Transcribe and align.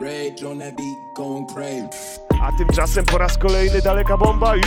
Rage 0.00 0.42
on 0.44 0.58
that 0.58 0.76
beat, 0.76 1.14
going 1.14 1.46
crazy. 1.54 1.88
A 2.42 2.52
tymczasem 2.58 3.04
po 3.04 3.18
raz 3.18 3.38
kolejny 3.38 3.82
daleka 3.82 4.16
bomba 4.16 4.56
i 4.56 4.62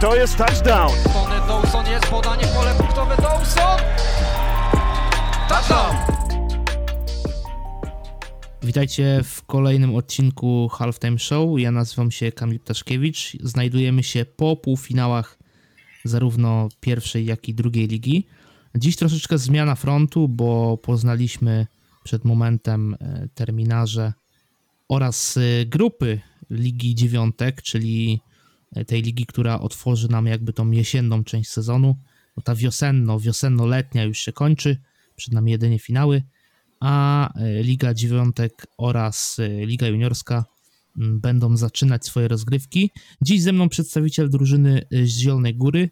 to 0.00 0.16
jest 0.16 0.36
touchdown. 0.36 0.92
Tony 1.12 1.36
Dawson 1.48 1.86
jest 1.86 2.06
podanie 2.06 2.46
pole 2.46 2.74
punktowe 2.78 3.16
Dawson! 3.16 3.78
Touchdown! 5.48 5.96
Witajcie 8.62 9.20
w 9.24 9.42
kolejnym 9.46 9.94
odcinku 9.96 10.68
Halftime 10.68 11.18
Show. 11.18 11.60
Ja 11.60 11.70
nazywam 11.70 12.10
się 12.10 12.32
Kamil 12.32 12.60
Ptaszkiewicz. 12.60 13.36
Znajdujemy 13.40 14.02
się 14.02 14.24
po 14.24 14.56
półfinałach 14.56 15.38
zarówno 16.04 16.68
pierwszej, 16.80 17.26
jak 17.26 17.48
i 17.48 17.54
drugiej 17.54 17.88
ligi. 17.88 18.26
Dziś 18.74 18.96
troszeczkę 18.96 19.38
zmiana 19.38 19.74
frontu, 19.74 20.28
bo 20.28 20.76
poznaliśmy 20.76 21.66
przed 22.04 22.24
momentem 22.24 22.96
e, 23.00 23.28
terminarze 23.34 24.12
oraz 24.92 25.36
e, 25.36 25.66
grupy 25.66 26.20
Ligi 26.50 26.94
Dziewiątek, 26.94 27.62
czyli 27.62 28.20
e, 28.72 28.84
tej 28.84 29.02
ligi, 29.02 29.26
która 29.26 29.60
otworzy 29.60 30.08
nam 30.08 30.26
jakby 30.26 30.52
tą 30.52 30.70
jesienną 30.70 31.24
część 31.24 31.50
sezonu. 31.50 31.96
Bo 32.36 32.42
ta 32.42 32.54
wiosenno, 32.54 33.20
wiosenno-letnia 33.20 34.04
już 34.04 34.18
się 34.18 34.32
kończy, 34.32 34.76
przed 35.16 35.34
nami 35.34 35.52
jedynie 35.52 35.78
finały, 35.78 36.22
a 36.80 37.28
e, 37.34 37.62
Liga 37.62 37.94
Dziewiątek 37.94 38.66
oraz 38.78 39.40
Liga 39.66 39.86
Juniorska 39.86 40.44
m, 40.98 41.20
będą 41.20 41.56
zaczynać 41.56 42.06
swoje 42.06 42.28
rozgrywki. 42.28 42.90
Dziś 43.22 43.42
ze 43.42 43.52
mną 43.52 43.68
przedstawiciel 43.68 44.30
drużyny 44.30 44.86
z 44.90 45.18
Zielonej 45.18 45.54
Góry, 45.54 45.90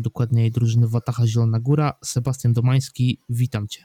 dokładniej 0.00 0.50
drużyny 0.50 0.88
Watacha 0.88 1.26
Zielona 1.26 1.60
Góra, 1.60 1.94
Sebastian 2.04 2.52
Domański, 2.52 3.18
witam 3.28 3.68
Cię. 3.68 3.84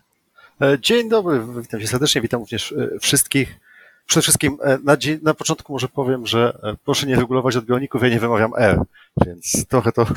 E, 0.61 0.77
Dzień 0.81 1.09
dobry, 1.09 1.41
witam 1.61 1.79
cię 1.79 1.87
serdecznie, 1.87 2.21
witam 2.21 2.39
również 2.39 2.71
e, 2.71 2.99
wszystkich. 2.99 3.59
Przede 4.05 4.21
wszystkim 4.21 4.57
e, 4.63 4.77
na, 4.83 4.97
na 5.21 5.33
początku 5.33 5.73
może 5.73 5.87
powiem, 5.87 6.27
że 6.27 6.57
e, 6.63 6.75
proszę 6.85 7.07
nie 7.07 7.15
regulować 7.15 7.55
odbiorników, 7.55 8.03
ja 8.03 8.09
nie 8.09 8.19
wymawiam 8.19 8.51
R, 8.57 8.79
więc 9.25 9.65
trochę 9.67 9.91
to, 9.91 10.07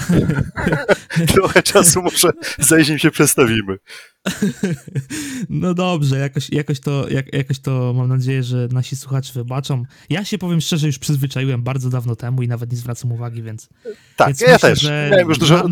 trochę 1.34 1.62
czasu 1.62 2.02
może 2.02 2.30
zanim 2.58 2.98
się 2.98 3.10
przestawimy. 3.10 3.78
No 5.48 5.74
dobrze, 5.74 6.18
jakoś, 6.18 6.50
jakoś, 6.50 6.80
to, 6.80 7.08
jak, 7.08 7.32
jakoś 7.32 7.58
to 7.58 7.92
mam 7.96 8.08
nadzieję, 8.08 8.42
że 8.42 8.68
nasi 8.72 8.96
słuchacze 8.96 9.32
wybaczą. 9.34 9.84
Ja 10.10 10.24
się 10.24 10.38
powiem 10.38 10.60
szczerze, 10.60 10.86
już 10.86 10.98
przyzwyczaiłem 10.98 11.62
bardzo 11.62 11.90
dawno 11.90 12.16
temu 12.16 12.42
i 12.42 12.48
nawet 12.48 12.70
nie 12.70 12.76
zwracam 12.76 13.12
uwagi, 13.12 13.42
więc. 13.42 13.68
Tak, 14.16 14.28
więc 14.28 14.40
ja 14.40 14.52
myślę, 14.52 14.70
też. 14.70 14.80
że 14.80 15.08
Miałem 15.12 15.28
już 15.28 15.38
dużo, 15.38 15.68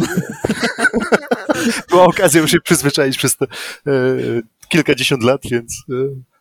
była 1.91 2.05
okazja 2.05 2.41
już 2.41 2.51
się 2.51 2.61
przyzwyczaić 2.61 3.19
przez 3.19 3.37
te 3.37 3.47
e, 3.87 3.91
kilkadziesiąt 4.69 5.23
lat, 5.23 5.41
więc 5.51 5.85
e, 5.91 5.95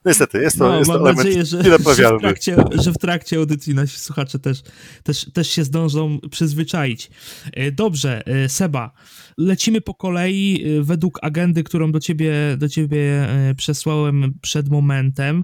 niestety 0.06 0.42
jest 0.42 0.58
to, 0.58 0.68
No, 0.68 0.78
jest 0.78 0.92
to 0.92 0.94
mam 0.94 1.02
element 1.02 1.26
nadzieję, 1.26 1.46
że, 1.46 1.64
że, 1.64 1.78
w 2.18 2.20
trakcie, 2.20 2.56
że 2.84 2.94
w 2.94 2.98
trakcie 2.98 3.38
audycji 3.38 3.76
nasi 3.76 4.00
słuchacze 4.00 4.40
też, 4.40 4.62
też, 5.04 5.32
też 5.34 5.50
się 5.50 5.64
zdążą 5.64 6.20
przyzwyczaić. 6.32 7.10
E, 7.54 7.72
Dobrze, 7.72 8.28
e, 8.28 8.50
Seba, 8.50 8.92
lecimy 9.38 9.82
po 9.82 9.94
kolei 9.94 10.64
e, 10.66 10.84
według 10.84 11.20
agendy, 11.22 11.64
którą 11.64 11.92
do 11.92 12.00
ciebie, 12.00 12.34
do 12.58 12.70
ciebie 12.70 13.28
przesłałem 13.58 14.34
przed 14.42 14.70
momentem. 14.70 15.44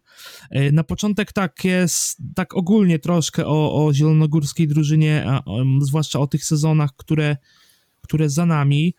Na 0.71 0.83
początek 0.83 1.33
tak 1.33 1.65
jest, 1.65 2.17
tak 2.35 2.55
ogólnie 2.55 2.99
troszkę 2.99 3.45
o, 3.45 3.85
o 3.85 3.93
zielonogórskiej 3.93 4.67
drużynie, 4.67 5.23
a, 5.27 5.45
o, 5.45 5.63
zwłaszcza 5.81 6.19
o 6.19 6.27
tych 6.27 6.45
sezonach, 6.45 6.89
które, 6.97 7.37
które 8.01 8.29
za 8.29 8.45
nami. 8.45 8.93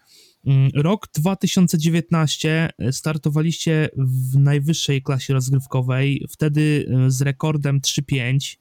Mm, 0.47 0.71
Rok 0.75 1.09
2019 1.15 2.71
startowaliście 2.91 3.89
w 3.97 4.39
najwyższej 4.39 5.03
klasie 5.03 5.35
rozgrywkowej, 5.35 6.27
wtedy 6.29 6.87
e, 7.07 7.11
z 7.11 7.23
rekordem 7.23 7.81
3-5. 7.81 8.57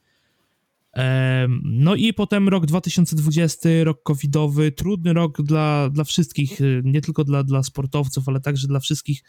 Em, 0.93 1.61
No 1.63 1.95
i 1.95 2.13
potem 2.13 2.49
rok 2.49 2.65
2020, 2.65 3.69
rok 3.83 4.03
covidowy, 4.03 4.71
trudny 4.71 5.13
rok 5.13 5.41
dla, 5.41 5.89
dla 5.89 6.03
wszystkich, 6.03 6.61
e, 6.61 6.63
nie 6.83 7.01
tylko 7.01 7.23
dla, 7.23 7.43
dla 7.43 7.63
sportowców, 7.63 8.29
ale 8.29 8.39
także 8.39 8.67
dla 8.67 8.79
wszystkich, 8.79 9.23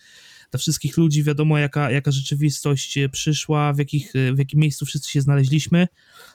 dla 0.51 0.59
wszystkich 0.59 0.97
ludzi. 0.97 1.23
Wiadomo, 1.23 1.59
jaka, 1.59 1.91
jaka 1.91 2.11
rzeczywistość 2.11 2.99
e, 2.99 3.09
przyszła, 3.09 3.73
w, 3.73 3.79
jakich, 3.79 4.17
e, 4.17 4.33
w 4.33 4.39
jakim 4.39 4.61
miejscu 4.61 4.87
wszyscy 4.87 5.11
się 5.11 5.21
znaleźliśmy. 5.21 5.89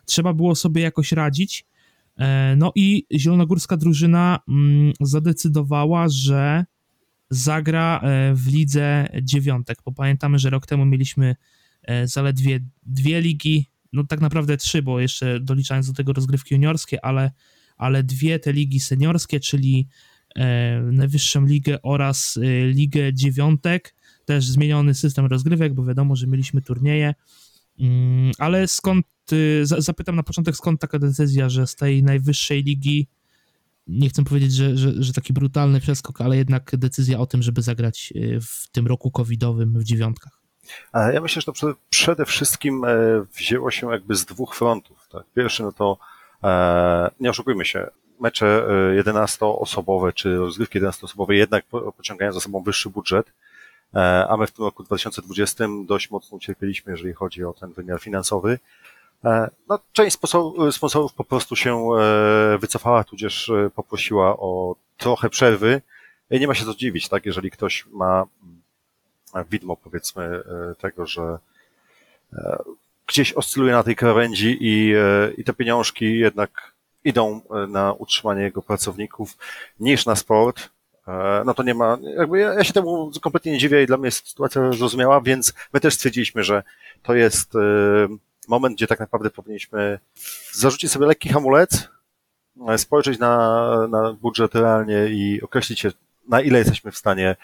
Trzeba 0.06 0.34
było 0.34 0.56
sobie 0.56 0.82
jakoś 0.82 1.12
radzić. 1.12 1.66
E, 2.18 2.56
No 2.56 2.72
i 2.76 3.06
zielonogórska 3.14 3.78
drużyna 3.78 4.40
mm, 4.48 4.94
zadecydowała, 5.02 6.10
że 6.10 6.66
zagra 7.30 8.00
e, 8.00 8.34
w 8.36 8.48
lidze 8.48 9.08
dziewiątek, 9.24 9.78
bo 9.86 9.92
pamiętamy, 9.92 10.40
że 10.40 10.50
rok 10.50 10.66
temu 10.66 10.86
mieliśmy 10.86 11.36
e, 11.84 12.08
zaledwie 12.08 12.60
dwie 12.84 13.22
ligi, 13.22 13.70
no 13.94 14.04
tak 14.04 14.22
naprawdę 14.22 14.58
trzy, 14.58 14.82
bo 14.82 15.00
jeszcze 15.00 15.40
doliczając 15.40 15.88
do 15.88 15.94
tego 15.94 16.14
rozgrywki 16.14 16.54
juniorskie, 16.54 17.06
ale, 17.06 17.32
ale 17.78 18.04
dwie 18.04 18.40
te 18.40 18.54
ligi 18.54 18.80
seniorskie, 18.80 19.40
czyli 19.40 19.88
najwyższą 20.92 21.46
ligę 21.46 21.82
oraz 21.82 22.40
ligę 22.74 23.14
dziewiątek, 23.14 23.96
też 24.26 24.46
zmieniony 24.46 24.94
system 24.94 25.26
rozgrywek, 25.26 25.74
bo 25.74 25.86
wiadomo, 25.86 26.16
że 26.16 26.28
mieliśmy 26.28 26.62
turnieje, 26.62 27.14
ale 28.40 28.68
skąd, 28.68 29.06
y, 29.34 29.66
za- 29.66 29.82
zapytam 29.82 30.16
na 30.16 30.24
początek, 30.24 30.56
skąd 30.56 30.82
taka 30.82 31.00
decyzja, 31.00 31.50
że 31.50 31.68
z 31.68 31.76
tej 31.76 32.04
najwyższej 32.04 32.64
ligi, 32.64 33.08
nie 33.88 34.10
chcę 34.10 34.24
powiedzieć, 34.24 34.54
że, 34.54 34.78
że, 34.78 34.92
że 35.04 35.14
taki 35.14 35.34
brutalny 35.34 35.80
przeskok, 35.80 36.22
ale 36.22 36.38
jednak 36.38 36.72
decyzja 36.78 37.20
o 37.20 37.26
tym, 37.26 37.42
żeby 37.44 37.62
zagrać 37.62 38.14
y, 38.16 38.40
w 38.42 38.68
tym 38.72 38.88
roku 38.88 39.12
covidowym 39.12 39.80
w 39.80 39.84
dziewiątkach. 39.84 40.42
E, 40.94 41.14
Ja 41.14 41.22
myślę, 41.22 41.42
że 41.42 41.46
to 41.46 41.76
przede- 41.90 42.26
wszystkim 42.26 42.86
e, 42.86 42.90
wzięło 43.38 43.72
się 43.72 43.92
jakby 43.92 44.16
z 44.16 44.26
dwóch 44.26 44.56
frontów. 44.56 45.08
Tak? 45.12 45.24
Pierwszy, 45.36 45.64
no 45.64 45.72
to 45.72 45.98
e, 46.44 47.10
nie 47.20 47.30
oszukujmy 47.30 47.66
się, 47.66 47.88
mecze 48.20 48.68
e, 48.98 49.04
11-osobowe 49.04 50.14
czy 50.14 50.36
rozgrywki 50.36 50.82
11-osobowe 50.82 51.32
jednak 51.32 51.66
po- 51.66 51.92
pociągają 51.92 52.32
za 52.34 52.40
sobą 52.40 52.64
wyższy 52.64 52.90
budżet, 52.90 53.28
e, 53.28 53.32
a 54.30 54.38
my 54.40 54.48
w 54.48 54.52
tym 54.52 54.66
roku 54.66 54.84
2020 54.84 55.66
dość 55.86 56.12
mocno 56.12 56.38
ucierpieliśmy, 56.38 56.92
jeżeli 56.92 57.14
chodzi 57.14 57.44
o 57.44 57.54
ten 57.54 57.74
wymiar 57.74 58.00
finansowy. 58.02 58.60
E, 59.26 59.50
No, 59.70 59.80
część 59.94 60.18
sponsor- 60.18 60.72
sponsorów 60.72 61.14
po 61.14 61.24
prostu 61.24 61.56
się 61.56 61.90
e, 61.94 62.58
wycofała, 62.58 63.04
tudzież 63.04 63.50
e, 63.50 63.70
poprosiła 63.76 64.38
o 64.38 64.76
trochę 64.98 65.30
przerwy. 65.30 65.82
I 66.32 66.40
Nie 66.40 66.48
ma 66.48 66.54
się 66.56 66.66
co 66.66 66.74
dziwić, 66.76 67.10
tak? 67.10 67.26
Jeżeli 67.26 67.52
ktoś 67.52 67.86
ma 67.92 68.26
widmo 69.52 69.76
powiedzmy 69.78 70.24
e, 70.72 70.76
tego, 70.76 71.08
że 71.08 71.38
e, 72.34 72.64
gdzieś 73.08 73.34
oscyluje 73.34 73.72
na 73.74 73.84
tej 73.84 73.96
krawędzi 73.96 74.58
i, 74.62 74.94
e, 74.96 75.32
i 75.38 75.44
te 75.44 75.54
pieniążki 75.54 76.20
jednak 76.20 76.72
idą 77.04 77.42
e, 77.52 77.68
na 77.68 77.94
utrzymanie 77.94 78.42
jego 78.42 78.62
pracowników 78.62 79.38
niż 79.80 80.06
na 80.06 80.16
sport, 80.16 80.60
e, 80.60 80.70
no 81.46 81.54
to 81.54 81.64
nie 81.64 81.74
ma, 81.74 81.98
jakby 82.18 82.40
ja, 82.40 82.54
ja 82.54 82.64
się 82.64 82.74
temu 82.74 83.12
kompletnie 83.22 83.52
nie 83.52 83.58
dziwię 83.58 83.84
i 83.84 83.88
dla 83.88 83.98
mnie 83.98 84.06
jest 84.06 84.30
sytuacja 84.30 84.72
zrozumiała, 84.72 85.22
więc 85.22 85.54
my 85.74 85.80
też 85.80 85.94
stwierdziliśmy, 85.94 86.44
że 86.44 86.64
to 87.04 87.16
jest 87.16 87.56
e, 87.56 87.60
moment, 88.48 88.76
gdzie 88.76 88.88
tak 88.88 89.00
naprawdę 89.00 89.30
powinniśmy 89.30 90.00
zarzucić 90.52 90.92
sobie 90.92 91.06
lekki 91.06 91.30
hamulec, 91.30 91.90
e, 92.68 92.78
spojrzeć 92.78 93.20
na, 93.20 93.88
na 93.88 94.14
budżet 94.14 94.56
realnie 94.56 95.08
i 95.08 95.42
określić 95.42 95.80
się, 95.80 95.92
na 96.30 96.42
ile 96.42 96.60
jesteśmy 96.60 96.92
w 96.92 96.98
stanie 96.98 97.36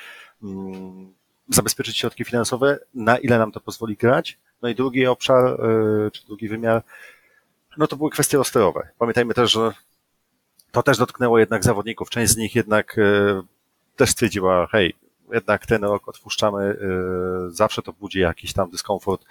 mm, 0.43 1.13
zabezpieczyć 1.49 1.97
środki 1.97 2.23
finansowe, 2.23 2.79
na 2.93 3.17
ile 3.17 3.37
nam 3.37 3.51
to 3.51 3.59
pozwoli 3.59 3.95
grać. 3.95 4.39
No 4.61 4.69
i 4.69 4.75
drugi 4.75 5.07
obszar, 5.07 5.57
czy 6.13 6.25
drugi 6.25 6.47
wymiar, 6.47 6.83
no 7.77 7.87
to 7.87 7.95
były 7.95 8.09
kwestie 8.09 8.37
rosterowe. 8.37 8.87
Pamiętajmy 8.97 9.33
też, 9.33 9.51
że 9.51 9.71
to 10.71 10.83
też 10.83 10.97
dotknęło 10.97 11.39
jednak 11.39 11.63
zawodników. 11.63 12.09
Część 12.09 12.31
z 12.31 12.37
nich 12.37 12.55
jednak 12.55 12.97
y, 12.97 13.41
też 13.95 14.09
stwierdziła, 14.09 14.67
hej, 14.67 14.93
jednak 15.31 15.65
ten 15.65 15.83
rok 15.83 16.07
odpuszczamy, 16.07 16.77
y, 17.47 17.51
zawsze 17.51 17.81
to 17.81 17.93
budzi 17.93 18.19
jakiś 18.19 18.53
tam 18.53 18.69
dyskomfort, 18.69 19.25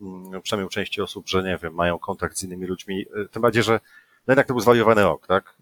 mm, 0.00 0.42
przynajmniej 0.42 0.66
u 0.66 0.70
części 0.70 1.02
osób, 1.02 1.28
że 1.28 1.42
nie 1.42 1.58
wiem, 1.62 1.74
mają 1.74 1.98
kontakt 1.98 2.38
z 2.38 2.42
innymi 2.42 2.66
ludźmi. 2.66 3.06
Y, 3.16 3.28
Tym 3.28 3.42
bardziej, 3.42 3.62
że 3.62 3.80
no 4.26 4.32
jednak 4.32 4.46
to 4.46 4.54
był 4.54 4.60
zwariowany 4.60 5.02
rok, 5.02 5.26
tak? 5.26 5.54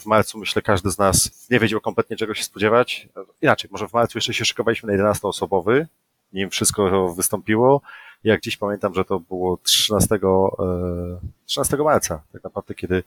W 0.00 0.06
marcu 0.06 0.38
myślę 0.38 0.62
każdy 0.62 0.90
z 0.90 0.98
nas 0.98 1.46
nie 1.50 1.60
wiedział 1.60 1.80
kompletnie 1.80 2.16
czego 2.16 2.34
się 2.34 2.44
spodziewać. 2.44 3.08
Inaczej, 3.42 3.70
może 3.72 3.88
w 3.88 3.92
marcu 3.92 4.18
jeszcze 4.18 4.34
się 4.34 4.44
szykowaliśmy 4.44 4.96
na 4.96 5.12
11-osobowy, 5.12 5.86
nim 6.32 6.50
wszystko 6.50 7.08
wystąpiło. 7.14 7.82
Jak 8.24 8.40
dziś 8.40 8.56
pamiętam, 8.56 8.94
że 8.94 9.04
to 9.04 9.20
było 9.20 9.56
13, 9.56 10.14
e, 10.14 11.20
13 11.46 11.76
marca, 11.76 12.22
tak 12.32 12.44
naprawdę, 12.44 12.74
kiedy 12.74 13.02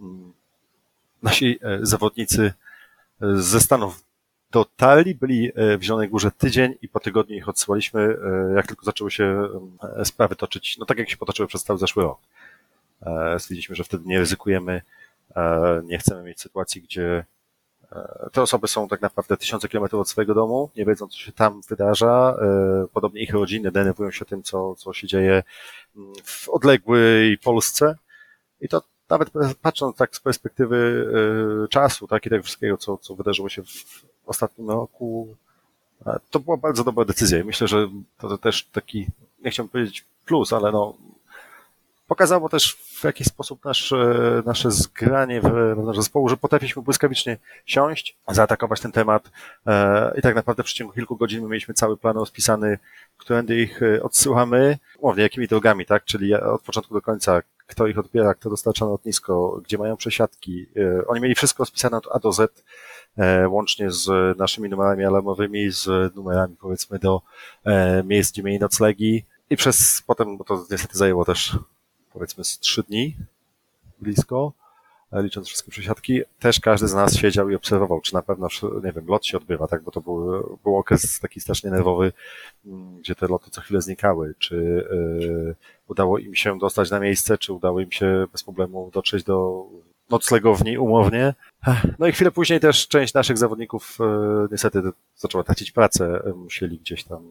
mm, 0.00 0.32
nasi 1.26 1.58
e, 1.62 1.78
zawodnicy 1.82 2.52
e, 3.22 3.36
ze 3.36 3.60
Stanów 3.60 4.04
dotarli, 4.50 5.14
byli 5.14 5.52
e, 5.54 5.78
w 5.78 5.82
Zielonej 5.82 6.08
Górze 6.08 6.30
tydzień 6.30 6.74
i 6.82 6.88
po 6.88 7.00
tygodniu 7.00 7.36
ich 7.36 7.48
odsyłaliśmy, 7.48 8.16
jak 8.56 8.66
tylko 8.66 8.84
zaczęły 8.84 9.10
się 9.10 9.48
sprawy 10.04 10.36
toczyć, 10.36 10.78
no 10.78 10.86
tak 10.86 10.98
jak 10.98 11.10
się 11.10 11.16
potoczyły 11.16 11.48
przez 11.48 11.64
cały 11.64 11.78
zeszły 11.78 12.02
rok. 12.02 12.18
Stwierdziliśmy, 13.38 13.74
że 13.74 13.84
wtedy 13.84 14.08
nie 14.08 14.18
ryzykujemy, 14.18 14.82
nie 15.84 15.98
chcemy 15.98 16.22
mieć 16.22 16.40
sytuacji, 16.40 16.82
gdzie 16.82 17.24
te 18.32 18.42
osoby 18.42 18.68
są 18.68 18.88
tak 18.88 19.00
naprawdę 19.00 19.36
tysiące 19.36 19.68
kilometrów 19.68 20.00
od 20.00 20.08
swojego 20.08 20.34
domu, 20.34 20.70
nie 20.76 20.84
wiedzą, 20.84 21.08
co 21.08 21.18
się 21.18 21.32
tam 21.32 21.60
wydarza. 21.68 22.36
Podobnie 22.92 23.22
ich 23.22 23.32
rodziny 23.32 23.72
denerwują 23.72 24.10
się 24.10 24.24
tym, 24.24 24.42
co, 24.42 24.74
co 24.74 24.92
się 24.92 25.06
dzieje 25.06 25.42
mm, 25.96 26.12
w 26.24 26.48
odległej 26.48 27.38
Polsce. 27.38 27.96
I 28.60 28.68
to 28.68 28.82
nawet 29.10 29.30
patrząc 29.62 29.96
tak 29.96 30.16
z 30.16 30.20
perspektywy 30.20 31.06
e, 31.64 31.68
czasu, 31.68 32.06
tak 32.06 32.26
i 32.26 32.30
tego 32.30 32.42
wszystkiego, 32.42 32.76
co, 32.76 32.98
co 32.98 33.14
wydarzyło 33.14 33.48
się 33.48 33.62
w 33.62 34.04
ostatnim 34.26 34.70
roku, 34.70 35.36
to 36.30 36.40
była 36.40 36.56
bardzo 36.56 36.84
dobra 36.84 37.04
decyzja 37.04 37.38
i 37.38 37.44
myślę, 37.44 37.68
że 37.68 37.88
to 38.18 38.38
też 38.38 38.64
taki, 38.64 39.06
nie 39.44 39.50
chciałbym 39.50 39.70
powiedzieć 39.70 40.04
plus, 40.26 40.52
ale 40.52 40.72
no, 40.72 40.94
pokazało 42.06 42.48
też 42.48 42.74
w 42.74 43.04
jakiś 43.04 43.26
sposób 43.26 43.64
nasze, 43.64 43.96
nasze 44.46 44.70
zgranie 44.70 45.40
wewnątrz 45.40 45.98
zespołu, 45.98 46.28
że 46.28 46.36
potrafiliśmy 46.36 46.82
błyskawicznie 46.82 47.36
siąść, 47.66 48.16
zaatakować 48.28 48.80
ten 48.80 48.92
temat 48.92 49.30
e, 49.66 50.12
i 50.18 50.22
tak 50.22 50.34
naprawdę 50.34 50.62
w 50.62 50.66
przeciągu 50.66 50.92
kilku 50.94 51.16
godzin 51.16 51.42
my 51.42 51.48
mieliśmy 51.48 51.74
cały 51.74 51.96
plan 51.96 52.16
rozpisany, 52.16 52.78
którędy 53.16 53.56
ich 53.56 53.82
e, 53.82 54.02
odsyłamy, 54.02 54.78
mówię, 55.02 55.22
jakimi 55.22 55.48
drogami, 55.48 55.86
tak, 55.86 56.04
czyli 56.04 56.34
od 56.34 56.62
początku 56.62 56.94
do 56.94 57.02
końca, 57.02 57.42
kto 57.66 57.86
ich 57.86 57.98
odbiera, 57.98 58.34
kto 58.34 58.50
dostarcza 58.50 58.84
lotnisko, 58.84 59.60
gdzie 59.64 59.78
mają 59.78 59.96
przesiadki. 59.96 60.66
E, 60.76 61.06
oni 61.06 61.20
mieli 61.20 61.34
wszystko 61.34 61.62
rozpisane 61.62 61.96
od 61.96 62.08
A 62.12 62.18
do 62.18 62.32
Z, 62.32 62.64
łącznie 63.48 63.90
z 63.90 64.38
naszymi 64.38 64.68
numerami 64.68 65.04
alarmowymi, 65.04 65.70
z 65.70 66.14
numerami 66.16 66.56
powiedzmy 66.60 66.98
do 66.98 67.22
miejsc, 68.04 68.32
gdzie 68.32 68.42
mieli 68.42 68.58
noclegi 68.58 69.24
i 69.50 69.56
przez 69.56 70.02
potem, 70.06 70.36
bo 70.36 70.44
to 70.44 70.66
niestety 70.70 70.98
zajęło 70.98 71.24
też 71.24 71.58
powiedzmy 72.12 72.44
z 72.44 72.58
trzy 72.58 72.82
dni 72.82 73.16
blisko, 73.98 74.52
e, 74.60 74.65
licząc 75.12 75.46
wszystkie 75.46 75.70
przesiadki, 75.70 76.20
też 76.38 76.60
każdy 76.60 76.88
z 76.88 76.94
nas 76.94 77.16
siedział 77.16 77.50
i 77.50 77.54
obserwował, 77.54 78.00
czy 78.00 78.14
na 78.14 78.22
pewno, 78.22 78.48
nie 78.84 78.92
wiem, 78.92 79.06
lot 79.08 79.26
się 79.26 79.36
odbywa, 79.36 79.66
tak, 79.66 79.82
bo 79.82 79.90
to 79.90 80.00
był, 80.00 80.58
był 80.64 80.76
okres 80.76 81.20
taki 81.20 81.40
strasznie 81.40 81.70
nerwowy, 81.70 82.12
mm, 82.66 82.98
gdzie 82.98 83.14
te 83.14 83.28
loty 83.28 83.50
co 83.50 83.60
chwilę 83.60 83.82
znikały, 83.82 84.34
czy 84.38 84.56
y, 84.56 85.54
udało 85.88 86.18
im 86.18 86.34
się 86.34 86.58
dostać 86.58 86.90
na 86.90 87.00
miejsce, 87.00 87.38
czy 87.38 87.52
udało 87.52 87.80
im 87.80 87.92
się 87.92 88.26
bez 88.32 88.42
problemu 88.42 88.90
dotrzeć 88.94 89.24
do 89.24 89.66
noclegowni 90.10 90.78
umownie. 90.78 91.34
No 91.98 92.06
i 92.06 92.12
chwilę 92.12 92.30
później 92.30 92.60
też 92.60 92.88
część 92.88 93.14
naszych 93.14 93.38
zawodników 93.38 93.98
y, 94.00 94.04
niestety 94.50 94.82
zaczęła 95.16 95.44
tracić 95.44 95.70
pracę, 95.70 96.22
musieli 96.36 96.78
gdzieś 96.78 97.04
tam 97.04 97.22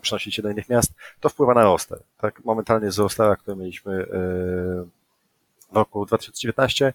przenosić 0.00 0.34
się 0.34 0.42
do 0.42 0.50
innych 0.50 0.68
miast. 0.68 0.92
To 1.20 1.28
wpływa 1.28 1.54
na 1.54 1.62
roster. 1.62 1.98
Tak, 2.18 2.44
momentalnie 2.44 2.90
z 2.90 2.98
rostera, 2.98 3.36
który 3.36 3.56
mieliśmy 3.56 3.92
y, 3.92 4.06
w 5.72 5.76
roku 5.76 6.06
2019, 6.06 6.92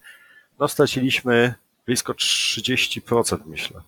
no 0.60 0.68
straciliśmy 0.68 1.54
blisko 1.86 2.14
30%, 2.14 3.38
myślę. 3.46 3.82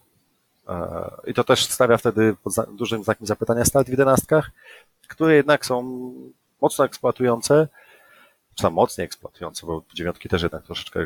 I 1.27 1.33
to 1.33 1.44
też 1.44 1.66
stawia 1.66 1.98
wtedy 1.98 2.36
pod 2.44 2.54
dużym 2.75 3.04
znakiem 3.04 3.27
zapytania 3.27 3.66
start 3.66 3.88
w 3.88 3.92
jedenastkach, 3.92 4.51
które 5.07 5.36
jednak 5.36 5.66
są 5.66 5.83
mocno 6.62 6.86
eksploatujące, 6.86 7.68
czy 8.56 8.63
tam 8.63 8.74
mocniej 8.74 9.06
eksploatujące, 9.06 9.68
bo 9.68 9.83
dziewiątki 9.94 10.30
też 10.30 10.44
jednak 10.44 10.63
troszeczkę 10.63 11.00
e, 11.00 11.06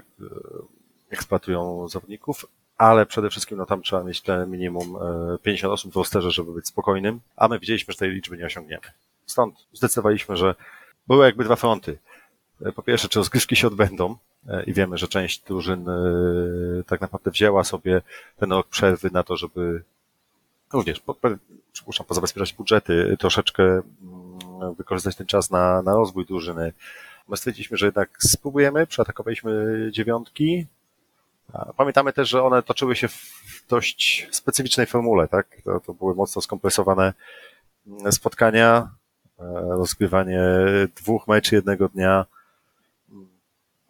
eksploatują 1.09 1.87
zawodników, 1.87 2.45
ale 2.77 3.05
przede 3.05 3.29
wszystkim 3.29 3.57
no 3.57 3.65
tam 3.65 3.81
trzeba 3.81 4.03
mieć 4.03 4.21
te 4.21 4.47
minimum 4.47 4.97
50 5.43 5.69
e, 5.69 5.73
osób 5.73 5.93
w 5.93 5.95
rosterze, 5.95 6.31
żeby 6.31 6.53
być 6.53 6.67
spokojnym, 6.67 7.19
a 7.35 7.47
my 7.47 7.59
widzieliśmy, 7.59 7.91
że 7.91 7.97
tej 7.97 8.11
liczby 8.11 8.37
nie 8.37 8.45
osiągniemy. 8.45 8.83
Stąd 9.25 9.55
zdecydowaliśmy, 9.73 10.37
że 10.37 10.55
były 11.07 11.25
jakby 11.25 11.43
dwa 11.43 11.55
fronty. 11.55 11.97
E, 12.65 12.71
po 12.71 12.83
pierwsze, 12.83 13.09
czy 13.09 13.19
rozgrywki 13.19 13.55
się 13.55 13.67
odbędą 13.67 14.17
i 14.65 14.73
wiemy, 14.73 14.97
że 14.97 15.07
część 15.07 15.41
drużyn 15.41 15.85
tak 16.87 17.01
naprawdę 17.01 17.31
wzięła 17.31 17.63
sobie 17.63 18.01
ten 18.37 18.51
rok 18.51 18.67
przerwy 18.67 19.09
na 19.13 19.23
to, 19.23 19.37
żeby 19.37 19.83
również, 20.73 21.01
przypuszczam, 21.73 22.05
pozabezpieczać 22.05 22.53
budżety, 22.53 23.15
troszeczkę 23.19 23.63
mm, 23.63 23.83
wykorzystać 24.77 25.15
ten 25.15 25.27
czas 25.27 25.51
na, 25.51 25.81
na 25.81 25.93
rozwój 25.93 26.25
drużyny, 26.25 26.73
My 27.27 27.37
stwierdziliśmy, 27.37 27.77
że 27.77 27.85
jednak 27.85 28.09
spróbujemy, 28.19 28.87
przeatakowaliśmy 28.87 29.89
dziewiątki. 29.91 30.65
Pamiętamy 31.77 32.13
też, 32.13 32.29
że 32.29 32.43
one 32.43 32.63
toczyły 32.63 32.95
się 32.95 33.07
w 33.07 33.65
dość 33.69 34.27
specyficznej 34.31 34.87
formule, 34.87 35.27
tak? 35.27 35.47
To, 35.63 35.79
to 35.79 35.93
były 35.93 36.15
mocno 36.15 36.41
skompresowane 36.41 37.13
spotkania, 38.11 38.89
e, 39.39 39.43
rozgrywanie 39.69 40.41
dwóch 40.95 41.27
meczy 41.27 41.55
jednego 41.55 41.89
dnia. 41.89 42.25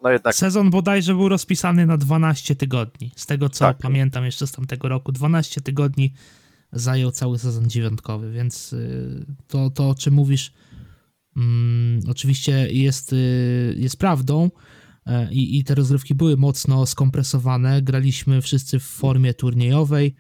No 0.04 0.12
jednak... 0.12 0.36
Sezon 0.36 0.70
bodajże 0.70 1.14
był 1.14 1.30
rozpisany 1.30 1.86
na 1.86 1.98
12 1.98 2.56
tygodni. 2.56 3.12
Z 3.16 3.26
tego 3.26 3.50
co 3.50 3.66
tak. 3.66 3.78
pamiętam 3.78 4.26
jeszcze 4.26 4.48
z 4.48 4.52
tamtego 4.52 4.88
roku, 4.88 5.12
12 5.12 5.62
tygodni 5.62 6.14
zajął 6.72 7.12
cały 7.12 7.40
sezon 7.40 7.70
dziewiątkowy, 7.70 8.32
więc 8.32 8.74
y, 8.74 9.26
to, 9.48 9.70
to 9.70 9.90
o 9.90 9.96
czym 9.96 10.14
mówisz, 10.14 10.52
Mm, 11.36 12.00
oczywiście 12.10 12.68
jest, 12.72 13.14
y, 13.14 13.76
jest 13.78 13.98
prawdą 13.98 14.52
e, 15.06 15.32
i, 15.32 15.60
i 15.60 15.64
te 15.64 15.76
rozgrywki 15.76 16.16
były 16.16 16.38
mocno 16.38 16.86
skompresowane. 16.86 17.82
Graliśmy 17.82 18.42
wszyscy 18.42 18.80
w 18.80 18.84
formie 18.84 19.34
turniejowej. 19.34 20.16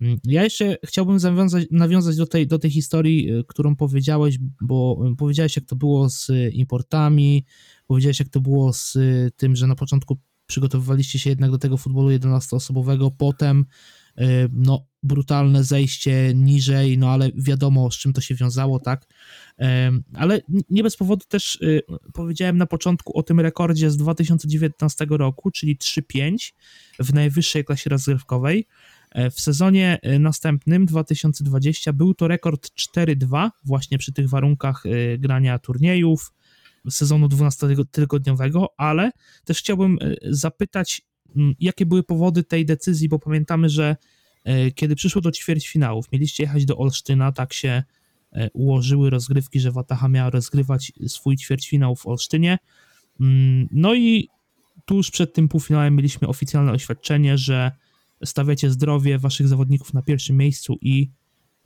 Mm, 0.00 0.18
ja 0.24 0.44
jeszcze 0.44 0.76
chciałbym 0.84 1.18
zawiązać, 1.18 1.66
nawiązać 1.70 2.16
do 2.16 2.26
tej, 2.26 2.46
do 2.46 2.58
tej 2.58 2.70
historii, 2.70 3.32
y, 3.32 3.44
którą 3.44 3.76
powiedziałeś, 3.76 4.38
bo 4.60 5.08
y, 5.12 5.16
powiedziałeś, 5.16 5.56
jak 5.56 5.64
to 5.64 5.76
było 5.76 6.10
z 6.10 6.30
importami, 6.52 7.44
powiedziałeś, 7.86 8.18
jak 8.20 8.28
to 8.28 8.40
było 8.40 8.72
z 8.72 8.98
tym, 9.36 9.56
że 9.56 9.66
na 9.66 9.74
początku 9.74 10.18
przygotowywaliście 10.46 11.18
się 11.18 11.30
jednak 11.30 11.50
do 11.50 11.58
tego 11.58 11.76
futbolu 11.76 12.08
11-osobowego, 12.08 13.10
potem 13.18 13.64
no, 14.52 14.86
brutalne 15.02 15.64
zejście 15.64 16.32
niżej, 16.34 16.98
no 16.98 17.10
ale 17.10 17.30
wiadomo, 17.34 17.90
z 17.90 17.98
czym 17.98 18.12
to 18.12 18.20
się 18.20 18.34
wiązało, 18.34 18.80
tak? 18.80 19.06
Ale 20.14 20.40
nie 20.70 20.82
bez 20.82 20.96
powodu 20.96 21.26
też 21.28 21.56
y, 21.56 21.80
powiedziałem 22.12 22.58
na 22.58 22.66
początku 22.66 23.18
o 23.18 23.22
tym 23.22 23.40
rekordzie 23.40 23.90
z 23.90 23.96
2019 23.96 25.06
roku, 25.10 25.50
czyli 25.50 25.76
3-5 25.76 26.52
w 26.98 27.14
najwyższej 27.14 27.64
klasie 27.64 27.90
rozgrywkowej. 27.90 28.66
E, 29.10 29.30
w 29.30 29.40
sezonie 29.40 29.98
y, 30.06 30.18
następnym, 30.18 30.86
2020, 30.86 31.92
był 31.92 32.14
to 32.14 32.28
rekord 32.28 32.70
4-2, 32.96 33.50
właśnie 33.64 33.98
przy 33.98 34.12
tych 34.12 34.28
warunkach 34.28 34.86
y, 34.86 35.18
grania 35.18 35.58
turniejów, 35.58 36.32
sezonu 36.90 37.26
12-tygodniowego, 37.26 38.66
ale 38.76 39.10
też 39.44 39.58
chciałbym 39.58 39.98
zapytać, 40.22 41.02
jakie 41.60 41.86
były 41.86 42.02
powody 42.02 42.44
tej 42.44 42.66
decyzji, 42.66 43.08
bo 43.08 43.18
pamiętamy, 43.18 43.68
że 43.68 43.96
kiedy 44.74 44.96
przyszło 44.96 45.22
do 45.22 45.30
ćwierćfinałów, 45.30 46.12
mieliście 46.12 46.42
jechać 46.42 46.64
do 46.64 46.78
Olsztyna, 46.78 47.32
tak 47.32 47.52
się 47.52 47.82
E, 48.32 48.50
ułożyły 48.50 49.10
rozgrywki, 49.10 49.60
że 49.60 49.72
Wataha 49.72 50.08
miała 50.08 50.30
rozgrywać 50.30 50.92
swój 51.06 51.36
ćwierćfinał 51.36 51.96
w 51.96 52.06
Olsztynie. 52.06 52.58
Mm, 53.20 53.68
no 53.72 53.94
i 53.94 54.28
tuż 54.84 55.10
przed 55.10 55.34
tym 55.34 55.48
półfinałem 55.48 55.96
mieliśmy 55.96 56.28
oficjalne 56.28 56.72
oświadczenie, 56.72 57.38
że 57.38 57.72
stawiacie 58.24 58.70
zdrowie 58.70 59.18
waszych 59.18 59.48
zawodników 59.48 59.94
na 59.94 60.02
pierwszym 60.02 60.36
miejscu 60.36 60.78
i 60.80 61.10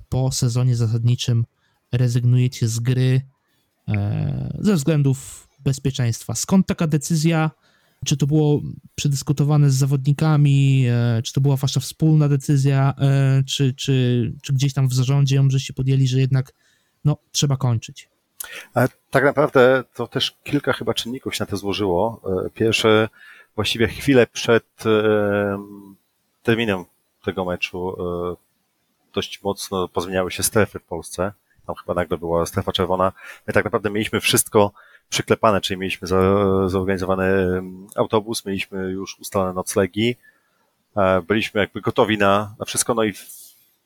po 0.09 0.33
sezonie 0.33 0.77
zasadniczym 0.77 1.45
rezygnujecie 1.93 2.69
z 2.69 2.81
gry 2.81 3.21
e, 3.89 4.59
ze 4.61 4.75
względów 4.75 5.49
bezpieczeństwa. 5.61 6.35
Skąd 6.35 6.67
taka 6.67 6.87
decyzja? 6.87 7.51
Czy 8.05 8.17
to 8.17 8.27
było 8.27 8.61
przedyskutowane 8.95 9.71
z 9.71 9.75
zawodnikami, 9.75 10.87
e, 10.89 11.23
czy 11.23 11.33
to 11.33 11.41
była 11.41 11.57
wasza 11.57 11.81
wspólna 11.81 12.29
decyzja, 12.29 12.95
e, 12.99 13.43
czy, 13.47 13.75
czy, 13.75 14.33
czy 14.43 14.53
gdzieś 14.53 14.73
tam 14.73 14.89
w 14.89 14.95
zarządzie 14.95 15.37
ją 15.37 15.51
żeście 15.51 15.73
podjęli, 15.73 16.09
że 16.09 16.21
jednak 16.21 16.53
no, 17.05 17.17
trzeba 17.33 17.57
kończyć? 17.57 18.09
Ale 18.75 18.89
tak 19.11 19.25
naprawdę 19.25 19.85
to 19.95 20.07
też 20.07 20.37
kilka 20.45 20.73
chyba 20.73 20.95
czynników 20.95 21.35
się 21.35 21.43
na 21.45 21.51
to 21.51 21.57
złożyło. 21.57 22.23
Pierwsze, 22.55 23.09
właściwie 23.55 23.89
chwilę 23.89 24.27
przed 24.27 24.85
terminem 26.43 26.85
tego 27.25 27.45
meczu 27.45 27.97
dość 29.15 29.43
mocno 29.43 29.89
pozmieniały 29.89 30.31
się 30.31 30.43
strefy 30.43 30.79
w 30.79 30.85
Polsce. 30.85 31.33
Tam 31.67 31.77
chyba 31.77 31.95
nagle 31.95 32.19
była 32.19 32.47
strefa 32.47 32.73
czerwona. 32.73 33.13
My 33.47 33.53
tak 33.53 33.65
naprawdę 33.65 33.91
mieliśmy 33.91 34.21
wszystko 34.21 34.73
przyklepane, 35.09 35.61
czyli 35.61 35.81
mieliśmy 35.81 36.09
zorganizowany 36.67 37.25
autobus, 37.97 38.47
mieliśmy 38.47 38.91
już 38.91 39.19
ustalone 39.19 39.53
noclegi, 39.53 40.17
e, 40.97 41.23
byliśmy 41.23 41.61
jakby 41.61 41.81
gotowi 41.81 42.19
na, 42.19 42.55
na 42.59 42.65
wszystko, 42.65 42.95
no 42.95 43.05
i 43.05 43.13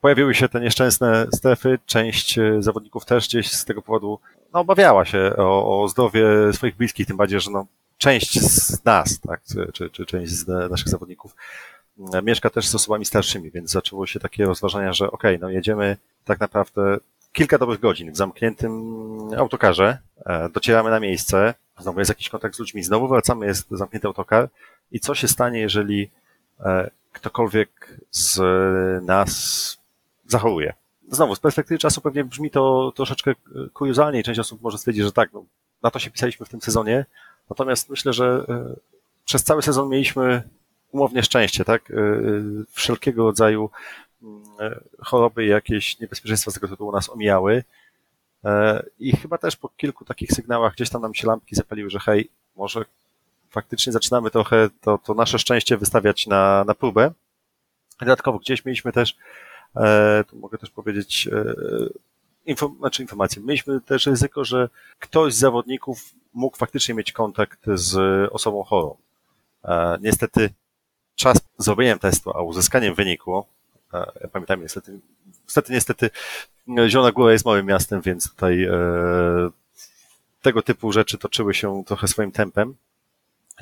pojawiły 0.01 0.35
się 0.35 0.49
te 0.49 0.61
nieszczęsne 0.61 1.27
strefy, 1.35 1.79
część 1.87 2.39
e, 2.39 2.63
zawodników 2.63 3.05
też 3.05 3.29
gdzieś 3.29 3.53
z 3.53 3.65
tego 3.65 3.83
powodu 3.83 4.21
no, 4.53 4.61
obawiała 4.61 5.05
się 5.05 5.33
o, 5.37 5.83
o 5.83 5.89
zdrowie 5.89 6.27
swoich 6.53 6.77
bliskich, 6.77 7.07
tym 7.07 7.17
bardziej, 7.17 7.41
że 7.41 7.51
no, 7.51 7.67
część 7.99 8.41
z 8.41 8.85
nas, 8.85 9.21
tak, 9.21 9.41
czy, 9.73 9.91
czy 9.91 10.07
część 10.07 10.33
z 10.33 10.71
naszych 10.71 10.89
zawodników 10.89 11.33
e, 11.35 11.37
mieszka 12.23 12.51
też 12.51 12.69
z 12.69 12.75
osobami 12.75 13.05
starszymi, 13.05 13.51
więc 13.51 13.71
zaczęło 13.71 14.07
się 14.07 14.21
takie 14.21 14.45
rozważania, 14.45 14.93
że 14.93 15.11
okay, 15.11 15.39
no 15.39 15.51
jedziemy 15.51 15.97
tak 16.25 16.41
naprawdę 16.41 16.99
kilka 17.33 17.59
dobrych 17.59 17.81
godzin 17.81 18.13
w 18.13 18.17
zamkniętym 18.17 18.99
autokarze, 19.39 19.99
e, 20.27 20.49
docieramy 20.49 20.91
na 20.91 21.01
miejsce, 21.01 21.55
znowu 21.79 21.99
jest 21.99 22.09
jakiś 22.09 22.29
kontakt 22.29 22.57
z 22.57 22.59
ludźmi, 22.59 22.83
znowu 22.83 23.09
wracamy, 23.09 23.47
jest 23.47 23.67
zamknięty 23.71 24.07
autokar 24.07 24.49
i 24.93 25.01
co 25.01 25.15
się 25.15 25.29
stanie, 25.29 25.61
jeżeli 25.61 26.11
e, 26.61 26.91
ktokolwiek 27.13 27.99
z 28.11 28.41
nas 29.05 29.79
zachoruje. 30.27 30.75
Znowu, 31.11 31.35
z 31.35 31.41
perspektywy 31.41 31.79
czasu 31.79 32.01
pewnie 32.01 32.25
brzmi 32.25 32.51
to 32.51 32.93
troszeczkę 32.97 33.33
kuriozalnie 33.73 34.21
i 34.21 34.23
część 34.23 34.41
osób 34.41 34.63
może 34.63 34.79
stwierdzić, 34.79 35.05
że 35.05 35.13
tak, 35.13 35.33
no, 35.33 35.45
na 35.83 35.91
to 35.91 35.99
się 35.99 36.11
pisaliśmy 36.11 36.47
w 36.47 36.49
tym 36.49 36.61
sezonie, 36.61 37.07
natomiast 37.51 37.91
myślę, 37.91 38.13
że 38.13 38.45
e, 38.49 38.77
przez 39.25 39.45
cały 39.45 39.63
sezon 39.63 39.89
mieliśmy 39.89 40.43
umownie 40.93 41.23
szczęście, 41.23 41.65
tak? 41.65 41.91
E, 41.91 41.95
wszelkiego 42.71 43.25
rodzaju 43.25 43.71
mm, 44.23 44.43
choroby 44.99 45.47
jakieś 45.47 46.01
niebezpieczeństwa 46.01 46.51
z 46.51 46.55
tego 46.55 46.69
tytułu 46.69 46.93
nas 46.93 47.09
omijały. 47.09 47.65
I 48.99 49.17
chyba 49.17 49.39
też 49.39 49.57
po 49.57 49.69
kilku 49.69 50.05
takich 50.05 50.33
sygnałach 50.33 50.75
gdzieś 50.75 50.91
tam 50.91 51.03
nam 51.03 51.15
się 51.15 51.27
lampki 51.27 51.55
zapaliły, 51.57 51.91
że 51.91 51.99
hej, 51.99 52.31
może 52.57 52.85
faktycznie 53.51 53.93
zaczynamy 53.93 54.31
trochę 54.31 54.69
to, 54.81 54.99
to 54.99 55.15
nasze 55.15 55.39
szczęście 55.39 55.77
wystawiać 55.77 56.27
na, 56.27 56.65
na 56.65 56.75
próbę. 56.75 57.13
Dodatkowo 58.01 58.39
gdzieś 58.39 58.65
mieliśmy 58.65 58.93
też, 58.93 59.17
e, 59.77 60.25
tu 60.31 60.37
mogę 60.37 60.59
też 60.59 60.71
powiedzieć, 60.71 61.29
e, 61.33 61.55
inform, 62.47 62.79
znaczy 62.79 63.03
informację, 63.03 63.43
mieliśmy 63.43 63.81
też 63.81 64.07
ryzyko, 64.07 64.45
że 64.45 64.69
ktoś 64.99 65.35
z 65.35 65.39
zawodników 65.39 66.15
mógł 66.35 66.57
faktycznie 66.57 66.95
mieć 66.95 67.13
kontakt 67.13 67.61
z 67.75 67.99
osobą 68.33 68.63
chorą. 68.63 68.97
E, 69.65 69.99
niestety 70.01 70.51
czas 71.17 71.39
zrobieniem 71.59 71.99
testu, 71.99 72.31
a 72.31 72.43
uzyskaniem 72.43 72.95
wyniku, 72.95 73.45
e, 73.95 74.29
pamiętam 74.29 74.63
niestety, 74.63 74.99
niestety, 75.45 75.73
niestety 75.73 76.11
Zielona 76.89 77.13
Góra 77.13 77.33
jest 77.33 77.45
małym 77.45 77.67
miastem, 77.67 78.01
więc 78.01 78.31
tutaj 78.31 78.65
e, 78.65 78.71
tego 80.43 80.63
typu 80.63 80.93
rzeczy 80.93 81.19
toczyły 81.19 81.55
się 81.55 81.85
trochę 81.87 82.09
swoim 82.09 82.33
tempem. 82.33 82.75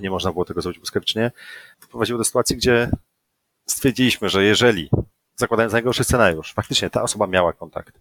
Nie 0.01 0.11
można 0.11 0.33
było 0.33 0.45
tego 0.45 0.63
zrobić 0.63 0.79
błyskawicznie, 0.79 1.31
doprowadziło 1.81 2.19
do 2.19 2.25
sytuacji, 2.25 2.57
gdzie 2.57 2.91
stwierdziliśmy, 3.67 4.29
że 4.29 4.45
jeżeli, 4.45 4.91
zakładając 5.37 5.73
najgorszy 5.73 6.05
scenariusz, 6.05 6.53
faktycznie 6.53 6.91
ta 6.91 7.03
osoba 7.03 7.27
miała 7.27 7.53
kontakt 7.53 8.01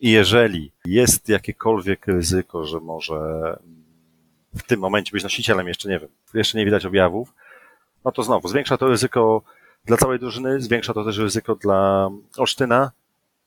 i 0.00 0.10
jeżeli 0.10 0.72
jest 0.84 1.28
jakiekolwiek 1.28 2.06
ryzyko, 2.06 2.64
że 2.64 2.80
może 2.80 3.20
w 4.56 4.62
tym 4.62 4.80
momencie 4.80 5.12
być 5.12 5.22
nosicielem, 5.22 5.68
jeszcze 5.68 5.88
nie 5.88 5.98
wiem, 5.98 6.08
jeszcze 6.34 6.58
nie 6.58 6.64
widać 6.64 6.84
objawów, 6.86 7.34
no 8.04 8.12
to 8.12 8.22
znowu 8.22 8.48
zwiększa 8.48 8.76
to 8.76 8.88
ryzyko 8.88 9.42
dla 9.84 9.96
całej 9.96 10.18
drużyny, 10.18 10.60
zwiększa 10.60 10.94
to 10.94 11.04
też 11.04 11.18
ryzyko 11.18 11.54
dla 11.54 12.10
Olsztyna 12.36 12.90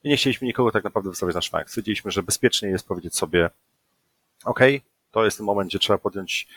i 0.03 0.09
nie 0.09 0.17
chcieliśmy 0.17 0.47
nikogo 0.47 0.71
tak 0.71 0.83
naprawdę 0.83 1.09
wystawiać 1.09 1.35
na 1.35 1.41
szwank. 1.41 1.69
Stwierdziliśmy, 1.69 2.11
że 2.11 2.23
bezpiecznie 2.23 2.69
jest 2.69 2.87
powiedzieć 2.87 3.15
sobie, 3.15 3.49
ok, 4.45 4.59
to 5.11 5.25
jest 5.25 5.37
ten 5.37 5.45
moment, 5.45 5.69
gdzie 5.69 5.79
trzeba 5.79 5.97
podjąć 5.97 6.47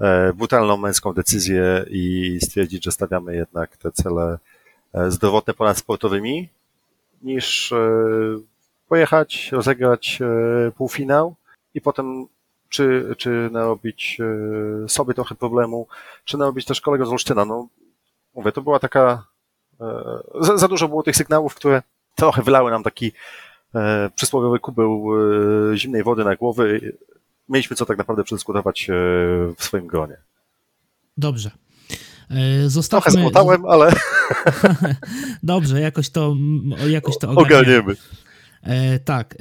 e, 0.00 0.32
brutalną 0.32 0.76
męską 0.76 1.12
decyzję 1.12 1.84
i 1.90 2.38
stwierdzić, 2.42 2.84
że 2.84 2.92
stawiamy 2.92 3.36
jednak 3.36 3.76
te 3.76 3.92
cele 3.92 4.38
e, 4.94 5.10
zdrowotne 5.10 5.54
ponad 5.54 5.78
sportowymi, 5.78 6.48
niż 7.22 7.72
e, 7.72 7.78
pojechać, 8.88 9.52
rozegrać 9.52 10.18
półfinał 10.76 11.34
i 11.74 11.80
potem 11.80 12.26
czy, 12.74 13.14
czy 13.18 13.48
narobić 13.52 14.18
sobie 14.88 15.14
trochę 15.14 15.34
problemu, 15.34 15.86
czy 16.24 16.38
narobić 16.38 16.64
też 16.64 16.80
kolegę 16.80 17.06
z 17.06 17.08
Olsztyna. 17.08 17.44
No, 17.44 17.68
mówię, 18.34 18.52
to 18.52 18.62
była 18.62 18.78
taka, 18.78 19.26
za, 20.40 20.56
za 20.56 20.68
dużo 20.68 20.88
było 20.88 21.02
tych 21.02 21.16
sygnałów, 21.16 21.54
które 21.54 21.82
trochę 22.14 22.42
wylały 22.42 22.70
nam 22.70 22.82
taki 22.82 23.12
przysłowiowy 24.14 24.58
kubeł 24.58 25.06
zimnej 25.74 26.02
wody 26.02 26.24
na 26.24 26.36
głowy 26.36 26.92
mieliśmy 27.48 27.76
co 27.76 27.86
tak 27.86 27.98
naprawdę 27.98 28.24
przedyskutować 28.24 28.90
e, 28.90 28.94
w 29.56 29.64
swoim 29.64 29.86
gronie. 29.86 30.16
Dobrze. 31.16 31.50
E, 32.30 32.68
zostawmy... 32.68 33.12
Trochę 33.12 33.22
złotałem, 33.22 33.66
ale... 33.66 33.92
Dobrze, 35.42 35.80
jakoś 35.80 36.10
to, 36.10 36.36
jakoś 36.88 37.18
to 37.18 37.30
ogarniemy. 37.30 37.56
ogarniemy. 37.56 37.96
E, 38.62 38.98
tak, 38.98 39.34
e, 39.34 39.36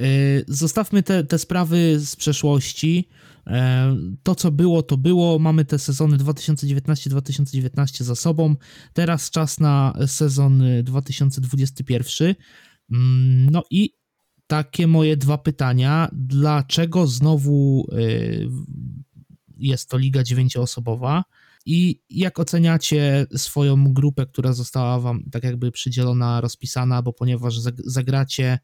zostawmy 0.47 1.03
te, 1.03 1.23
te 1.23 1.39
sprawy 1.39 1.99
z 1.99 2.15
przeszłości. 2.15 3.09
E, 3.47 3.95
to, 4.23 4.35
co 4.35 4.51
było, 4.51 4.83
to 4.83 4.97
było. 4.97 5.39
Mamy 5.39 5.65
te 5.65 5.79
sezony 5.79 6.17
2019-2019 6.17 8.03
za 8.03 8.15
sobą. 8.15 8.55
Teraz 8.93 9.29
czas 9.29 9.59
na 9.59 9.93
sezon 10.07 10.63
2021. 10.83 12.35
Mm, 12.91 13.49
no 13.49 13.63
i 13.69 13.93
takie 14.47 14.87
moje 14.87 15.17
dwa 15.17 15.37
pytania. 15.37 16.09
Dlaczego 16.13 17.07
znowu 17.07 17.87
y, 17.93 18.47
jest 19.57 19.89
to 19.89 19.97
liga 19.97 20.23
dziewięcioosobowa? 20.23 21.23
I 21.65 22.01
jak 22.09 22.39
oceniacie 22.39 23.25
swoją 23.35 23.93
grupę, 23.93 24.25
która 24.25 24.53
została 24.53 24.99
wam 24.99 25.23
tak 25.31 25.43
jakby 25.43 25.71
przydzielona, 25.71 26.41
rozpisana, 26.41 27.01
bo 27.01 27.13
ponieważ 27.13 27.57
zagracie 27.85 28.59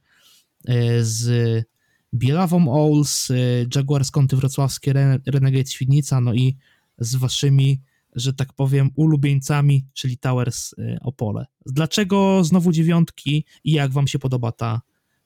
y, 0.70 1.06
z 1.06 1.30
Bielawą 2.14 2.74
Owls, 2.74 3.30
y, 3.30 3.68
Jaguars 3.76 4.12
Kąty 4.12 4.36
Wrocławskie, 4.36 4.94
Renegade 5.28 5.66
Świdnica, 5.66 6.22
no 6.22 6.34
i 6.34 6.58
z 6.98 7.16
waszymi, 7.16 7.82
że 8.16 8.34
tak 8.34 8.54
powiem, 8.54 8.90
ulubieńcami, 8.96 9.86
czyli 9.94 10.18
Towers 10.18 10.76
Opole. 11.02 11.46
Dlaczego 11.66 12.44
znowu 12.44 12.72
dziewiątki 12.72 13.46
i 13.64 13.72
jak 13.72 13.92
wam 13.92 14.08
się 14.08 14.20
podoba 14.20 14.52
ta 14.52 14.82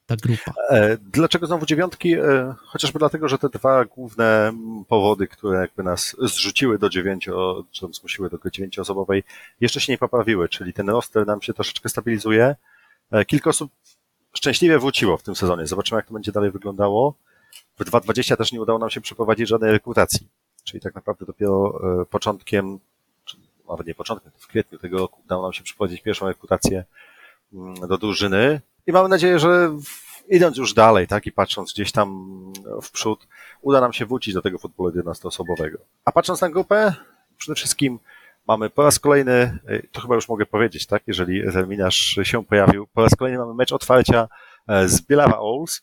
ta 0.06 0.16
grupa. 0.16 0.54
E, 0.70 0.98
dlaczego 0.98 1.48
znowu 1.48 1.66
dziewiątki? 1.66 2.14
E, 2.14 2.54
chociażby 2.58 3.00
dlatego, 3.00 3.30
że 3.30 3.38
te 3.38 3.50
dwa 3.50 3.86
główne 3.86 4.54
powody, 4.88 5.28
które 5.28 5.60
jakby 5.60 5.84
nas 5.84 6.16
zrzuciły 6.22 6.80
do 6.80 6.90
dziewięcio, 6.90 7.66
czy 7.72 7.88
zmusiły 7.92 8.30
do 8.30 8.50
dziewięcioosobowej, 8.52 9.24
jeszcze 9.62 9.82
się 9.82 9.94
nie 9.94 9.98
poprawiły, 9.98 10.50
czyli 10.50 10.74
ten 10.74 10.90
roster 10.90 11.28
nam 11.28 11.42
się 11.42 11.54
troszeczkę 11.54 11.90
stabilizuje. 11.90 12.56
E, 13.12 13.26
kilka 13.26 13.50
osób 13.50 13.72
szczęśliwie 14.34 14.80
wróciło 14.80 15.18
w 15.18 15.24
tym 15.24 15.36
sezonie. 15.36 15.68
Zobaczymy, 15.68 16.00
jak 16.00 16.08
to 16.08 16.14
będzie 16.14 16.32
dalej 16.32 16.52
wyglądało. 16.52 17.14
W 17.80 17.86
2020 17.86 18.38
też 18.38 18.52
nie 18.52 18.62
udało 18.62 18.80
nam 18.80 18.90
się 18.90 19.02
przeprowadzić 19.02 19.50
żadnej 19.50 19.72
rekrutacji, 19.72 20.28
czyli 20.64 20.82
tak 20.82 20.96
naprawdę 20.96 21.26
dopiero 21.26 21.80
początkiem, 22.10 22.80
czy 23.26 23.38
nawet 23.70 23.88
nie 23.88 23.96
początkiem, 23.96 24.32
w 24.38 24.48
kwietniu 24.48 24.80
tego 24.80 24.98
roku 24.98 25.22
udało 25.26 25.44
nam 25.44 25.54
się 25.54 25.64
przeprowadzić 25.64 26.02
pierwszą 26.02 26.28
rekrutację 26.28 26.84
mm, 27.54 27.76
do 27.76 27.98
drużyny. 27.98 28.62
I 28.88 28.92
mamy 28.92 29.10
nadzieję, 29.10 29.40
że 29.40 29.78
idąc 30.30 30.58
już 30.58 30.74
dalej, 30.74 31.08
tak, 31.08 31.26
i 31.26 31.32
patrząc 31.32 31.74
gdzieś 31.74 31.92
tam 31.92 32.36
w 32.82 32.92
przód, 32.92 33.28
uda 33.62 33.82
nam 33.82 33.94
się 33.94 34.06
wrócić 34.06 34.34
do 34.34 34.42
tego 34.42 34.58
futbolu 34.58 35.02
11-osobowego. 35.02 35.78
A 36.06 36.12
patrząc 36.12 36.42
na 36.42 36.50
grupę, 36.50 36.94
przede 37.38 37.56
wszystkim 37.56 38.00
mamy 38.48 38.70
po 38.70 38.84
raz 38.84 39.00
kolejny, 39.00 39.60
to 39.92 40.02
chyba 40.02 40.16
już 40.16 40.30
mogę 40.30 40.46
powiedzieć, 40.46 40.86
tak, 40.86 41.04
jeżeli 41.08 41.52
terminarz 41.54 42.20
się 42.24 42.46
pojawił, 42.46 42.88
po 42.88 43.02
raz 43.02 43.16
kolejny 43.16 43.40
mamy 43.40 43.54
mecz 43.54 43.72
otwarcia 43.72 44.28
e, 44.68 44.90
z 44.90 45.02
Bielawa 45.02 45.40
Owls, 45.40 45.82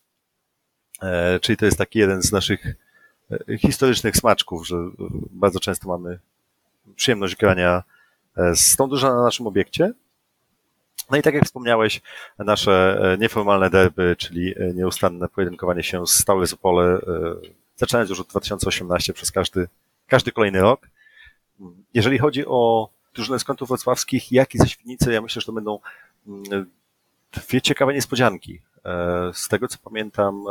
e, 1.02 1.40
czyli 1.40 1.56
to 1.56 1.64
jest 1.64 1.78
taki 1.78 1.98
jeden 1.98 2.22
z 2.22 2.32
naszych 2.32 2.66
e, 3.30 3.58
historycznych 3.58 4.16
smaczków, 4.16 4.66
że 4.66 4.76
bardzo 5.30 5.60
często 5.60 5.88
mamy 5.88 6.18
przyjemność 6.96 7.36
grania 7.36 7.82
z 8.54 8.76
tą 8.76 8.88
dużą 8.88 9.08
na 9.08 9.22
naszym 9.22 9.46
obiekcie. 9.46 9.92
No 11.10 11.16
i 11.16 11.22
tak 11.22 11.34
jak 11.34 11.44
wspomniałeś, 11.44 12.00
nasze 12.38 13.00
e, 13.02 13.18
nieformalne 13.18 13.70
derby, 13.70 14.16
czyli 14.18 14.54
e, 14.58 14.74
nieustanne 14.74 15.28
pojedynkowanie 15.28 15.82
się 15.82 16.06
z 16.06 16.10
Stałe 16.10 16.46
Zopole, 16.46 16.84
e, 16.84 17.00
zaczynając 17.76 18.10
już 18.10 18.20
od 18.20 18.26
2018 18.28 19.12
przez 19.12 19.32
każdy, 19.32 19.68
każdy 20.06 20.32
kolejny 20.32 20.60
rok. 20.60 20.86
Jeżeli 21.94 22.18
chodzi 22.18 22.46
o 22.46 22.88
drużynę 23.14 23.38
z 23.38 23.44
kątów 23.44 23.68
wrocławskich, 23.68 24.32
jak 24.32 24.54
i 24.54 24.58
ze 24.58 24.68
Świdnicy, 24.68 25.12
ja 25.12 25.20
myślę, 25.20 25.40
że 25.40 25.46
to 25.46 25.52
będą 25.52 25.78
mm, 26.26 26.70
dwie 27.32 27.60
ciekawe 27.60 27.94
niespodzianki. 27.94 28.60
Z 29.32 29.48
tego 29.48 29.68
co 29.68 29.78
pamiętam, 29.84 30.44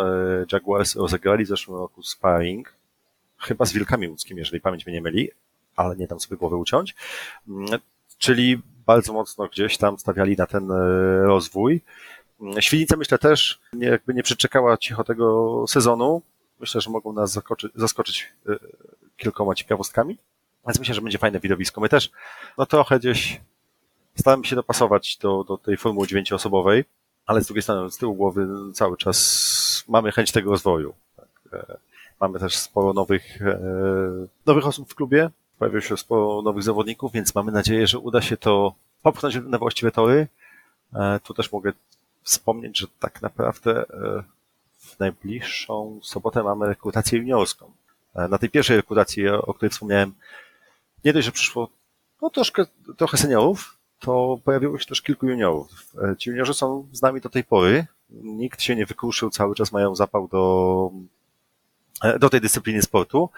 Jaguars 0.51 0.95
rozegrali 0.95 1.45
w 1.45 1.47
zeszłym 1.47 1.77
roku 1.77 2.03
sparring, 2.03 2.73
chyba 3.37 3.65
z 3.65 3.73
Wilkami 3.73 4.07
Łódzkimi, 4.07 4.39
jeżeli 4.39 4.61
pamięć 4.61 4.85
mnie 4.85 4.95
nie 4.95 5.01
myli, 5.01 5.29
ale 5.75 5.95
nie 5.95 6.07
dam 6.07 6.19
sobie 6.19 6.37
głowy 6.37 6.55
uciąć. 6.55 6.95
Mm, 7.47 7.79
czyli 8.17 8.61
bardzo 8.85 9.13
mocno 9.13 9.47
gdzieś 9.47 9.77
tam 9.77 9.99
stawiali 9.99 10.35
na 10.37 10.47
ten 10.47 10.71
e, 10.71 10.75
rozwój. 11.23 11.81
Świdnica 12.59 12.97
myślę 12.97 13.17
też 13.17 13.59
nie, 13.73 13.87
jakby 13.87 14.13
nie 14.13 14.23
przeczekała 14.23 14.77
cicho 14.77 15.03
tego 15.03 15.65
sezonu. 15.67 16.21
Myślę, 16.59 16.81
że 16.81 16.89
mogą 16.89 17.13
nas 17.13 17.31
zaskoczyć, 17.31 17.71
zaskoczyć 17.75 18.27
e, 18.49 18.55
kilkoma 19.17 19.55
ciekawostkami. 19.55 20.17
Więc 20.67 20.79
myślę, 20.79 20.95
że 20.95 21.01
będzie 21.01 21.17
fajne 21.17 21.39
widowisko. 21.39 21.81
My 21.81 21.89
też 21.89 22.11
no 22.57 22.65
trochę 22.65 22.99
gdzieś 22.99 23.41
staramy 24.19 24.45
się 24.45 24.55
dopasować 24.55 25.17
do, 25.17 25.43
do 25.43 25.57
tej 25.57 25.77
formuły 25.77 26.07
dziewięcioosobowej, 26.07 26.85
ale 27.25 27.41
z 27.41 27.45
drugiej 27.45 27.63
strony 27.63 27.91
z 27.91 27.97
tyłu 27.97 28.15
głowy 28.15 28.47
cały 28.73 28.97
czas 28.97 29.83
mamy 29.87 30.11
chęć 30.11 30.31
tego 30.31 30.51
rozwoju. 30.51 30.93
Tak. 31.15 31.27
E, 31.53 31.77
mamy 32.21 32.39
też 32.39 32.57
sporo 32.57 32.93
nowych, 32.93 33.39
nowych 34.45 34.67
osób 34.67 34.91
w 34.91 34.95
klubie, 34.95 35.29
pojawiło 35.59 35.81
się 35.81 35.97
sporo 35.97 36.41
nowych 36.41 36.63
zawodników, 36.63 37.11
więc 37.11 37.35
mamy 37.35 37.51
nadzieję, 37.51 37.87
że 37.87 37.99
uda 37.99 38.21
się 38.21 38.37
to 38.37 38.73
popchnąć 39.03 39.35
na 39.35 39.57
właściwe 39.57 39.91
tory. 39.91 40.27
E, 40.93 41.19
tu 41.23 41.33
też 41.33 41.51
mogę 41.51 41.73
wspomnieć, 42.23 42.79
że 42.79 42.87
tak 42.99 43.21
naprawdę 43.21 43.81
e, 43.81 44.23
w 44.77 44.99
najbliższą 44.99 45.99
sobotę 46.03 46.43
mamy 46.43 46.67
rekrutację 46.67 47.19
juniorską. 47.19 47.71
E, 48.15 48.27
na 48.27 48.37
tej 48.37 48.49
pierwszej 48.49 48.77
rekrutacji, 48.77 49.29
o 49.29 49.53
której 49.53 49.69
wspomniałem, 49.69 50.13
nie 51.05 51.13
dość, 51.13 51.25
że 51.25 51.31
przyszło 51.31 51.69
no, 52.21 52.29
troszkę, 52.29 52.65
trochę 52.97 53.17
seniorów, 53.17 53.77
to 53.99 54.39
pojawiło 54.43 54.79
się 54.79 54.85
też 54.85 55.01
kilku 55.01 55.27
juniorów. 55.27 55.95
E, 56.03 56.15
ci 56.17 56.29
juniorzy 56.29 56.53
są 56.53 56.87
z 56.91 57.01
nami 57.01 57.21
do 57.21 57.29
tej 57.29 57.43
pory. 57.43 57.85
Nikt 58.09 58.61
się 58.61 58.75
nie 58.75 58.85
wykruszył, 58.85 59.29
cały 59.29 59.55
czas 59.55 59.71
mają 59.71 59.95
zapał 59.95 60.27
do, 60.27 60.91
e, 62.03 62.19
do 62.19 62.29
tej 62.29 62.41
dyscypliny 62.41 62.81
sportu. 62.81 63.29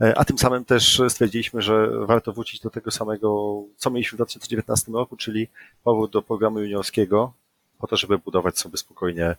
E, 0.00 0.18
a 0.18 0.24
tym 0.24 0.38
samym 0.38 0.64
też 0.64 1.02
stwierdziliśmy, 1.08 1.62
że 1.62 1.90
warto 2.06 2.32
wrócić 2.32 2.60
do 2.60 2.70
tego 2.70 2.90
samego, 2.90 3.62
co 3.76 3.90
mieliśmy 3.90 4.16
w 4.16 4.18
2019 4.18 4.92
roku, 4.92 5.16
czyli 5.16 5.48
powrót 5.84 6.10
do 6.10 6.22
programu 6.22 6.60
juniorskiego, 6.60 7.32
po 7.78 7.86
to, 7.86 7.96
żeby 7.96 8.18
budować 8.18 8.58
sobie 8.58 8.76
spokojnie 8.76 9.36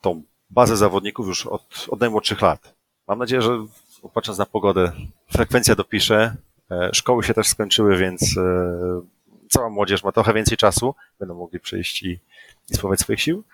tą 0.00 0.22
bazę 0.50 0.76
zawodników 0.76 1.26
już 1.26 1.46
od, 1.46 1.86
od 1.88 2.00
najmłodszych 2.00 2.40
lat. 2.40 2.74
Mam 3.08 3.18
nadzieję, 3.18 3.42
że 3.42 3.66
patrząc 4.14 4.38
na 4.38 4.46
pogodę, 4.46 4.92
frekwencja 5.36 5.74
dopisze, 5.74 6.36
E, 6.70 6.90
szkoły 6.92 7.22
się 7.22 7.34
też 7.34 7.48
skończyły, 7.48 7.96
więc 7.96 8.36
e, 8.38 9.00
cała 9.48 9.70
młodzież 9.70 10.04
ma 10.04 10.12
trochę 10.12 10.34
więcej 10.34 10.56
czasu, 10.56 10.94
będą 11.18 11.34
mogli 11.34 11.60
przyjść 11.60 12.02
i, 12.02 12.20
i 12.70 12.74
spróbować 12.74 13.00
swoich 13.00 13.20
sił. 13.20 13.44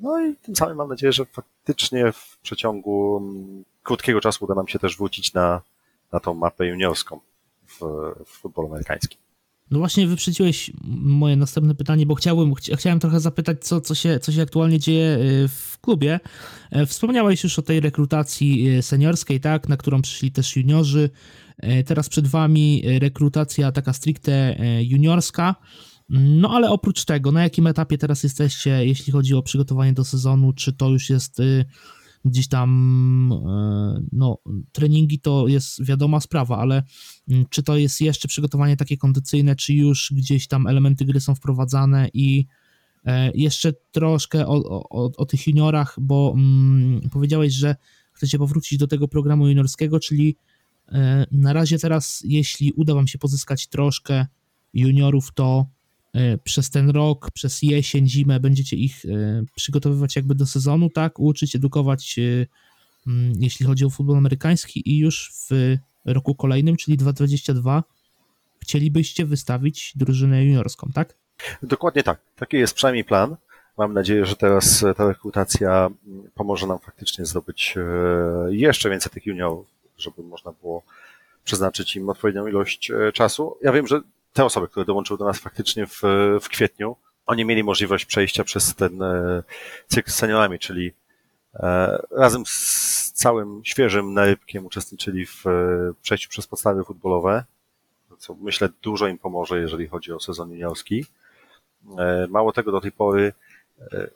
No 0.00 0.26
i 0.26 0.36
tym 0.36 0.56
samym 0.56 0.76
mam 0.76 0.88
nadzieję, 0.88 1.12
że 1.12 1.24
faktycznie 1.24 2.12
w 2.12 2.38
przeciągu 2.42 3.16
mm, 3.16 3.64
krótkiego 3.82 4.20
czasu 4.20 4.44
uda 4.44 4.54
nam 4.54 4.68
się 4.68 4.78
też 4.78 4.96
wrócić 4.96 5.34
na, 5.34 5.62
na 6.12 6.20
tą 6.20 6.34
mapę 6.34 6.66
juniorską 6.66 7.20
w, 7.66 7.80
w 8.24 8.28
futbolu 8.28 8.68
amerykańskim. 8.68 9.18
No 9.70 9.78
właśnie 9.78 10.06
wyprzedziłeś 10.06 10.70
moje 10.84 11.36
następne 11.36 11.74
pytanie, 11.74 12.06
bo 12.06 12.14
chciałbym, 12.14 12.54
chciałem 12.54 13.00
trochę 13.00 13.20
zapytać, 13.20 13.64
co, 13.64 13.80
co, 13.80 13.94
się, 13.94 14.18
co 14.18 14.32
się 14.32 14.42
aktualnie 14.42 14.78
dzieje 14.78 15.06
e, 15.06 15.48
w 15.48 15.78
klubie. 15.80 16.20
Wspomniałeś 16.86 17.44
już 17.44 17.58
o 17.58 17.62
tej 17.62 17.80
rekrutacji 17.80 18.82
seniorskiej, 18.82 19.40
tak, 19.40 19.68
na 19.68 19.76
którą 19.76 20.02
przyszli 20.02 20.32
też 20.32 20.56
juniorzy. 20.56 21.10
E, 21.58 21.84
teraz 21.84 22.08
przed 22.08 22.26
Wami 22.26 22.82
rekrutacja 22.98 23.72
taka 23.72 23.92
stricte 23.92 24.32
e, 24.32 24.84
juniorska. 24.84 25.54
No 26.08 26.50
ale 26.50 26.70
oprócz 26.70 27.04
tego, 27.04 27.32
na 27.32 27.42
jakim 27.42 27.66
etapie 27.66 27.98
teraz 27.98 28.22
jesteście, 28.22 28.86
jeśli 28.86 29.12
chodzi 29.12 29.34
o 29.34 29.42
przygotowanie 29.42 29.92
do 29.92 30.04
sezonu? 30.04 30.52
Czy 30.52 30.72
to 30.72 30.88
już 30.88 31.10
jest 31.10 31.40
y, 31.40 31.64
gdzieś 32.26 32.48
tam, 32.48 33.32
e, 33.32 34.02
no, 34.12 34.38
treningi 34.72 35.18
to 35.18 35.48
jest 35.48 35.84
wiadoma 35.84 36.20
sprawa, 36.20 36.58
ale 36.58 36.82
mm, 37.28 37.44
czy 37.50 37.62
to 37.62 37.76
jest 37.76 38.00
jeszcze 38.00 38.28
przygotowanie 38.28 38.76
takie 38.76 38.96
kondycyjne, 38.96 39.56
czy 39.56 39.74
już 39.74 40.12
gdzieś 40.16 40.48
tam 40.48 40.66
elementy 40.66 41.04
gry 41.04 41.20
są 41.20 41.34
wprowadzane 41.34 42.08
i 42.14 42.46
jeszcze 43.34 43.72
troszkę 43.92 44.46
o, 44.46 44.88
o, 44.90 45.10
o 45.16 45.26
tych 45.26 45.46
juniorach, 45.46 45.96
bo 46.00 46.34
mm, 46.36 47.00
powiedziałeś, 47.10 47.52
że 47.52 47.76
chcecie 48.12 48.38
powrócić 48.38 48.78
do 48.78 48.86
tego 48.86 49.08
programu 49.08 49.48
juniorskiego, 49.48 50.00
czyli 50.00 50.36
E, 50.92 51.26
na 51.32 51.52
razie 51.52 51.78
teraz, 51.78 52.22
jeśli 52.24 52.72
uda 52.72 52.94
Wam 52.94 53.08
się 53.08 53.18
pozyskać 53.18 53.66
troszkę 53.66 54.26
juniorów, 54.74 55.32
to 55.34 55.66
e, 55.66 55.66
przez 56.44 56.70
ten 56.70 56.90
rok, 56.90 57.30
przez 57.30 57.62
jesień, 57.62 58.08
zimę 58.08 58.40
będziecie 58.40 58.76
ich 58.76 59.04
e, 59.04 59.08
przygotowywać 59.54 60.16
jakby 60.16 60.34
do 60.34 60.46
sezonu, 60.46 60.90
tak? 60.90 61.20
Uczyć, 61.20 61.56
edukować, 61.56 62.16
mm, 63.06 63.32
jeśli 63.38 63.66
chodzi 63.66 63.84
o 63.84 63.90
futbol 63.90 64.16
amerykański 64.16 64.90
i 64.90 64.98
już 64.98 65.32
w 65.50 65.76
roku 66.04 66.34
kolejnym, 66.34 66.76
czyli 66.76 66.96
2022, 66.96 67.84
chcielibyście 68.60 69.26
wystawić 69.26 69.92
drużynę 69.96 70.44
juniorską, 70.44 70.90
tak? 70.94 71.14
Dokładnie 71.62 72.02
tak. 72.02 72.20
Taki 72.36 72.56
jest 72.56 72.74
przynajmniej 72.74 73.04
plan. 73.04 73.36
Mam 73.78 73.92
nadzieję, 73.92 74.26
że 74.26 74.36
teraz 74.36 74.84
ta 74.96 75.08
rekrutacja 75.08 75.90
pomoże 76.34 76.66
nam 76.66 76.78
faktycznie 76.78 77.26
zdobyć 77.26 77.74
jeszcze 78.50 78.90
więcej 78.90 79.12
tych 79.12 79.26
juniorów 79.26 79.76
żeby 79.98 80.22
można 80.22 80.52
było 80.52 80.82
przeznaczyć 81.44 81.96
im 81.96 82.08
odpowiednią 82.08 82.46
ilość 82.46 82.90
e, 82.90 83.12
czasu. 83.12 83.56
Ja 83.62 83.72
wiem, 83.72 83.86
że 83.86 84.00
te 84.36 84.44
osoby, 84.44 84.68
które 84.68 84.86
dołączyły 84.86 85.18
do 85.18 85.24
nas 85.24 85.38
faktycznie 85.38 85.86
w, 85.86 86.02
w 86.40 86.48
kwietniu, 86.48 86.96
oni 87.26 87.44
mieli 87.44 87.64
możliwość 87.64 88.04
przejścia 88.04 88.44
przez 88.44 88.74
ten 88.74 89.02
e, 89.02 89.42
cykl 89.86 90.10
z 90.10 90.14
seniorami, 90.14 90.58
czyli 90.58 90.92
e, 91.54 91.98
razem 92.10 92.42
z 92.46 93.12
całym 93.12 93.60
świeżym 93.64 94.14
narybkiem 94.14 94.66
uczestniczyli 94.66 95.26
w 95.26 95.44
przejściu 96.02 96.28
przez 96.28 96.46
podstawy 96.46 96.84
futbolowe, 96.84 97.44
co 98.18 98.34
myślę 98.34 98.68
dużo 98.82 99.06
im 99.06 99.18
pomoże, 99.18 99.60
jeżeli 99.60 99.88
chodzi 99.88 100.12
o 100.12 100.20
sezon 100.20 100.50
juniorski. 100.50 101.06
Mało 102.28 102.52
tego, 102.52 102.72
do 102.72 102.80
tej 102.80 102.92
pory 102.92 103.32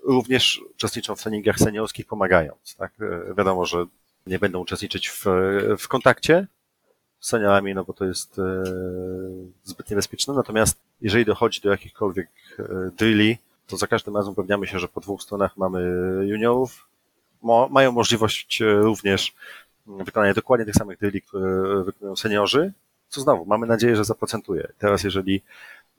również 0.02 0.60
uczestniczą 0.74 1.16
w 1.16 1.22
treningach 1.22 1.58
seniorskich 1.58 2.06
pomagając. 2.06 2.76
Tak? 2.76 2.92
Wiadomo, 3.38 3.66
że 3.66 3.86
nie 4.26 4.38
będą 4.38 4.58
uczestniczyć 4.58 5.08
w, 5.08 5.24
w 5.78 5.88
kontakcie 5.88 6.46
seniorami, 7.20 7.74
no 7.74 7.84
bo 7.84 7.92
to 7.92 8.04
jest 8.04 8.38
e, 8.38 8.64
zbyt 9.64 9.90
niebezpieczne. 9.90 10.34
Natomiast 10.34 10.80
jeżeli 11.00 11.24
dochodzi 11.24 11.60
do 11.60 11.70
jakichkolwiek 11.70 12.28
e, 12.58 12.64
drilli, 12.96 13.38
to 13.66 13.76
za 13.76 13.86
każdym 13.86 14.16
razem 14.16 14.32
upewniamy 14.32 14.66
się, 14.66 14.78
że 14.78 14.88
po 14.88 15.00
dwóch 15.00 15.22
stronach 15.22 15.56
mamy 15.56 15.80
juniorów. 16.26 16.88
Mo, 17.42 17.68
mają 17.68 17.92
możliwość 17.92 18.62
e, 18.62 18.74
również 18.74 19.34
wykonania 19.86 20.34
dokładnie 20.34 20.66
tych 20.66 20.74
samych 20.74 20.98
drilli, 20.98 21.22
które 21.22 21.84
wykonują 21.84 22.16
seniorzy, 22.16 22.72
co 23.08 23.20
znowu 23.20 23.46
mamy 23.46 23.66
nadzieję, 23.66 23.96
że 23.96 24.04
zaprocentuje. 24.04 24.68
Teraz 24.78 25.04
jeżeli 25.04 25.42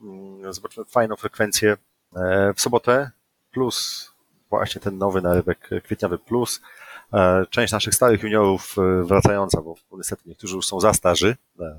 mm, 0.01 0.53
zobaczymy 0.53 0.85
fajną 0.85 1.15
frekwencję 1.15 1.77
e, 2.15 2.53
w 2.53 2.61
sobotę, 2.61 3.11
plus 3.51 4.11
właśnie 4.49 4.81
ten 4.81 4.97
nowy 4.97 5.21
narybek 5.21 5.69
kwietniowy 5.83 6.17
plus, 6.17 6.61
część 7.49 7.73
naszych 7.73 7.95
starych 7.95 8.23
juniorów 8.23 8.75
e, 8.77 9.03
wracająca, 9.03 9.61
bo 9.61 9.75
niestety 9.97 10.23
niektórzy 10.25 10.55
już 10.55 10.67
są 10.67 10.79
za 10.79 10.93
starzy 10.93 11.37
na, 11.57 11.75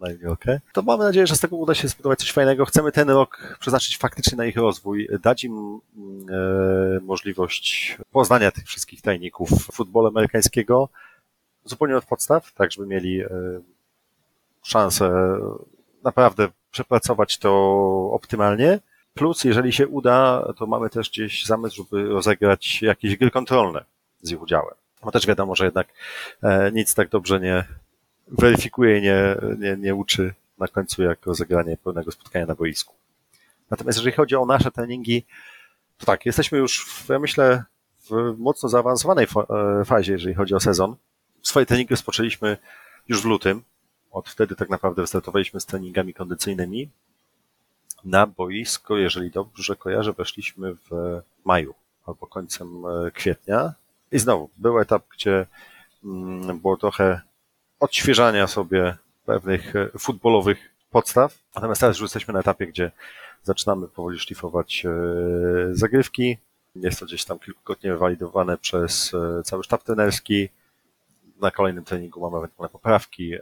na 0.00 0.10
juniorkę, 0.10 0.60
to 0.72 0.82
mamy 0.82 1.04
nadzieję, 1.04 1.26
że 1.26 1.36
z 1.36 1.40
tego 1.40 1.56
uda 1.56 1.74
się 1.74 1.88
zbudować 1.88 2.18
coś 2.18 2.32
fajnego. 2.32 2.64
Chcemy 2.64 2.92
ten 2.92 3.10
rok 3.10 3.56
przeznaczyć 3.60 3.98
faktycznie 3.98 4.36
na 4.36 4.44
ich 4.44 4.56
rozwój, 4.56 5.08
dać 5.22 5.44
im 5.44 5.80
e, 6.30 7.00
możliwość 7.02 7.98
poznania 8.12 8.50
tych 8.50 8.64
wszystkich 8.64 9.02
tajników 9.02 9.50
futbolu 9.50 10.08
amerykańskiego 10.08 10.88
zupełnie 11.64 11.96
od 11.96 12.04
podstaw, 12.04 12.52
tak 12.52 12.72
żeby 12.72 12.86
mieli 12.86 13.20
e, 13.20 13.28
szansę 14.62 15.10
naprawdę 16.02 16.48
przepracować 16.70 17.38
to 17.38 17.52
optymalnie. 18.12 18.80
Plus, 19.14 19.44
jeżeli 19.44 19.72
się 19.72 19.88
uda, 19.88 20.48
to 20.56 20.66
mamy 20.66 20.90
też 20.90 21.10
gdzieś 21.10 21.46
zamysł, 21.46 21.76
żeby 21.76 22.08
rozegrać 22.08 22.82
jakieś 22.82 23.16
gry 23.16 23.30
kontrolne 23.30 23.84
z 24.24 24.32
ich 24.32 24.42
udziałem. 24.42 24.74
No 25.04 25.10
też 25.10 25.26
wiadomo, 25.26 25.54
że 25.54 25.64
jednak 25.64 25.88
e, 26.42 26.72
nic 26.72 26.94
tak 26.94 27.08
dobrze 27.08 27.40
nie 27.40 27.64
weryfikuje 28.28 28.98
i 28.98 29.02
nie, 29.02 29.36
nie, 29.58 29.76
nie 29.76 29.94
uczy 29.94 30.34
na 30.58 30.68
końcu 30.68 31.02
jak 31.02 31.26
rozegranie 31.26 31.76
pełnego 31.76 32.12
spotkania 32.12 32.46
na 32.46 32.54
boisku. 32.54 32.94
Natomiast 33.70 33.98
jeżeli 33.98 34.16
chodzi 34.16 34.36
o 34.36 34.46
nasze 34.46 34.70
treningi, 34.70 35.24
to 35.98 36.06
tak, 36.06 36.26
jesteśmy 36.26 36.58
już, 36.58 36.86
w, 36.86 37.08
ja 37.08 37.18
myślę, 37.18 37.64
w 38.10 38.34
mocno 38.38 38.68
zaawansowanej 38.68 39.26
e, 39.80 39.84
fazie, 39.84 40.12
jeżeli 40.12 40.34
chodzi 40.34 40.54
o 40.54 40.60
sezon. 40.60 40.96
Swoje 41.42 41.66
treningi 41.66 41.90
rozpoczęliśmy 41.90 42.56
już 43.08 43.22
w 43.22 43.24
lutym. 43.24 43.62
Od 44.10 44.28
wtedy 44.28 44.56
tak 44.56 44.70
naprawdę 44.70 45.02
wystartowaliśmy 45.02 45.60
z 45.60 45.66
treningami 45.66 46.14
kondycyjnymi. 46.14 46.90
Na 48.04 48.26
boisko, 48.26 48.96
jeżeli 48.96 49.30
dobrze 49.30 49.76
kojarzę, 49.76 50.12
weszliśmy 50.12 50.74
w 50.74 51.20
maju 51.44 51.74
albo 52.06 52.26
końcem 52.26 52.86
e, 52.86 53.10
kwietnia. 53.10 53.74
I 54.14 54.18
znowu, 54.18 54.50
był 54.56 54.78
etap, 54.78 55.04
gdzie 55.14 55.46
mm, 56.04 56.60
było 56.60 56.76
trochę 56.76 57.20
odświeżania 57.80 58.46
sobie 58.46 58.96
pewnych 59.26 59.76
e, 59.76 59.90
futbolowych 59.98 60.58
podstaw. 60.90 61.38
Natomiast 61.54 61.80
teraz 61.80 61.96
już 61.96 62.02
jesteśmy 62.02 62.34
na 62.34 62.40
etapie, 62.40 62.66
gdzie 62.66 62.90
zaczynamy 63.42 63.88
powoli 63.88 64.18
szlifować 64.18 64.86
e, 64.86 64.90
zagrywki. 65.72 66.38
Jest 66.76 67.00
to 67.00 67.06
gdzieś 67.06 67.24
tam 67.24 67.38
kilkukrotnie 67.38 67.94
walidowane 67.94 68.58
przez 68.58 69.14
e, 69.14 69.42
cały 69.42 69.64
sztab 69.64 69.82
trenerski. 69.82 70.48
Na 71.40 71.50
kolejnym 71.50 71.84
treningu 71.84 72.20
mamy 72.20 72.36
ewentualne 72.36 72.72
poprawki, 72.72 73.32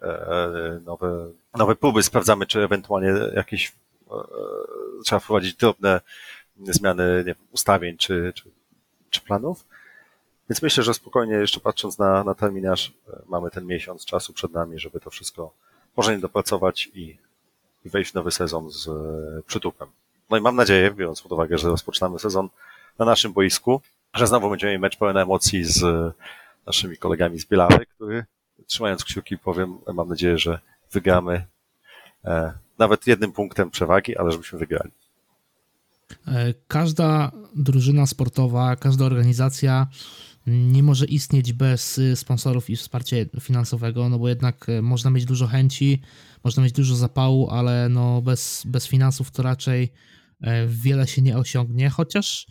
nowe, 0.84 1.30
nowe 1.54 1.76
próby. 1.76 2.02
Sprawdzamy, 2.02 2.46
czy 2.46 2.60
ewentualnie 2.60 3.12
jakieś 3.34 3.72
trzeba 5.04 5.20
wprowadzić 5.20 5.54
drobne 5.54 6.00
zmiany 6.58 7.18
nie 7.18 7.24
wiem, 7.24 7.44
ustawień 7.52 7.96
czy, 7.96 8.32
czy, 8.34 8.50
czy 9.10 9.20
planów. 9.20 9.64
Więc 10.52 10.62
myślę, 10.62 10.82
że 10.82 10.94
spokojnie, 10.94 11.34
jeszcze 11.34 11.60
patrząc 11.60 11.98
na, 11.98 12.24
na 12.24 12.34
terminarz, 12.34 12.92
e, 13.08 13.22
mamy 13.28 13.50
ten 13.50 13.66
miesiąc 13.66 14.04
czasu 14.04 14.32
przed 14.32 14.52
nami, 14.52 14.78
żeby 14.78 15.00
to 15.00 15.10
wszystko 15.10 15.52
porządnie 15.94 16.20
dopracować 16.20 16.90
i, 16.94 17.16
i 17.84 17.88
wejść 17.88 18.10
w 18.10 18.14
nowy 18.14 18.30
sezon 18.30 18.70
z 18.70 18.88
e, 18.88 18.92
przytupem. 19.46 19.88
No 20.30 20.36
i 20.36 20.40
mam 20.40 20.56
nadzieję, 20.56 20.90
biorąc 20.90 21.22
pod 21.22 21.32
uwagę, 21.32 21.58
że 21.58 21.68
rozpoczynamy 21.68 22.18
sezon 22.18 22.48
na 22.98 23.04
naszym 23.04 23.32
boisku, 23.32 23.80
że 24.14 24.26
znowu 24.26 24.50
będziemy 24.50 24.78
mieć 24.78 24.96
pełen 24.96 25.16
emocji 25.16 25.64
z 25.64 25.82
e, 25.82 26.12
naszymi 26.66 26.96
kolegami 26.96 27.38
z 27.38 27.46
Bielawy, 27.46 27.86
który 27.86 28.24
trzymając 28.66 29.04
kciuki 29.04 29.38
powiem, 29.38 29.78
mam 29.94 30.08
nadzieję, 30.08 30.38
że 30.38 30.58
wygramy 30.92 31.46
e, 32.24 32.52
nawet 32.78 33.06
jednym 33.06 33.32
punktem 33.32 33.70
przewagi, 33.70 34.16
ale 34.16 34.32
żebyśmy 34.32 34.58
wygrali. 34.58 34.90
Każda 36.68 37.32
drużyna 37.54 38.06
sportowa, 38.06 38.76
każda 38.76 39.04
organizacja 39.04 39.86
nie 40.46 40.82
może 40.82 41.04
istnieć 41.04 41.52
bez 41.52 41.98
y, 41.98 42.16
sponsorów 42.16 42.70
i 42.70 42.76
wsparcia 42.76 43.16
finansowego, 43.40 44.08
no 44.08 44.18
bo 44.18 44.28
jednak 44.28 44.68
y, 44.68 44.82
można 44.82 45.10
mieć 45.10 45.24
dużo 45.24 45.46
chęci, 45.46 46.00
można 46.44 46.62
mieć 46.62 46.72
dużo 46.72 46.96
zapału, 46.96 47.50
ale 47.50 47.88
no 47.88 48.22
bez, 48.22 48.62
bez 48.66 48.86
finansów 48.86 49.30
to 49.30 49.42
raczej 49.42 49.92
e, 50.40 50.66
wiele 50.66 51.06
się 51.06 51.22
nie 51.22 51.38
osiągnie, 51.38 51.90
chociaż 51.90 52.46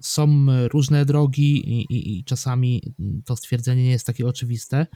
są 0.00 0.46
różne 0.68 1.04
drogi 1.04 1.70
i, 1.70 1.80
i, 1.80 2.18
i, 2.18 2.24
czasami 2.24 2.82
to 3.24 3.36
stwierdzenie 3.36 3.84
nie 3.84 3.90
jest 3.90 4.06
takie 4.06 4.26
oczywiste. 4.26 4.86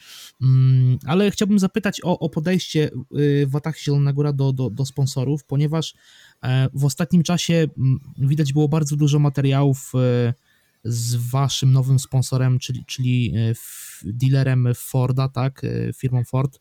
Mm, 0.43 0.99
ale 1.07 1.31
chciałbym 1.31 1.59
zapytać 1.59 2.01
o, 2.05 2.19
o 2.19 2.29
podejście 2.29 2.91
y, 3.19 3.47
Watahi 3.47 3.85
Zielona 3.85 4.13
Góra 4.13 4.33
do, 4.33 4.53
do, 4.53 4.71
do 4.71 4.87
sponsorów, 4.87 5.45
ponieważ 5.45 5.95
e, 6.43 6.69
w 6.75 6.85
ostatnim 6.85 7.23
czasie 7.23 7.69
mm, 7.79 8.01
widać 8.19 8.53
było 8.53 8.69
bardzo 8.69 8.97
dużo 8.97 9.19
materiałów 9.19 9.93
z 10.85 11.15
waszym 11.15 11.73
nowym 11.73 11.99
sponsorem, 11.99 12.59
czyli, 12.59 12.85
czyli 12.85 13.33
e, 13.37 13.55
dealerem 14.05 14.69
Forda, 14.75 15.29
tak, 15.29 15.63
firmą 15.97 16.25
Ford. 16.25 16.61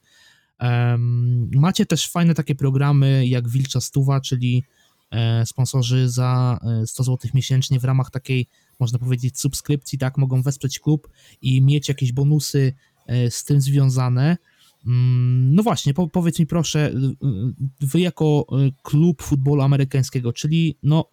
Macie 1.51 1.85
też 1.85 2.11
fajne 2.11 2.33
takie 2.33 2.55
programy 2.55 3.27
jak 3.27 3.49
Wilcza 3.49 3.81
Stuwa, 3.81 4.21
czyli 4.21 4.63
E, 5.13 5.45
sponsorzy 5.45 6.09
za 6.09 6.59
100 6.85 7.03
e, 7.03 7.05
zł 7.05 7.31
miesięcznie 7.33 7.79
w 7.79 7.83
ramach 7.83 8.11
takiej, 8.11 8.47
można 8.79 8.99
powiedzieć, 8.99 9.39
subskrypcji, 9.39 9.97
tak, 9.97 10.17
mogą 10.17 10.41
wesprzeć 10.41 10.79
klub 10.79 11.09
i 11.41 11.61
mieć 11.61 11.89
jakieś 11.89 12.11
bonusy 12.11 12.73
e, 13.07 13.31
z 13.31 13.43
tym 13.43 13.61
związane. 13.61 14.37
Mm, 14.85 15.55
no 15.55 15.63
właśnie, 15.63 15.93
powiedz 15.93 16.39
mi 16.39 16.45
proszę, 16.45 16.93
wy 17.81 17.99
jako 17.99 18.45
klub 18.83 19.21
futbolu 19.21 19.61
amerykańskiego, 19.61 20.33
czyli 20.33 20.77
no 20.83 21.05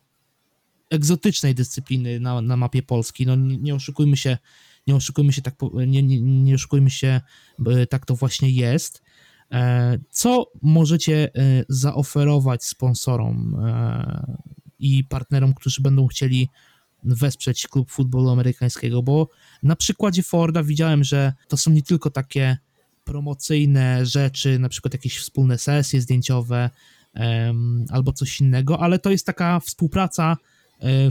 egzotycznej 0.91 1.55
dyscypliny 1.55 2.21
na, 2.21 2.41
na 2.41 2.57
mapie 2.57 2.83
Polski, 2.83 3.27
no 3.27 3.37
nie, 3.37 3.59
nie 3.59 3.75
oszukujmy 3.75 4.17
się, 4.17 4.39
nie 4.87 4.97
oszukujmy 4.97 5.33
się 5.33 5.43
tak, 5.43 5.55
nie, 5.87 6.03
nie, 6.03 6.21
nie 6.21 6.55
oszukujmy 6.55 6.91
się, 6.91 7.21
tak 7.91 8.07
to 8.07 8.17
właśnie 8.17 8.51
jest. 8.51 9.03
E, 9.53 9.99
co 10.11 10.53
możecie 10.63 11.35
e, 11.35 11.65
zaoferować 11.69 12.65
sponsorom 12.65 13.57
e, 13.65 14.37
i 14.79 15.05
partnerom, 15.05 15.55
którzy 15.55 15.83
będą 15.83 16.07
chcieli 16.07 16.49
wesprzeć 17.05 17.69
klub 17.69 17.91
futbolu 17.91 18.31
amerykańskiego? 18.31 19.03
Bo 19.03 19.29
na 19.63 19.77
przykładzie 19.77 20.23
Forda 20.23 20.63
widziałem, 20.63 21.05
że 21.05 21.33
to 21.49 21.57
są 21.57 21.71
nie 21.71 21.83
tylko 21.83 22.11
takie 22.11 22.59
promocyjne 23.05 24.07
rzeczy, 24.07 24.59
na 24.59 24.69
przykład 24.69 24.95
jakieś 24.95 25.19
wspólne 25.19 25.59
sesje 25.59 26.01
zdjęciowe 26.01 26.71
albo 27.89 28.13
coś 28.13 28.41
innego, 28.41 28.81
ale 28.81 28.99
to 28.99 29.11
jest 29.11 29.27
taka 29.27 29.61
współpraca 29.61 30.37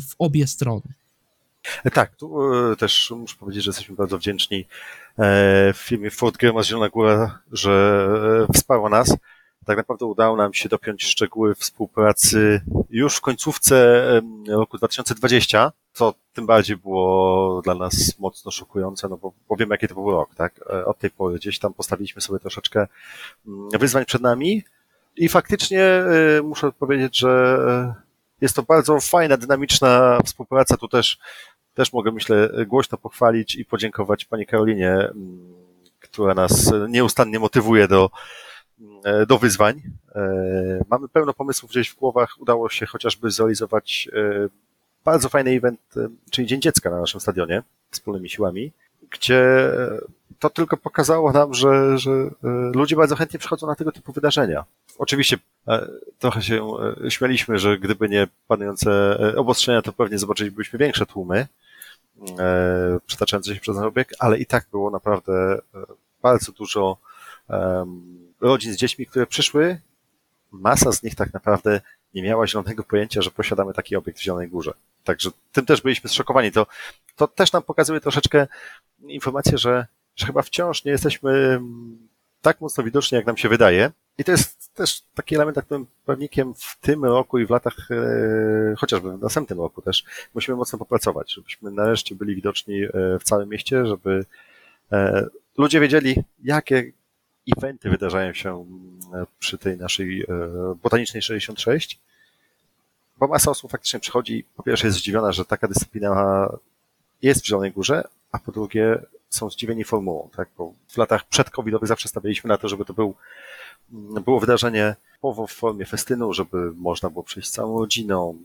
w 0.10 0.15
obie 0.19 0.47
strony. 0.47 0.93
Tak, 1.93 2.15
tu 2.15 2.39
też 2.77 3.13
muszę 3.15 3.36
powiedzieć, 3.36 3.63
że 3.63 3.69
jesteśmy 3.69 3.95
bardzo 3.95 4.17
wdzięczni 4.17 4.65
w 5.73 5.77
firmie 5.77 6.12
Ford 6.12 6.38
Grema 6.38 6.63
Zielona 6.63 6.89
Góra, 6.89 7.39
że 7.51 8.08
e, 8.49 8.53
wsparła 8.53 8.89
nas. 8.89 9.17
Tak 9.65 9.77
naprawdę 9.77 10.05
udało 10.05 10.38
nam 10.38 10.53
się 10.53 10.69
dopiąć 10.69 11.03
szczegóły 11.03 11.55
współpracy 11.55 12.62
już 12.89 13.15
w 13.15 13.21
końcówce 13.21 14.03
roku 14.47 14.77
2020, 14.77 15.71
co 15.93 16.13
tym 16.34 16.45
bardziej 16.45 16.77
było 16.77 17.62
dla 17.62 17.75
nas 17.75 18.19
mocno 18.19 18.51
szokujące, 18.51 19.10
no 19.10 19.17
bo, 19.17 19.34
bo 19.49 19.55
wiemy, 19.55 19.73
jaki 19.73 19.88
to 19.88 19.93
był 19.93 20.12
rok, 20.12 20.36
tak? 20.36 20.60
E, 20.69 20.86
od 20.86 20.99
tej 20.99 21.10
pory 21.10 21.36
gdzieś 21.36 21.60
tam 21.60 21.73
postawiliśmy 21.73 22.21
sobie 22.21 22.39
troszeczkę 22.39 22.88
mm, 23.47 23.69
wyzwań 23.79 24.05
przed 24.05 24.21
nami 24.21 24.63
i 25.15 25.29
faktycznie 25.29 25.84
e, 25.84 26.41
muszę 26.43 26.71
powiedzieć, 26.71 27.17
że 27.17 27.93
jest 28.41 28.56
to 28.56 28.63
bardzo 28.63 28.99
fajna, 28.99 29.38
dynamiczna 29.38 30.19
współpraca. 30.25 30.78
Tu 30.78 30.88
też 30.88 31.19
też 31.73 31.93
mogę, 31.93 32.12
myślę, 32.12 32.49
głośno 32.67 32.97
pochwalić 32.97 33.56
i 33.56 33.65
podziękować 33.65 34.25
pani 34.25 34.45
Karolinie, 34.45 34.91
mm, 34.91 35.54
która 35.99 36.34
nas 36.34 36.71
nieustannie 36.89 37.39
motywuje 37.39 37.88
do, 37.88 38.10
mm, 38.80 39.25
do 39.25 39.38
wyzwań. 39.38 39.82
E, 40.15 40.21
mamy 40.89 41.08
pełno 41.08 41.34
pomysłów 41.34 41.71
gdzieś 41.71 41.89
w 41.89 41.95
głowach. 41.95 42.36
Udało 42.39 42.69
się 42.69 42.86
chociażby 42.86 43.32
zrealizować 43.32 44.10
e, 44.13 44.49
bardzo 45.06 45.30
fajny 45.30 45.52
event, 45.52 45.80
e, 45.97 46.10
czyli 46.32 46.47
Dzień 46.47 46.62
Dziecka 46.62 46.89
na 46.89 46.99
naszym 46.99 47.19
stadionie 47.19 47.63
wspólnymi 47.91 48.30
siłami, 48.30 48.71
gdzie 49.12 49.71
to 50.39 50.49
tylko 50.49 50.78
pokazało 50.78 51.32
nam, 51.32 51.54
że, 51.54 51.97
że 51.97 52.12
ludzie 52.75 52.95
bardzo 52.95 53.15
chętnie 53.15 53.39
przychodzą 53.39 53.67
na 53.67 53.75
tego 53.75 53.91
typu 53.91 54.12
wydarzenia. 54.12 54.65
Oczywiście 55.00 55.38
trochę 56.20 56.42
się 56.42 56.68
śmialiśmy, 57.10 57.60
że 57.60 57.78
gdyby 57.78 58.10
nie 58.10 58.28
panujące 58.48 59.18
obostrzenia, 59.36 59.82
to 59.82 59.94
pewnie 59.94 60.18
zobaczylibyśmy 60.20 60.80
większe 60.80 61.06
tłumy, 61.06 61.48
e, 62.40 63.00
przetaczające 63.06 63.56
się 63.56 63.62
przez 63.62 63.76
nasz 63.76 63.86
obieg, 63.86 64.14
ale 64.20 64.38
i 64.38 64.46
tak 64.46 64.66
było 64.72 64.92
naprawdę 64.92 65.34
e, 65.34 65.60
bardzo 66.22 66.52
dużo 66.52 66.98
rodzin 68.42 68.74
z 68.74 68.76
dziećmi, 68.76 69.06
które 69.06 69.28
przyszły. 69.28 69.82
Masa 70.52 70.92
z 70.92 71.04
nich 71.04 71.16
tak 71.16 71.34
naprawdę 71.34 71.82
nie 72.14 72.24
miała 72.24 72.48
zielonego 72.48 72.84
pojęcia, 72.84 73.22
że 73.22 73.32
posiadamy 73.32 73.74
taki 73.74 73.96
obiekt 73.96 74.20
w 74.20 74.24
Zielonej 74.24 74.48
Górze. 74.48 74.74
Także 75.04 75.30
tym 75.52 75.66
też 75.66 75.82
byliśmy 75.82 76.10
zszokowani. 76.10 76.52
To, 76.52 76.68
to 77.16 77.28
też 77.28 77.52
nam 77.52 77.64
pokazuje 77.64 78.00
troszeczkę 78.00 78.48
informację, 79.08 79.58
że, 79.58 79.88
że 80.16 80.26
chyba 80.26 80.42
wciąż 80.42 80.86
nie 80.86 80.92
jesteśmy 80.92 81.62
tak 82.42 82.62
mocno 82.62 82.84
widoczni, 82.84 83.16
jak 83.16 83.26
nam 83.26 83.38
się 83.38 83.50
wydaje. 83.50 83.92
I 84.18 84.24
to 84.24 84.32
jest 84.32 84.59
też 84.80 85.02
taki 85.15 85.36
element, 85.36 85.56
na 85.56 85.62
którym 85.62 85.86
pewnikiem 86.06 86.54
w 86.54 86.78
tym 86.82 87.06
roku 87.06 87.39
i 87.39 87.46
w 87.46 87.50
latach, 87.50 87.92
e, 87.92 88.76
chociażby 88.78 89.18
w 89.18 89.22
następnym 89.22 89.60
roku 89.60 89.82
też, 89.82 90.04
musimy 90.34 90.58
mocno 90.58 90.80
popracować, 90.80 91.34
żebyśmy 91.34 91.72
nareszcie 91.72 92.15
byli 92.15 92.36
widoczni 92.36 92.84
e, 92.84 92.89
w 93.20 93.24
całym 93.24 93.50
mieście, 93.50 93.86
żeby 93.86 94.26
e, 94.92 95.26
ludzie 95.58 95.80
wiedzieli, 95.80 96.24
jakie 96.44 96.92
eventy 97.58 97.89
wydarzają 97.89 98.34
się 98.34 98.65
przy 99.39 99.58
tej 99.58 99.78
naszej 99.78 100.26
botanicznej 100.84 101.22
66, 101.22 102.00
bo 103.18 103.28
masa 103.28 103.52
osób 103.52 103.72
faktycznie 103.72 104.00
przychodzi, 104.00 104.46
po 104.56 104.63
pierwsze 104.63 104.88
jest 104.88 104.98
zdziwiona, 104.98 105.32
że 105.32 105.46
taka 105.46 105.68
dyscyplina 105.68 106.50
jest 107.22 107.42
w 107.42 107.48
Zielonej 107.48 107.72
Górze, 107.72 108.08
a 108.32 108.39
po 108.39 108.52
drugie 108.52 109.02
są 109.30 109.50
zdziwieni 109.50 109.84
formułą, 109.84 110.30
tak? 110.36 110.50
Bo 110.58 110.74
w 110.88 110.98
latach 110.98 111.28
przedcovidowych 111.28 111.88
zawsze 111.88 112.10
stawialiśmy 112.10 112.48
na 112.48 112.58
to, 112.58 112.68
żeby 112.68 112.86
to 112.86 112.94
był, 112.94 113.15
było 114.25 114.39
wydarzenie 114.39 114.95
typowo 115.13 115.47
w 115.47 115.52
formie 115.52 115.86
festynu, 115.86 116.34
żeby 116.34 116.71
można 116.75 117.10
było 117.10 117.23
przyjść 117.23 117.49
całą 117.49 117.80
rodziną, 117.80 118.38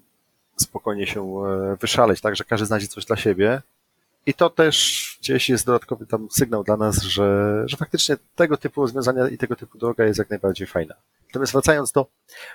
spokojnie 0.57 1.07
się 1.07 1.21
e, 1.23 1.77
wyszaleć, 1.81 2.21
tak, 2.21 2.37
że 2.37 2.45
każdy 2.45 2.67
znajdzie 2.67 2.89
coś 2.89 3.05
dla 3.05 3.17
siebie. 3.17 3.63
I 4.27 4.35
to 4.35 4.51
też 4.51 5.19
gdzieś 5.21 5.49
jest 5.49 5.67
dodatkowy 5.67 6.07
tam 6.07 6.29
sygnał 6.31 6.65
dla 6.65 6.77
nas, 6.77 7.03
że, 7.03 7.63
że 7.67 7.77
faktycznie 7.77 8.17
tego 8.37 8.57
typu 8.57 8.81
rozwiązania 8.81 9.29
i 9.29 9.39
tego 9.39 9.57
typu 9.57 9.79
droga 9.79 10.05
jest 10.05 10.19
jak 10.19 10.31
najbardziej 10.31 10.67
fajna. 10.67 10.95
Natomiast 11.29 11.53
wracając 11.53 11.93
do, 11.93 12.07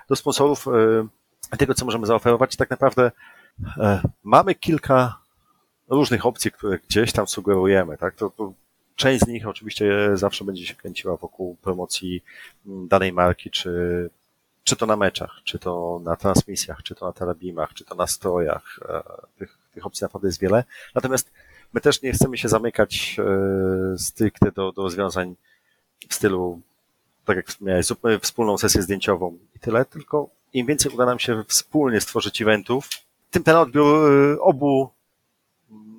do 0.10 0.16
sponsorów, 0.16 0.68
e, 1.52 1.58
tego, 1.58 1.74
co 1.74 1.86
możemy 1.86 2.06
zaoferować, 2.06 2.56
tak 2.56 2.70
naprawdę 2.70 3.12
e, 3.78 4.02
mamy 4.24 4.56
kilka 4.56 5.20
różnych 5.90 6.26
opcji, 6.26 6.52
które 6.52 6.80
gdzieś 6.90 7.12
tam 7.12 7.28
sugerujemy, 7.28 7.98
tak? 7.98 8.16
To, 8.16 8.30
to 8.30 8.54
część 9.00 9.24
z 9.24 9.28
nich 9.28 9.48
oczywiście 9.48 10.10
zawsze 10.14 10.46
będzie 10.46 10.66
się 10.66 10.76
kręciła 10.76 11.18
wokół 11.18 11.56
promocji 11.56 12.24
mm, 12.68 12.88
danej 12.88 13.14
marki, 13.14 13.50
czy, 13.50 14.10
czy 14.64 14.76
to 14.76 14.86
na 14.86 14.96
meczach, 14.96 15.32
czy 15.44 15.60
to 15.60 16.02
na 16.04 16.16
transmisjach, 16.16 16.84
czy 16.84 16.96
to 16.96 17.06
na 17.06 17.14
telebimach, 17.14 17.74
czy 17.74 17.86
to 17.86 17.96
na 17.96 18.08
strojach. 18.08 18.80
E, 18.90 19.02
tych, 19.38 19.58
tych 19.74 19.86
opcji 19.86 20.06
naprawdę 20.06 20.28
jest 20.28 20.40
wiele. 20.40 20.64
Natomiast 20.96 21.32
my 21.74 21.82
też 21.82 22.02
nie 22.02 22.12
chcemy 22.12 22.38
się 22.38 22.50
zamykać 22.50 23.18
e, 23.20 23.98
stricte 23.98 24.52
do, 24.52 24.72
do 24.72 24.82
rozwiązań 24.82 25.36
w 26.10 26.16
stylu, 26.16 26.62
tak 27.26 27.38
jak 27.38 27.48
wspomniałeś, 27.48 27.86
zróbmy 27.86 28.20
wspólną 28.20 28.58
sesję 28.58 28.82
zdjęciową 28.82 29.38
i 29.56 29.60
tyle, 29.60 29.86
tylko 29.86 30.30
im 30.54 30.68
więcej 30.68 30.92
uda 30.92 31.06
nam 31.06 31.20
się 31.20 31.44
wspólnie 31.48 32.02
stworzyć 32.02 32.42
eventów, 32.42 32.90
tym 33.32 33.44
ten 33.44 33.56
odbiór 33.56 34.12
e, 34.12 34.42
obu 34.42 34.90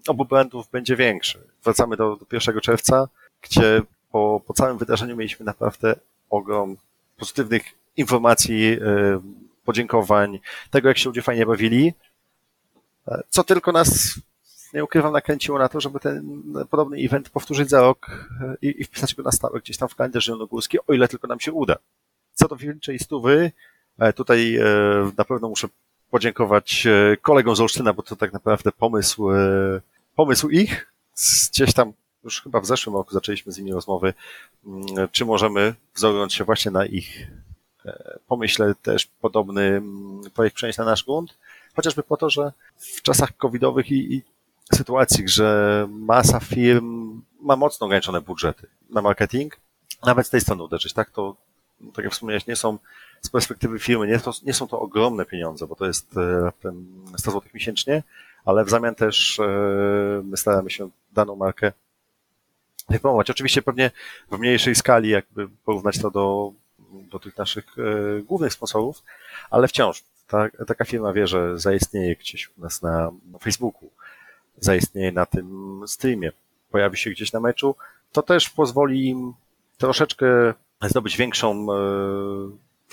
obu 0.08 0.24
brandów 0.24 0.70
będzie 0.70 0.96
większy. 0.96 1.38
Wracamy 1.64 1.96
do, 1.96 2.16
do 2.16 2.26
1 2.32 2.60
czerwca, 2.60 3.08
gdzie 3.42 3.82
po, 4.12 4.40
po 4.46 4.54
całym 4.54 4.78
wydarzeniu 4.78 5.16
mieliśmy 5.16 5.46
naprawdę 5.46 5.96
ogrom 6.30 6.76
pozytywnych 7.16 7.62
informacji, 7.96 8.60
yy, 8.60 9.20
podziękowań, 9.64 10.38
tego 10.70 10.88
jak 10.88 10.98
się 10.98 11.08
ludzie 11.08 11.22
fajnie 11.22 11.46
bawili, 11.46 11.94
e, 13.08 13.22
co 13.28 13.44
tylko 13.44 13.72
nas, 13.72 14.20
nie 14.74 14.84
ukrywam, 14.84 15.12
nakręciło 15.12 15.58
na 15.58 15.68
to, 15.68 15.80
żeby 15.80 16.00
ten 16.00 16.42
podobny 16.70 16.98
event 16.98 17.30
powtórzyć 17.30 17.70
za 17.70 17.80
rok 17.80 18.10
e, 18.40 18.56
i, 18.62 18.80
i 18.80 18.84
wpisać 18.84 19.14
go 19.14 19.22
na 19.22 19.32
stałe 19.32 19.60
gdzieś 19.60 19.76
tam 19.76 19.88
w 19.88 19.94
kalendarz 19.94 20.24
zielonogórski, 20.24 20.78
o 20.86 20.92
ile 20.92 21.08
tylko 21.08 21.28
nam 21.28 21.40
się 21.40 21.52
uda. 21.52 21.76
Co 22.34 22.48
do 22.48 22.56
Wilczej 22.56 22.98
Stówy, 22.98 23.52
tutaj 24.14 24.58
na 25.18 25.24
pewno 25.24 25.48
muszę 25.48 25.68
podziękować 26.10 26.86
kolegom 27.22 27.56
z 27.56 27.60
Olsztyna, 27.60 27.92
bo 27.92 28.02
to 28.02 28.16
tak 28.16 28.32
naprawdę 28.32 28.72
pomysł 28.72 29.28
pomysł 30.20 30.48
ich, 30.48 30.92
gdzieś 31.50 31.72
tam 31.74 31.92
już 32.24 32.42
chyba 32.42 32.60
w 32.60 32.66
zeszłym 32.66 32.96
roku 32.96 33.14
zaczęliśmy 33.14 33.52
z 33.52 33.58
nimi 33.58 33.72
rozmowy, 33.72 34.14
mm, 34.66 34.84
czy 35.12 35.24
możemy 35.24 35.74
wzorując 35.94 36.34
się 36.34 36.44
właśnie 36.44 36.70
na 36.70 36.86
ich 36.86 37.26
e, 37.86 38.18
pomyśle 38.28 38.74
też 38.82 39.06
podobny 39.20 39.62
mm, 39.62 40.20
projekt 40.34 40.56
przenieść 40.56 40.78
na 40.78 40.84
nasz 40.84 41.04
grunt, 41.04 41.38
chociażby 41.76 42.02
po 42.02 42.16
to, 42.16 42.30
że 42.30 42.52
w 42.76 43.02
czasach 43.02 43.36
covidowych 43.36 43.90
i, 43.90 44.14
i 44.14 44.22
sytuacji, 44.74 45.28
że 45.28 45.86
masa 45.90 46.40
firm 46.40 47.22
ma 47.40 47.56
mocno 47.56 47.84
ograniczone 47.84 48.20
budżety 48.20 48.66
na 48.90 49.02
marketing, 49.02 49.60
nawet 50.06 50.26
z 50.26 50.30
tej 50.30 50.40
strony 50.40 50.62
uderzyć, 50.62 50.92
tak? 50.92 51.10
To, 51.10 51.36
tak 51.94 52.04
jak 52.04 52.14
wspomniałeś, 52.14 52.46
nie 52.46 52.56
są 52.56 52.78
z 53.22 53.28
perspektywy 53.30 53.78
firmy, 53.78 54.06
nie, 54.06 54.18
to, 54.18 54.32
nie 54.42 54.54
są 54.54 54.68
to 54.68 54.80
ogromne 54.80 55.26
pieniądze, 55.26 55.66
bo 55.66 55.74
to 55.76 55.86
jest 55.86 56.16
e, 56.16 56.52
ten 56.62 56.86
100 57.18 57.30
zł 57.30 57.48
miesięcznie, 57.54 58.02
ale 58.44 58.64
w 58.64 58.70
zamian 58.70 58.94
też 58.94 59.38
e, 59.38 59.42
my 60.24 60.36
staramy 60.36 60.70
się 60.70 60.90
daną 61.12 61.36
markę 61.36 61.72
reklamować. 62.90 63.30
Oczywiście 63.30 63.62
pewnie 63.62 63.90
w 64.30 64.38
mniejszej 64.38 64.74
skali, 64.74 65.08
jakby 65.08 65.48
porównać 65.64 65.98
to 65.98 66.10
do, 66.10 66.52
do 67.10 67.18
tych 67.18 67.36
naszych 67.36 67.66
e, 67.78 68.22
głównych 68.22 68.52
sponsorów, 68.52 69.02
ale 69.50 69.68
wciąż 69.68 70.04
ta, 70.28 70.48
taka 70.66 70.84
firma 70.84 71.12
wie, 71.12 71.26
że 71.26 71.58
zaistnieje 71.58 72.16
gdzieś 72.16 72.50
u 72.58 72.60
nas 72.60 72.82
na, 72.82 73.10
Facebooku, 73.40 73.90
zaistnieje 74.58 75.12
na 75.12 75.26
tym 75.26 75.80
streamie, 75.86 76.32
pojawi 76.70 76.96
się 76.96 77.10
gdzieś 77.10 77.32
na 77.32 77.40
meczu, 77.40 77.76
to 78.12 78.22
też 78.22 78.50
pozwoli 78.50 79.08
im 79.08 79.34
troszeczkę 79.78 80.54
zdobyć 80.82 81.16
większą, 81.16 81.66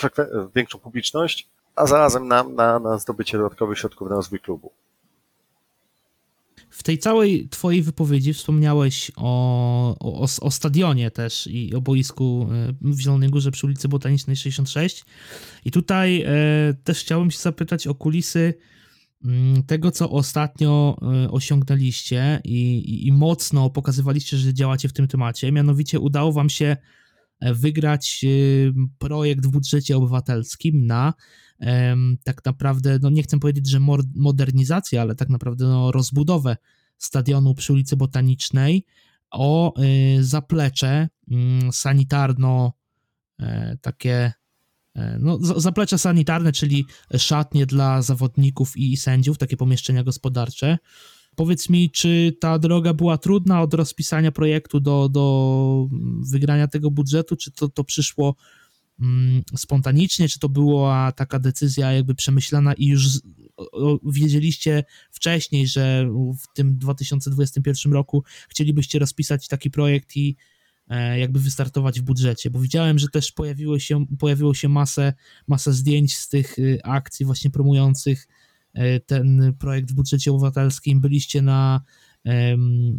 e, 0.04 0.50
większą 0.56 0.80
publiczność, 0.80 1.48
a 1.76 1.88
zarazem 1.88 2.28
nam 2.28 2.56
na, 2.56 2.80
na 2.80 2.98
zdobycie 2.98 3.38
dodatkowych 3.38 3.80
środków 3.80 4.10
na 4.10 4.16
rozwój 4.16 4.40
klubu. 4.40 4.72
W 6.78 6.84
tej 6.84 6.98
całej 6.98 7.50
twojej 7.50 7.82
wypowiedzi 7.82 8.34
wspomniałeś 8.34 9.12
o, 9.16 9.98
o, 10.00 10.28
o 10.42 10.52
stadionie 10.52 11.12
też 11.12 11.48
i 11.48 11.76
o 11.76 11.82
boisku 11.82 12.48
e, 12.52 12.74
w 12.82 13.00
Zielonej 13.00 13.30
Górze 13.30 13.52
przy 13.52 13.66
ulicy 13.66 13.88
Botanicznej 13.88 14.36
66. 14.36 15.06
I 15.66 15.72
tutaj 15.72 16.22
e, 16.22 16.28
też 16.84 17.00
chciałbym 17.00 17.32
się 17.32 17.38
zapytać 17.38 17.88
o 17.88 17.96
kulisy 17.96 18.54
mm, 19.26 19.64
tego, 19.64 19.92
co 19.92 20.10
ostatnio 20.10 20.98
e, 21.02 21.32
osiągnęliście 21.32 22.42
i, 22.44 22.78
i, 22.78 23.08
i 23.08 23.12
mocno 23.12 23.70
pokazywaliście, 23.70 24.38
że 24.38 24.54
działacie 24.54 24.90
w 24.90 24.94
tym 24.94 25.08
temacie. 25.08 25.52
Mianowicie 25.52 26.00
udało 26.00 26.32
wam 26.32 26.50
się 26.50 26.78
wygrać 27.42 28.26
projekt 28.98 29.46
w 29.46 29.50
budżecie 29.50 29.98
obywatelskim 29.98 30.88
na 30.88 31.14
tak 32.24 32.46
naprawdę, 32.46 33.00
no 33.02 33.10
nie 33.10 33.24
chcę 33.24 33.40
powiedzieć, 33.40 33.70
że 33.70 33.80
modernizację, 34.16 35.02
ale 35.02 35.16
tak 35.16 35.30
naprawdę 35.30 35.66
no, 35.66 35.92
rozbudowę 35.92 36.58
stadionu 36.98 37.56
przy 37.56 37.74
ulicy 37.74 37.98
Botanicznej 37.98 38.86
o 39.32 39.74
y, 39.82 40.24
zaplecze 40.24 41.10
mm, 41.32 41.72
sanitarno 41.72 42.74
e, 43.40 43.78
takie 43.82 44.34
e, 44.96 45.18
no, 45.20 45.38
zaplecze 45.42 45.98
sanitarne, 45.98 46.52
czyli 46.52 46.86
szatnie 47.18 47.66
dla 47.66 48.02
zawodników 48.02 48.78
i 48.78 48.98
sędziów, 48.98 49.38
takie 49.38 49.58
pomieszczenia 49.58 50.04
gospodarcze. 50.04 50.78
Powiedz 51.36 51.70
mi, 51.70 51.92
czy 51.92 52.38
ta 52.40 52.60
droga 52.60 52.94
była 52.94 53.18
trudna 53.18 53.62
od 53.62 53.74
rozpisania 53.74 54.32
projektu 54.32 54.80
do, 54.80 55.10
do 55.10 55.88
wygrania 56.32 56.68
tego 56.68 56.92
budżetu, 56.92 57.36
czy 57.36 57.52
to, 57.52 57.70
to 57.70 57.84
przyszło 57.84 58.36
spontanicznie, 59.56 60.30
czy 60.30 60.40
to 60.40 60.50
była 60.50 61.12
taka 61.12 61.40
decyzja 61.40 61.92
jakby 61.92 62.16
przemyślana 62.16 62.74
i 62.74 62.86
już 62.86 63.20
wiedzieliście 64.06 64.84
wcześniej, 65.12 65.68
że 65.68 66.10
w 66.40 66.54
tym 66.54 66.78
2021 66.78 67.94
roku 67.94 68.24
chcielibyście 68.50 69.00
rozpisać 69.00 69.48
taki 69.48 69.72
projekt 69.72 70.16
i 70.16 70.36
e, 70.88 71.20
jakby 71.20 71.40
wystartować 71.40 72.00
w 72.00 72.04
budżecie, 72.04 72.50
bo 72.50 72.60
widziałem, 72.60 73.00
że 73.00 73.08
też 73.08 73.32
pojawiło 73.32 73.80
się, 73.80 74.06
pojawiło 74.20 74.54
się 74.54 74.70
masę, 74.70 75.14
masę 75.48 75.74
zdjęć 75.74 76.18
z 76.18 76.30
tych 76.30 76.60
y, 76.60 76.80
akcji 76.84 77.26
właśnie 77.26 77.52
promujących 77.52 78.28
e, 78.74 79.00
ten 79.00 79.54
projekt 79.60 79.92
w 79.92 79.94
budżecie 79.94 80.32
obywatelskim. 80.32 81.02
Byliście 81.02 81.42
na 81.42 81.82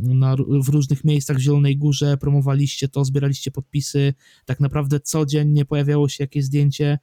na, 0.03 0.37
w 0.63 0.69
różnych 0.69 1.05
miejscach 1.05 1.37
w 1.37 1.41
Zielonej 1.41 1.77
Górze, 1.77 2.17
promowaliście 2.17 2.89
to, 2.89 3.05
zbieraliście 3.05 3.51
podpisy, 3.51 4.15
tak 4.45 4.61
naprawdę 4.61 5.01
codziennie 5.01 5.65
pojawiało 5.65 6.09
się 6.09 6.25
jakieś 6.25 6.45
zdjęcie, 6.45 6.99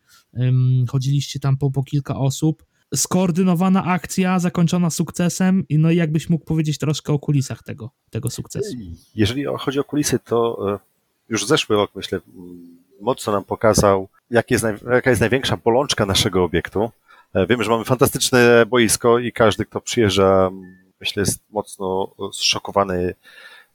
chodziliście 0.90 1.40
tam 1.40 1.58
po, 1.58 1.72
po 1.72 1.84
kilka 1.84 2.16
osób. 2.16 2.66
Skoordynowana 2.96 3.84
akcja, 3.84 4.40
zakończona 4.40 4.90
sukcesem, 4.90 5.64
i 5.70 5.78
no 5.78 5.92
jakbyś 5.92 6.30
mógł 6.30 6.46
powiedzieć 6.46 6.78
troszkę 6.78 7.14
o 7.14 7.20
kulisach 7.20 7.64
tego, 7.64 7.92
tego 8.10 8.30
sukcesu. 8.30 8.78
Jeżeli 9.16 9.46
chodzi 9.60 9.80
o 9.80 9.84
kulisy, 9.84 10.20
to 10.20 10.58
e, 10.74 10.80
już 11.30 11.46
zeszły 11.46 11.76
rok, 11.76 11.92
myślę, 11.96 12.20
mocno 13.02 13.34
nam 13.34 13.44
pokazał, 13.44 14.08
jak 14.32 14.52
jest, 14.52 14.66
jaka 14.92 15.10
jest 15.10 15.20
największa 15.20 15.58
bolączka 15.58 16.06
naszego 16.06 16.44
obiektu. 16.44 16.90
E, 17.34 17.48
wiemy, 17.48 17.64
że 17.64 17.70
mamy 17.70 17.86
fantastyczne 17.86 18.66
boisko 18.66 19.20
i 19.20 19.32
każdy, 19.32 19.66
kto 19.66 19.82
przyjeżdża 19.82 20.52
myślę, 21.00 21.22
jest 21.22 21.40
mocno 21.50 22.16
zszokowany, 22.34 23.16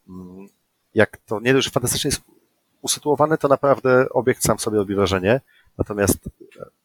mm, 0.09 0.49
jak 0.95 1.17
to 1.17 1.41
nie 1.41 1.63
że 1.63 1.71
fantastycznie 1.71 2.09
jest 2.09 2.23
usytuowane, 2.83 3.39
to 3.39 3.49
naprawdę 3.49 4.09
obiekt 4.11 4.45
sam 4.45 4.59
sobie 4.59 4.79
robi 4.79 4.95
wrażenie. 4.95 5.41
Natomiast 5.79 6.19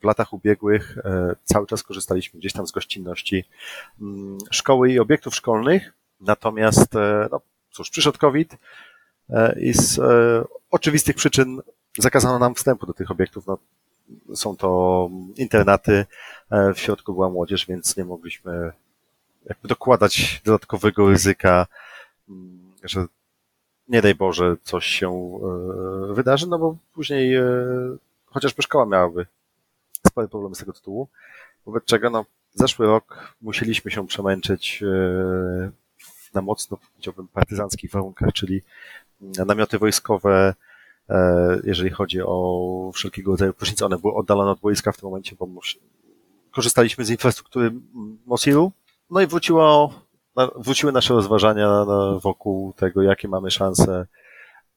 w 0.02 0.04
latach 0.04 0.34
ubiegłych 0.34 0.98
e, 0.98 1.36
cały 1.44 1.68
czas 1.68 1.84
korzystaliśmy 1.84 2.40
gdzieś 2.40 2.54
tam 2.54 2.68
z 2.68 2.72
gościnności 2.72 3.46
mm, 4.02 4.38
szkoły 4.52 4.92
i 4.92 5.00
obiektów 5.00 5.36
szkolnych. 5.36 5.94
Natomiast, 6.22 6.96
e, 6.96 7.28
no 7.32 7.42
cóż, 7.72 7.90
przyszedł 7.90 8.18
COVID 8.18 8.58
e, 9.30 9.60
i 9.60 9.74
z 9.74 10.00
oczywistych 10.72 11.16
przyczyn 11.16 11.62
zakazano 11.98 12.40
nam 12.40 12.56
wstępu 12.56 12.86
do 12.86 12.94
tych 12.94 13.12
obiektów. 13.12 13.48
No, 13.48 13.58
są 14.36 14.58
to 14.58 15.10
internaty, 15.36 16.06
w 16.76 16.80
środku 16.80 17.14
była 17.14 17.30
młodzież, 17.30 17.66
więc 17.66 17.98
nie 17.98 18.06
mogliśmy 18.06 18.72
jakby 19.46 19.68
dokładać 19.68 20.42
dodatkowego 20.46 21.10
ryzyka, 21.10 21.68
mm, 22.30 22.74
że 22.84 23.06
nie 23.88 24.02
daj 24.02 24.16
Boże 24.16 24.56
coś 24.64 24.86
się 24.86 25.40
e, 26.10 26.14
wydarzy, 26.14 26.48
no 26.48 26.60
bo 26.60 26.78
później 26.94 27.36
e, 27.36 27.44
chociażby 28.26 28.62
szkoła 28.62 28.86
miałaby 28.86 29.26
spore 30.08 30.28
problemy 30.28 30.56
z 30.56 30.60
tego 30.60 30.74
tytułu, 30.74 31.08
wobec 31.66 31.86
czego 31.86 32.10
no, 32.10 32.26
zeszły 32.54 32.86
rok 32.86 33.36
musieliśmy 33.42 33.92
się 33.92 34.08
przemęczyć 34.08 34.84
e, 34.84 35.72
na 36.34 36.42
mocno, 36.42 36.78
powiedziałbym, 36.78 37.28
partyzanckich 37.28 37.92
warunkach, 37.92 38.34
czyli 38.34 38.62
namioty 39.22 39.80
wojskowe, 39.80 40.54
jeżeli 41.64 41.90
chodzi 41.90 42.22
o 42.22 42.92
wszelkiego 42.94 43.32
rodzaju 43.32 43.54
prysznice, 43.54 43.86
one 43.86 43.98
były 43.98 44.14
oddalone 44.14 44.52
od 44.52 44.60
wojska 44.60 44.92
w 44.92 44.98
tym 44.98 45.10
momencie, 45.10 45.36
bo 45.40 45.48
korzystaliśmy 46.52 47.06
z 47.06 47.10
infrastruktury 47.10 47.72
Mosiru, 48.26 48.72
no 49.10 49.22
i 49.22 49.28
wróciło, 49.28 49.94
wróciły 50.56 50.92
nasze 50.92 51.14
rozważania 51.14 51.86
wokół 52.22 52.74
tego, 52.74 53.02
jakie 53.02 53.28
mamy 53.28 53.52
szanse 53.52 54.06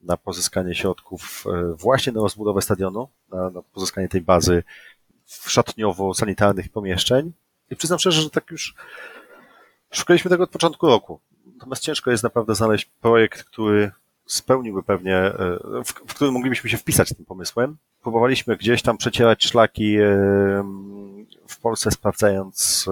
na 0.00 0.16
pozyskanie 0.16 0.74
środków 0.74 1.44
e, 1.46 1.74
właśnie 1.74 2.12
na 2.12 2.20
rozbudowę 2.20 2.62
stadionu, 2.62 3.08
na, 3.32 3.50
na 3.50 3.62
pozyskanie 3.62 4.08
tej 4.08 4.20
bazy 4.20 4.62
szatniowo-sanitarnych 5.26 6.68
pomieszczeń. 6.68 7.32
I 7.70 7.76
przyznam 7.76 7.98
szczerze, 7.98 8.22
że 8.22 8.30
tak 8.30 8.50
już 8.50 8.74
szukaliśmy 9.90 10.30
tego 10.30 10.44
od 10.44 10.50
początku 10.50 10.86
roku. 10.86 11.20
Natomiast 11.54 11.82
ciężko 11.82 12.10
jest 12.10 12.22
naprawdę 12.22 12.54
znaleźć 12.54 12.84
projekt, 13.00 13.44
który 13.44 13.90
spełniłby 14.26 14.82
pewnie, 14.82 15.16
e, 15.16 15.58
w, 15.84 15.88
w 15.88 16.14
którym 16.14 16.34
moglibyśmy 16.34 16.70
się 16.70 16.76
wpisać 16.76 17.08
tym 17.08 17.24
pomysłem. 17.24 17.76
Próbowaliśmy 18.02 18.56
gdzieś 18.56 18.82
tam 18.82 18.96
przecierać 18.98 19.44
szlaki 19.44 19.96
e, 19.96 20.02
w 21.48 21.60
Polsce, 21.60 21.90
sprawdzając 21.90 22.88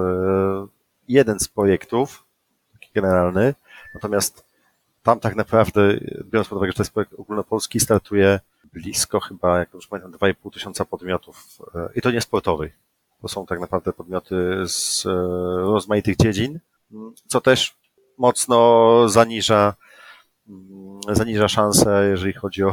jeden 1.09 1.41
z 1.41 1.49
projektów, 1.49 2.25
taki 2.73 2.91
generalny, 2.95 3.55
natomiast 3.95 4.45
tam 5.03 5.21
tak 5.21 5.37
naprawdę, 5.37 5.99
biorąc 6.25 6.49
pod 6.49 6.57
uwagę, 6.57 6.73
że 6.73 6.77
to 6.77 6.83
jest 6.83 6.93
projekt 6.93 7.15
ogólnopolski, 7.15 7.81
startuje 7.81 8.41
blisko 8.73 9.21
chyba, 9.21 9.59
jak 9.59 9.75
już 9.75 9.87
pamiętam, 9.87 10.13
2,5 10.13 10.53
tysiąca 10.53 10.85
podmiotów 10.85 11.59
e, 11.75 11.89
i 11.95 12.01
to 12.01 12.11
nie 12.11 12.21
sportowych. 12.21 12.73
To 13.23 13.29
są 13.29 13.47
tak 13.47 13.61
naprawdę 13.61 13.93
podmioty 13.93 14.35
z 14.67 15.07
e, 15.07 15.11
rozmaitych 15.57 16.17
dziedzin, 16.17 16.61
co 17.27 17.41
też 17.41 17.75
mocno 18.19 19.09
zaniża, 19.09 19.75
mm, 20.49 21.01
zaniża 21.17 21.49
szanse, 21.49 22.09
jeżeli 22.11 22.33
chodzi 22.33 22.65
o, 22.65 22.73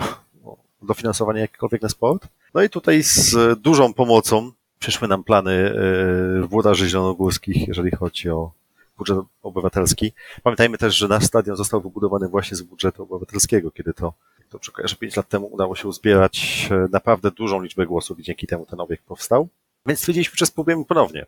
dofinansowanie 0.81 1.39
jakikolwiek 1.39 1.81
na 1.81 1.89
sport. 1.89 2.27
No 2.53 2.61
i 2.61 2.69
tutaj 2.69 3.03
z 3.03 3.35
dużą 3.59 3.93
pomocą 3.93 4.51
przyszły 4.83 5.07
nam 5.07 5.23
plany 5.23 5.51
e, 5.51 6.47
włodarzy 6.47 6.89
zielonogórskich, 6.89 7.67
jeżeli 7.67 7.91
chodzi 7.91 8.29
o 8.29 8.51
budżet 8.97 9.17
obywatelski. 9.43 10.13
Pamiętajmy 10.43 10.77
też, 10.77 10.95
że 10.95 11.07
nasz 11.07 11.23
stadion 11.23 11.55
został 11.55 11.81
wybudowany 11.81 12.27
właśnie 12.27 12.57
z 12.57 12.61
budżetu 12.61 13.03
obywatelskiego, 13.03 13.71
kiedy 13.71 13.93
to, 13.93 14.13
to 14.49 14.59
że 14.83 14.95
5 14.95 15.15
lat 15.15 15.29
temu 15.29 15.47
udało 15.47 15.75
się 15.75 15.87
uzbierać 15.87 16.67
e, 16.71 16.87
naprawdę 16.91 17.31
dużą 17.31 17.61
liczbę 17.61 17.85
głosów 17.85 18.19
i 18.19 18.23
dzięki 18.23 18.47
temu 18.47 18.65
ten 18.65 18.79
obiekt 18.79 19.05
powstał. 19.05 19.47
Więc 19.85 19.99
stwierdziliśmy, 19.99 20.33
że 20.37 20.45
spróbujemy 20.45 20.85
ponownie. 20.85 21.25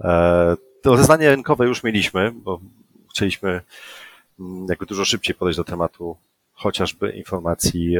E, 0.00 0.56
to 0.82 0.90
rozeznanie 0.90 1.30
rynkowe 1.30 1.66
już 1.66 1.82
mieliśmy, 1.82 2.32
bo 2.32 2.60
chcieliśmy 3.10 3.60
mm, 4.40 4.66
jakby 4.68 4.86
dużo 4.86 5.04
szybciej 5.04 5.34
podejść 5.34 5.56
do 5.56 5.64
tematu 5.64 6.16
chociażby 6.52 7.10
informacji, 7.10 7.96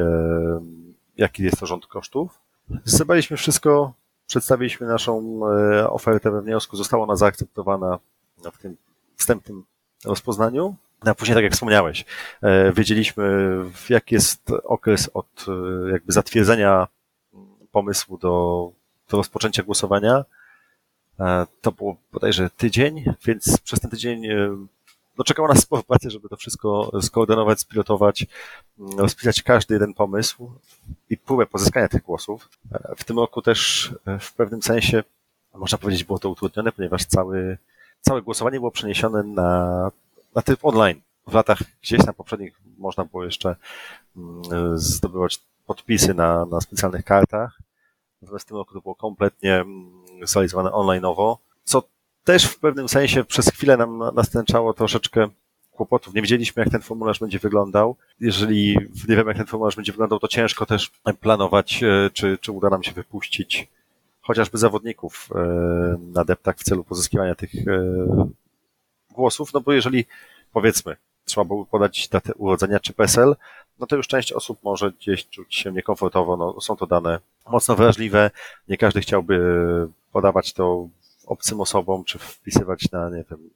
jaki 1.16 1.42
jest 1.42 1.60
to 1.60 1.66
rząd 1.66 1.86
kosztów. 1.86 2.38
Zebraliśmy 2.84 3.36
wszystko, 3.36 3.94
Przedstawiliśmy 4.34 4.86
naszą 4.86 5.40
e, 5.46 5.90
ofertę 5.90 6.30
we 6.30 6.42
wniosku, 6.42 6.76
została 6.76 7.02
ona 7.02 7.16
zaakceptowana 7.16 7.98
w 8.52 8.58
tym 8.58 8.76
wstępnym 9.16 9.64
rozpoznaniu. 10.04 10.76
No, 11.04 11.10
a 11.10 11.14
później, 11.14 11.34
tak 11.34 11.44
jak 11.44 11.52
wspomniałeś, 11.52 12.04
e, 12.42 12.72
wiedzieliśmy, 12.72 13.56
jaki 13.88 14.14
jest 14.14 14.50
okres 14.64 15.10
od 15.14 15.46
e, 15.48 15.90
jakby 15.92 16.12
zatwierdzenia 16.12 16.88
pomysłu 17.72 18.18
do, 18.18 18.70
do 19.10 19.16
rozpoczęcia 19.16 19.62
głosowania. 19.62 20.24
To 21.60 21.72
było 21.72 21.96
bodajże 22.12 22.50
tydzień, 22.50 23.04
więc 23.24 23.58
przez 23.58 23.80
ten 23.80 23.90
tydzień 23.90 24.26
no, 25.18 25.24
czekało 25.24 25.48
nas 25.48 25.60
sporo 25.60 25.82
żeby 26.06 26.28
to 26.28 26.36
wszystko 26.36 26.90
skoordynować, 27.02 27.60
spilotować, 27.60 28.26
mm, 28.78 28.98
rozpisać 28.98 29.42
każdy 29.42 29.74
jeden 29.74 29.94
pomysł 29.94 30.50
i 31.10 31.16
próbę 31.16 31.46
pozyskania 31.46 31.88
tych 31.88 32.02
głosów. 32.02 32.48
W 32.96 33.04
tym 33.04 33.18
roku 33.18 33.42
też 33.42 33.90
w 34.20 34.32
pewnym 34.32 34.62
sensie, 34.62 35.02
można 35.54 35.78
powiedzieć, 35.78 36.04
było 36.04 36.18
to 36.18 36.30
utrudnione, 36.30 36.72
ponieważ 36.72 37.04
cały, 37.04 37.58
całe 38.00 38.22
głosowanie 38.22 38.58
było 38.58 38.70
przeniesione 38.70 39.22
na 39.22 39.90
na 40.34 40.42
typ 40.42 40.64
online. 40.64 41.00
W 41.26 41.34
latach 41.34 41.58
gdzieś 41.82 42.06
na 42.06 42.12
poprzednich 42.12 42.60
można 42.78 43.04
było 43.04 43.24
jeszcze 43.24 43.56
mm, 44.16 44.78
zdobywać 44.78 45.40
podpisy 45.66 46.14
na, 46.14 46.44
na 46.46 46.60
specjalnych 46.60 47.04
kartach. 47.04 47.58
Natomiast 48.22 48.44
w 48.44 48.48
tym 48.48 48.56
roku 48.56 48.74
to 48.74 48.80
było 48.80 48.94
kompletnie 48.94 49.54
mm, 49.54 50.02
zrealizowane 50.22 50.70
online'owo, 50.70 51.36
co 51.64 51.82
też 52.24 52.44
w 52.44 52.58
pewnym 52.58 52.88
sensie 52.88 53.24
przez 53.24 53.48
chwilę 53.48 53.76
nam 53.76 54.02
nastęczało 54.14 54.74
troszeczkę 54.74 55.28
kłopotów. 55.72 56.14
Nie 56.14 56.22
wiedzieliśmy, 56.22 56.62
jak 56.62 56.72
ten 56.72 56.82
formularz 56.82 57.20
będzie 57.20 57.38
wyglądał. 57.38 57.96
Jeżeli 58.20 58.78
nie 59.08 59.16
wiemy, 59.16 59.30
jak 59.30 59.36
ten 59.36 59.46
formularz 59.46 59.76
będzie 59.76 59.92
wyglądał, 59.92 60.18
to 60.18 60.28
ciężko 60.28 60.66
też 60.66 60.90
planować, 61.20 61.82
e, 61.82 62.10
czy, 62.12 62.38
czy 62.40 62.52
uda 62.52 62.70
nam 62.70 62.82
się 62.82 62.92
wypuścić 62.92 63.68
chociażby 64.20 64.58
zawodników 64.58 65.28
e, 65.34 65.38
na 66.12 66.24
deptach 66.24 66.56
w 66.58 66.64
celu 66.64 66.84
pozyskiwania 66.84 67.34
tych 67.34 67.54
e, 67.54 68.28
głosów, 69.10 69.52
no 69.52 69.60
bo 69.60 69.72
jeżeli 69.72 70.04
powiedzmy 70.52 70.96
trzeba 71.24 71.44
było 71.44 71.66
podać 71.66 72.08
datę 72.08 72.34
urodzenia 72.34 72.80
czy 72.80 72.92
PESEL, 72.92 73.36
no 73.78 73.86
to 73.86 73.96
już 73.96 74.08
część 74.08 74.32
osób 74.32 74.58
może 74.62 74.92
gdzieś 74.92 75.28
czuć 75.28 75.54
się 75.54 75.72
niekomfortowo, 75.72 76.36
no 76.36 76.60
są 76.60 76.76
to 76.76 76.86
dane 76.86 77.18
mocno 77.48 77.76
wrażliwe, 77.76 78.30
nie 78.68 78.76
każdy 78.76 79.00
chciałby 79.00 79.38
podawać 80.12 80.52
to 80.52 80.88
obcym 81.26 81.60
osobom, 81.60 82.04
czy 82.04 82.18
wpisywać 82.18 82.90
na, 82.92 83.10
nie 83.10 83.24
wiem, 83.30 83.50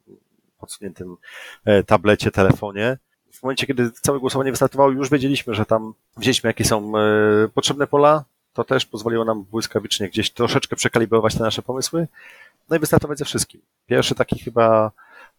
podsuniętym 0.59 1.17
e, 1.65 1.83
tablecie, 1.83 2.31
telefonie. 2.31 2.99
W 3.33 3.43
momencie, 3.43 3.67
kiedy 3.67 3.91
całe 3.91 4.21
głosowanie 4.21 4.51
wystartowało, 4.51 4.91
już 4.91 5.11
wiedzieliśmy, 5.11 5.55
że 5.55 5.67
tam 5.67 5.95
wiedzieliśmy, 6.17 6.49
jakie 6.49 6.65
są 6.65 6.99
e, 6.99 7.03
potrzebne 7.55 7.87
pola, 7.87 8.25
to 8.53 8.65
też 8.65 8.87
pozwoliło 8.87 9.25
nam 9.25 9.45
błyskawicznie 9.45 10.09
gdzieś 10.09 10.31
troszeczkę 10.31 10.77
przekalibrować 10.77 11.35
te 11.35 11.43
nasze 11.43 11.63
pomysły, 11.63 12.09
no 12.71 12.77
i 12.77 12.79
wystartować 12.79 13.19
ze 13.19 13.25
wszystkim. 13.25 13.61
Pierwszy 13.87 14.15
taki 14.15 14.39
chyba 14.39 14.93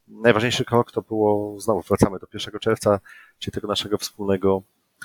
najważniejszy 0.07 0.65
krok 0.65 0.91
to 0.91 1.01
było, 1.01 1.59
znowu 1.59 1.81
wracamy 1.81 2.19
do 2.19 2.27
1 2.33 2.59
czerwca, 2.59 2.99
czyli 3.39 3.53
tego 3.53 3.67
naszego 3.67 3.97
wspólnego 3.97 4.61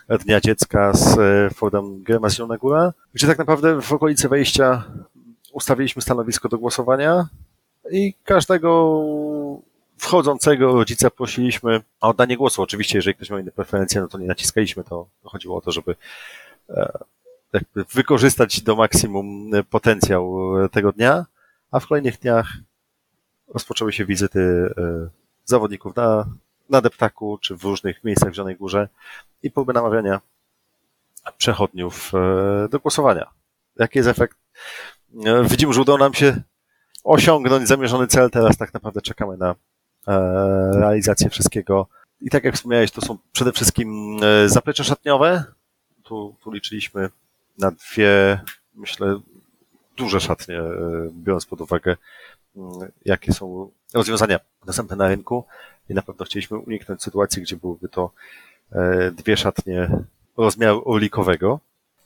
Dnia 0.08 0.40
Dziecka 0.40 0.92
z 0.92 1.18
e, 1.18 1.54
Fordem 1.54 2.02
Grema 2.02 2.30
Zielona 2.30 2.56
Góra, 2.56 2.92
gdzie 3.14 3.26
tak 3.26 3.38
naprawdę 3.38 3.82
w 3.82 3.92
okolicy 3.92 4.28
wejścia 4.28 4.84
ustawiliśmy 5.54 6.02
stanowisko 6.02 6.48
do 6.48 6.58
głosowania 6.58 7.28
i 7.90 8.14
każdego 8.24 9.00
wchodzącego 9.98 10.72
rodzica 10.72 11.10
prosiliśmy 11.10 11.80
o 12.00 12.08
oddanie 12.08 12.36
głosu. 12.36 12.62
Oczywiście, 12.62 12.98
jeżeli 12.98 13.14
ktoś 13.14 13.30
miał 13.30 13.38
inne 13.38 13.50
preferencje, 13.50 14.00
no 14.00 14.08
to 14.08 14.18
nie 14.18 14.26
naciskaliśmy 14.26 14.84
to. 14.84 15.06
Chodziło 15.24 15.56
o 15.56 15.60
to, 15.60 15.72
żeby 15.72 15.96
e, 16.70 16.98
wykorzystać 17.94 18.62
do 18.62 18.76
maksimum 18.76 19.50
potencjał 19.70 20.36
tego 20.72 20.92
dnia, 20.92 21.26
a 21.70 21.80
w 21.80 21.86
kolejnych 21.86 22.18
dniach 22.18 22.52
rozpoczęły 23.48 23.92
się 23.92 24.04
wizyty 24.04 24.74
e, 24.78 25.08
zawodników 25.44 25.96
na, 25.96 26.26
na 26.70 26.80
deptaku 26.80 27.38
czy 27.38 27.56
w 27.56 27.64
różnych 27.64 28.04
miejscach 28.04 28.30
w 28.30 28.34
Zielonej 28.34 28.56
Górze 28.56 28.88
i 29.42 29.50
próby 29.50 29.72
namawiania 29.72 30.20
przechodniów 31.38 32.12
e, 32.14 32.68
do 32.68 32.78
głosowania. 32.78 33.30
Jaki 33.76 33.98
jest 33.98 34.08
efekt? 34.08 34.36
E, 35.26 35.44
widzimy, 35.44 35.72
że 35.72 35.80
udało 35.80 35.98
nam 35.98 36.14
się 36.14 36.40
osiągnąć 37.04 37.68
zamierzony 37.68 38.06
cel. 38.06 38.30
Teraz 38.30 38.56
tak 38.56 38.74
naprawdę 38.74 39.00
czekamy 39.00 39.36
na 39.36 39.54
realizację 40.72 41.30
wszystkiego. 41.30 41.86
I 42.20 42.30
tak 42.30 42.44
jak 42.44 42.54
wspomniałeś, 42.54 42.90
to 42.90 43.00
są 43.00 43.18
przede 43.32 43.52
wszystkim 43.52 44.18
zaplecze 44.46 44.84
szatniowe. 44.84 45.44
Tu, 46.02 46.34
tu 46.40 46.50
liczyliśmy 46.50 47.08
na 47.58 47.70
dwie, 47.70 48.40
myślę, 48.74 49.20
duże 49.96 50.20
szatnie, 50.20 50.60
biorąc 51.12 51.46
pod 51.46 51.60
uwagę 51.60 51.96
Mm, 52.56 52.92
jakie 53.04 53.32
są 53.32 53.70
rozwiązania 53.94 54.40
dostępne 54.66 54.96
na 54.96 55.08
rynku 55.08 55.44
i 55.88 55.94
na 55.94 56.02
pewno 56.02 56.24
chcieliśmy 56.24 56.58
uniknąć 56.58 57.02
sytuacji, 57.02 57.42
gdzie 57.42 57.56
byłyby 57.56 57.88
to 57.88 58.10
e, 58.72 59.10
dwie 59.10 59.36
szatnie 59.36 59.90
rozmiaru 60.36 60.82
orlikowego. 60.84 61.60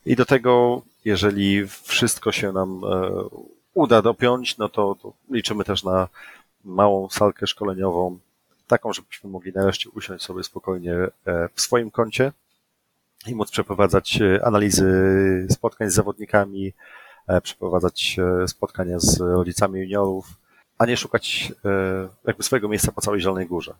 I 0.06 0.16
do 0.16 0.26
tego, 0.26 0.82
jeżeli 1.04 1.68
wszystko 1.68 2.32
się 2.32 2.52
nam 2.52 2.84
e, 2.84 3.10
uda 3.74 4.02
dopiąć, 4.02 4.58
no 4.58 4.68
to, 4.68 4.96
to 5.02 5.12
liczymy 5.30 5.64
też 5.64 5.84
na 5.84 6.08
małą 6.64 7.08
salkę 7.08 7.46
szkoleniową, 7.46 8.18
taką, 8.66 8.92
żebyśmy 8.92 9.30
mogli 9.30 9.52
nareszcie 9.52 9.90
usiąść 9.90 10.24
sobie 10.24 10.44
spokojnie 10.44 10.94
e, 10.94 11.10
w 11.54 11.60
swoim 11.60 11.90
kącie 11.90 12.32
i 13.26 13.34
móc 13.34 13.50
przeprowadzać 13.50 14.18
analizy 14.42 15.46
spotkań 15.50 15.90
z 15.90 15.94
zawodnikami, 15.94 16.72
E, 17.28 17.40
przeprowadzać 17.40 18.16
e, 18.42 18.48
spotkania 18.48 18.98
z 18.98 19.20
rodzicami 19.20 19.80
juniorów, 19.80 20.26
a 20.78 20.86
nie 20.86 20.96
szukać 20.96 21.52
e, 21.64 22.08
jakby 22.26 22.42
swojego 22.42 22.68
miejsca 22.68 22.92
po 22.92 23.00
całej 23.00 23.20
Zielonej 23.20 23.46
Górze. 23.46 23.74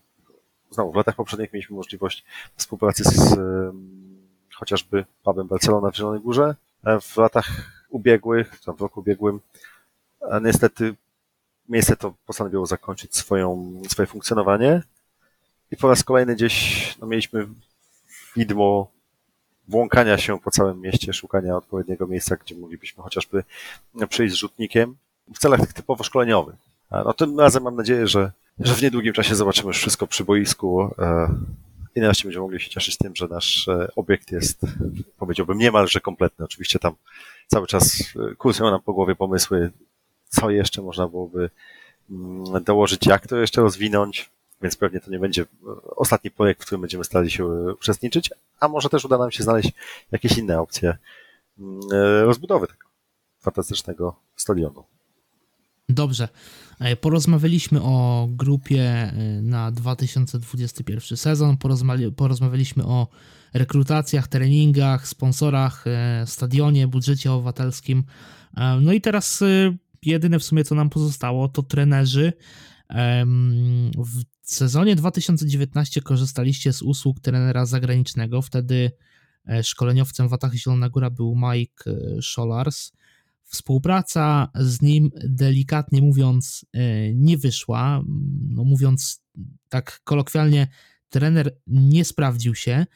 Znowu, 0.71 0.93
w 0.93 0.97
latach 0.97 1.15
poprzednich 1.15 1.53
mieliśmy 1.53 1.77
możliwość 1.77 2.25
współpracy 2.57 3.05
z 3.05 3.37
chociażby 4.59 5.05
pubem 5.23 5.47
Barcelona 5.47 5.91
w 5.91 5.97
Zielonej 5.97 6.21
Górze. 6.21 6.55
W 7.01 7.17
latach 7.17 7.49
ubiegłych, 7.91 8.61
tam 8.61 8.77
w 8.77 8.81
roku 8.81 9.01
ubiegłym, 9.01 9.41
niestety 10.43 10.95
miejsce 11.69 11.97
to 11.97 12.15
postanowiło 12.27 12.67
zakończyć 12.67 13.17
swoją, 13.17 13.73
swoje 13.89 14.07
funkcjonowanie 14.07 14.83
i 15.71 15.77
po 15.77 15.89
raz 15.89 16.05
kolejny 16.05 16.35
gdzieś 16.35 16.95
no, 17.01 17.07
mieliśmy 17.07 17.47
widmo 18.37 18.91
błąkania 19.69 20.19
się 20.19 20.41
po 20.41 20.51
całym 20.51 20.81
mieście, 20.81 21.13
szukania 21.13 21.57
odpowiedniego 21.57 22.07
miejsca, 22.07 22.37
gdzie 22.37 22.55
moglibyśmy 22.55 23.03
chociażby 23.03 23.45
przyjść 24.09 24.35
z 24.35 24.39
rzutnikiem 24.39 24.97
w 25.35 25.39
celach 25.39 25.61
tych 25.61 25.73
typowo 25.73 26.05
szkoleniowych. 26.05 26.57
No 26.91 27.13
tym 27.13 27.41
razem 27.41 27.63
mam 27.63 27.77
nadzieję, 27.77 28.07
że, 28.07 28.33
że 28.59 28.75
w 28.75 28.83
niedługim 28.83 29.13
czasie 29.13 29.35
zobaczymy 29.35 29.69
już 29.69 29.79
wszystko 29.79 30.07
przy 30.07 30.25
boisku 30.25 30.95
e, 30.99 31.35
i 31.99 32.01
nareszcie 32.01 32.25
będziemy 32.25 32.43
mogli 32.43 32.61
się 32.61 32.71
cieszyć 32.71 32.97
tym, 32.97 33.17
że 33.17 33.29
nasz 33.29 33.69
e, 33.69 33.89
obiekt 33.97 34.33
jest, 34.33 34.61
powiedziałbym, 35.19 35.59
niemalże 35.59 36.01
kompletny. 36.01 36.45
Oczywiście 36.45 36.79
tam 36.79 36.95
cały 37.47 37.67
czas 37.67 38.15
e, 38.33 38.35
kursują 38.35 38.71
nam 38.71 38.83
po 38.83 38.93
głowie 38.93 39.15
pomysły, 39.15 39.71
co 40.29 40.51
jeszcze 40.51 40.83
można 40.83 41.09
byłoby 41.09 41.51
mm, 42.11 42.65
dołożyć, 42.65 43.07
jak 43.07 43.27
to 43.27 43.37
jeszcze 43.37 43.61
rozwinąć 43.61 44.31
więc 44.63 44.77
pewnie 44.77 45.01
to 45.01 45.11
nie 45.11 45.19
będzie 45.19 45.47
ostatni 45.97 46.31
projekt, 46.31 46.63
w 46.63 46.65
którym 46.65 46.81
będziemy 46.81 47.05
starali 47.05 47.31
się 47.31 47.47
uczestniczyć, 47.47 48.31
a 48.61 48.69
może 48.69 48.89
też 48.89 49.05
uda 49.05 49.19
nam 49.19 49.31
się 49.31 49.43
znaleźć 49.43 49.73
jakieś 50.13 50.39
inne 50.39 50.61
opcje 50.61 50.97
mm, 51.59 51.81
rozbudowy 52.25 52.67
tego 52.67 52.89
fantastycznego 53.41 54.17
stadionu. 54.37 54.85
Dobrze. 55.89 56.29
E, 56.81 56.97
porozmawialiśmy 56.97 57.83
o 57.83 58.29
grupie 58.31 58.83
e, 58.83 59.13
na 59.43 59.71
2021 59.71 61.17
sezon, 61.17 61.57
porozmawialiśmy 62.17 62.85
o 62.85 63.09
rekrutacjach, 63.55 64.29
treningach, 64.29 65.09
sponsorach, 65.09 65.85
e, 65.87 66.25
stadionie, 66.27 66.89
budżecie 66.89 67.33
obywatelskim. 67.33 68.05
No 68.81 68.93
i 68.93 69.01
teraz 69.01 69.45
jedyne 70.03 70.39
w 70.39 70.45
sumie, 70.45 70.65
co 70.65 70.75
nam 70.75 70.91
pozostało, 70.91 71.49
to 71.49 71.63
trenerzy. 71.63 72.33
W 73.97 74.23
sezonie 74.43 74.97
2019 74.97 76.03
korzystaliście 76.03 76.73
z 76.73 76.83
usług 76.83 77.21
trenera 77.21 77.67
zagranicznego. 77.67 78.43
Wtedy 78.43 78.91
szkoleniowcem 79.63 80.29
w 80.29 80.33
Atach 80.33 80.55
Zielona 80.55 80.89
Góra 80.89 81.11
był 81.11 81.37
Mike 81.37 81.85
Scholars. 82.23 82.93
Współpraca 83.49 84.49
z 84.55 84.83
nim, 84.83 85.11
delikatnie 85.25 86.03
mówiąc, 86.03 86.67
e, 86.73 87.15
nie 87.15 87.39
wyszła. 87.39 88.03
No, 88.49 88.65
mówiąc 88.65 89.23
tak 89.69 90.01
kolokwialnie, 90.05 90.69
trener 91.09 91.57
nie 91.67 92.05
sprawdził 92.05 92.55
się. 92.55 92.87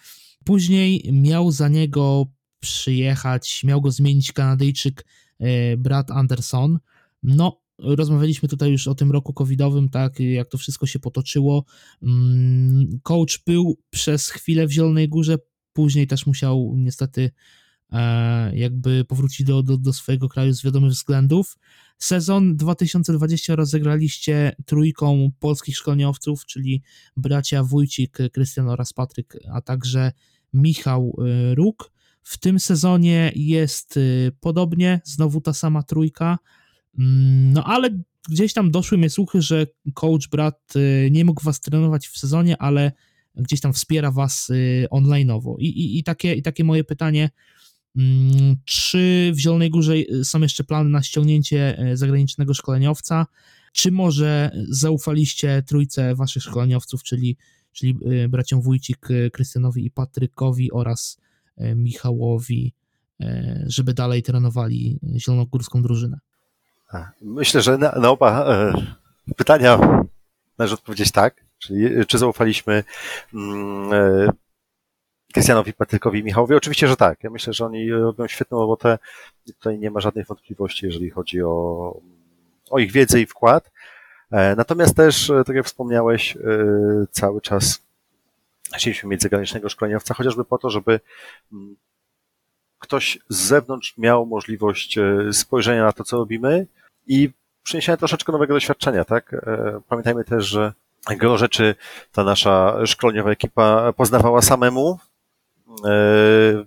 Później 0.45 1.11
miał 1.12 1.51
za 1.51 1.68
niego 1.68 2.26
przyjechać, 2.61 3.64
miał 3.64 3.81
go 3.81 3.91
zmienić 3.91 4.33
Kanadyjczyk 4.33 5.07
Brad 5.79 6.11
Anderson. 6.11 6.79
No, 7.22 7.62
Rozmawialiśmy 7.79 8.49
tutaj 8.49 8.70
już 8.70 8.89
o 8.89 8.95
tym 8.95 9.12
roku 9.12 9.33
covidowym, 9.33 9.89
tak, 9.89 10.20
jak 10.20 10.49
to 10.49 10.59
wszystko 10.59 10.87
się 10.87 10.99
potoczyło. 10.99 11.64
Mm, 12.03 13.01
coach 13.03 13.39
był 13.47 13.79
przez 13.91 14.31
chwilę 14.31 14.66
w 14.66 14.70
Zielonej 14.70 15.09
Górze, 15.09 15.39
później 15.72 16.07
też 16.07 16.26
musiał 16.26 16.74
niestety 16.76 17.22
e, 17.22 17.31
jakby 18.53 19.05
powrócić 19.05 19.47
do, 19.47 19.62
do, 19.62 19.76
do 19.78 19.93
swojego 19.93 20.28
kraju 20.28 20.53
z 20.53 20.62
wiadomych 20.62 20.90
względów. 20.90 21.59
Sezon 21.99 22.57
2020 22.57 23.57
rozegraliście 23.57 24.57
trójką 24.66 25.30
polskich 25.38 25.76
szkoleniowców, 25.76 26.47
czyli 26.47 26.82
bracia 27.16 27.64
Wójcik, 27.64 28.18
Krystian 28.32 28.68
oraz 28.68 28.93
Patryk, 28.93 29.38
a 29.53 29.61
także 29.61 30.12
Michał 30.53 31.16
y, 31.51 31.55
Róg. 31.55 31.93
W 32.22 32.38
tym 32.38 32.61
sezonie 32.61 33.32
jest 33.36 33.97
y, 33.97 34.32
podobnie, 34.40 35.01
znowu 35.05 35.40
ta 35.40 35.53
sama 35.53 35.82
trójka. 35.82 36.38
Mm, 36.99 37.53
No 37.53 37.64
ale 37.64 37.90
gdzieś 38.28 38.53
tam 38.53 38.70
doszły 38.70 38.99
mnie 38.99 39.11
słuchy, 39.11 39.43
że 39.43 39.66
coach 39.95 40.28
brat 40.28 40.72
nie 41.11 41.24
mógł 41.24 41.45
was 41.45 41.61
trenować 41.61 42.09
w 42.09 42.18
sezonie, 42.18 42.59
ale 42.59 42.93
gdzieś 43.36 43.61
tam 43.61 43.72
wspiera 43.72 44.11
was 44.11 44.53
online'owo. 44.90 45.55
I, 45.59 45.66
i, 45.66 45.99
i, 45.99 46.05
takie, 46.05 46.34
I 46.34 46.43
takie 46.43 46.64
moje 46.64 46.84
pytanie, 46.84 47.30
czy 48.64 49.32
w 49.34 49.38
Zielonej 49.38 49.70
Górze 49.70 49.95
y, 49.95 50.24
są 50.24 50.40
jeszcze 50.40 50.64
plany 50.64 50.90
na 50.90 51.03
ściągnięcie 51.03 51.82
y, 51.93 51.97
zagranicznego 51.97 52.55
szkoleniowca, 52.55 53.26
czy 53.72 53.93
może 53.93 54.51
zaufaliście 54.68 55.62
trójce 55.66 56.14
waszych 56.14 56.43
szkoleniowców, 56.43 57.03
czyli, 57.03 57.36
czyli 57.72 57.97
y, 58.24 58.28
braciom 58.28 58.61
Wójcik, 58.61 59.11
y, 59.11 59.30
Krystianowi 59.30 59.86
i 59.86 59.90
Patrykowi 59.90 60.72
oraz 60.72 61.18
Michałowi, 61.76 62.74
y, 63.20 63.26
żeby 63.66 63.95
dalej 63.95 64.22
trenowali 64.22 64.99
zielonogórską 65.16 65.82
drużynę? 65.82 66.18
Myślę, 67.22 67.62
że 67.62 67.78
na, 67.78 67.93
na 67.93 68.11
oba 68.11 68.47
e, 68.47 68.72
pytania 69.36 69.78
należy 70.59 70.74
odpowiedzieć 70.74 71.11
tak. 71.12 71.45
Czyli 71.59 71.84
e, 71.84 72.05
czy 72.05 72.18
zaufaliśmy 72.18 72.84
mm, 73.34 73.93
e, 73.93 74.28
Krystianowi, 75.33 75.72
Patrykowi 75.72 76.18
i 76.18 76.24
Michałowi? 76.24 76.55
Oczywiście, 76.55 76.89
że 76.89 76.97
tak. 76.97 77.24
Ja 77.24 77.30
myślę, 77.30 77.53
że 77.53 77.66
oni 77.66 77.93
robią 77.93 78.28
świetną 78.28 78.59
robotę 78.59 78.99
tutaj 79.47 79.78
nie 79.78 79.91
ma 79.91 80.01
żadnej 80.01 80.24
wątpliwości, 80.24 80.87
jeżeli 80.87 81.11
chodzi 81.11 81.43
o, 81.43 81.97
o 82.70 82.78
ich 82.78 82.93
wiedzę 82.93 83.20
i 83.20 83.26
wkład. 83.26 83.70
E, 84.30 84.57
Natomiast 84.57 84.97
też, 84.97 85.30
e, 85.30 85.45
tak 85.45 85.57
jak 85.57 85.66
wspomniałeś, 85.66 86.37
e, 86.37 86.41
cały 87.11 87.41
czas 87.41 87.83
chcieliśmy 88.76 89.09
mieć 89.09 89.22
zagranicznego 89.22 89.68
szkoleniowca, 89.68 90.14
chociażby 90.14 90.45
po 90.45 90.59
to, 90.59 90.70
żeby 90.70 91.01
mm, 91.53 91.76
ktoś 92.78 93.18
z 93.28 93.37
zewnątrz 93.37 93.99
miał 93.99 94.26
możliwość 94.26 94.99
spojrzenia 95.33 95.85
na 95.85 95.93
to, 95.93 96.05
co 96.05 96.16
robimy 96.16 96.66
i 97.07 97.30
przyniesienia 97.62 97.97
troszeczkę 97.97 98.33
nowego 98.33 98.55
doświadczenia, 98.55 99.05
tak? 99.05 99.47
Pamiętajmy 99.89 100.24
też, 100.24 100.47
że 100.47 100.72
gro 101.11 101.39
rzeczy 101.39 101.74
ta 102.12 102.24
nasza 102.24 102.87
szkoleniowa 102.87 103.30
ekipa 103.30 103.93
poznawała 103.93 104.43
samemu, 104.43 104.99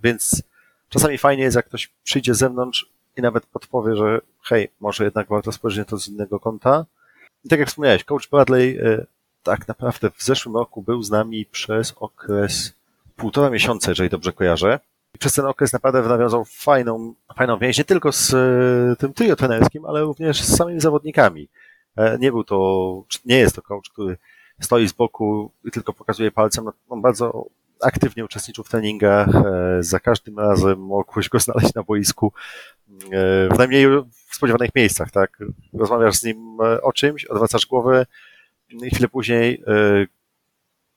więc 0.02 0.42
czasami 0.88 1.18
fajnie 1.18 1.42
jest, 1.42 1.56
jak 1.56 1.66
ktoś 1.66 1.90
przyjdzie 2.04 2.34
z 2.34 2.38
zewnątrz 2.38 2.86
i 3.16 3.22
nawet 3.22 3.46
podpowie, 3.46 3.96
że 3.96 4.20
hej, 4.42 4.68
może 4.80 5.04
jednak 5.04 5.28
warto 5.28 5.52
spojrzeć 5.52 5.78
na 5.78 5.84
to 5.84 5.98
z 5.98 6.08
innego 6.08 6.40
kąta. 6.40 6.86
I 7.44 7.48
tak 7.48 7.58
jak 7.58 7.68
wspomniałeś, 7.68 8.04
coach 8.04 8.28
Bradley 8.28 8.78
e, 8.78 9.06
tak 9.42 9.68
naprawdę 9.68 10.10
w 10.10 10.22
zeszłym 10.22 10.56
roku 10.56 10.82
był 10.82 11.02
z 11.02 11.10
nami 11.10 11.46
przez 11.46 11.94
okres 12.00 12.72
półtora 13.16 13.50
miesiąca, 13.50 13.90
jeżeli 13.90 14.10
dobrze 14.10 14.32
kojarzę. 14.32 14.80
I 15.14 15.18
przez 15.18 15.34
ten 15.34 15.46
okres 15.46 15.72
naprawdę 15.72 16.02
nawiązał 16.02 16.44
fajną, 16.44 17.14
fajną 17.36 17.58
więź, 17.58 17.78
nie 17.78 17.84
tylko 17.84 18.12
z 18.12 18.34
e, 18.34 18.96
tym 18.96 19.12
trio 19.12 19.36
trenerskim, 19.36 19.84
ale 19.84 20.00
również 20.00 20.42
z 20.42 20.56
samymi 20.56 20.80
zawodnikami. 20.80 21.48
E, 21.96 22.18
Nie 22.18 22.30
był 22.32 22.44
to, 22.44 23.02
nie 23.24 23.38
jest 23.38 23.56
to 23.56 23.62
coach, 23.62 23.88
który 23.92 24.16
stoi 24.60 24.88
z 24.88 24.92
boku 24.92 25.50
i 25.64 25.70
tylko 25.70 25.92
pokazuje 25.92 26.30
palcem. 26.30 26.64
No, 26.64 26.72
On 26.88 27.00
bardzo 27.02 27.46
aktywnie 27.82 28.24
uczestniczył 28.24 28.64
w 28.64 28.68
treningach, 28.68 29.28
e, 29.28 29.78
za 29.80 30.00
każdym 30.00 30.38
razem 30.38 30.78
mogłeś 30.78 31.28
go 31.28 31.40
znaleźć 31.40 31.74
na 31.74 31.82
boisku, 31.82 32.32
e, 32.88 33.48
w 33.54 33.58
najmniej 33.58 33.86
spodziewanych 34.30 34.74
miejscach, 34.74 35.10
tak? 35.10 35.38
Rozmawiasz 35.72 36.16
z 36.16 36.24
nim 36.24 36.58
e, 36.60 36.82
o 36.82 36.92
czymś, 36.92 37.24
odwracasz 37.24 37.66
głowę 37.66 38.06
i 38.70 38.90
chwilę 38.90 39.08
później 39.08 39.62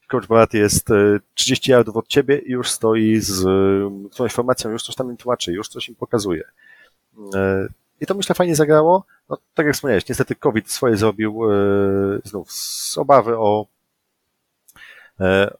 Coach 0.07 0.27
Brat 0.27 0.53
jest 0.53 0.91
e, 0.91 1.19
30 1.33 1.71
yardów 1.71 1.97
od 1.97 2.07
ciebie 2.07 2.37
i 2.37 2.51
już 2.51 2.69
stoi 2.69 3.19
z 3.19 3.43
tą 4.15 4.23
informacją, 4.23 4.71
już 4.71 4.83
coś 4.83 4.95
tam 4.95 5.09
im 5.09 5.17
tłumaczy, 5.17 5.51
już 5.51 5.69
coś 5.69 5.89
im 5.89 5.95
pokazuje. 5.95 6.43
I 8.01 8.05
to 8.05 8.15
myślę 8.15 8.35
fajnie 8.35 8.55
zagrało. 8.55 9.05
No, 9.29 9.37
tak 9.53 9.65
jak 9.65 9.75
wspomniałeś, 9.75 10.09
niestety 10.09 10.35
COVID 10.35 10.71
swoje 10.71 10.97
zrobił 10.97 11.41
znów 12.23 12.51
z 12.51 12.97
obawy 12.97 13.37
o, 13.37 13.65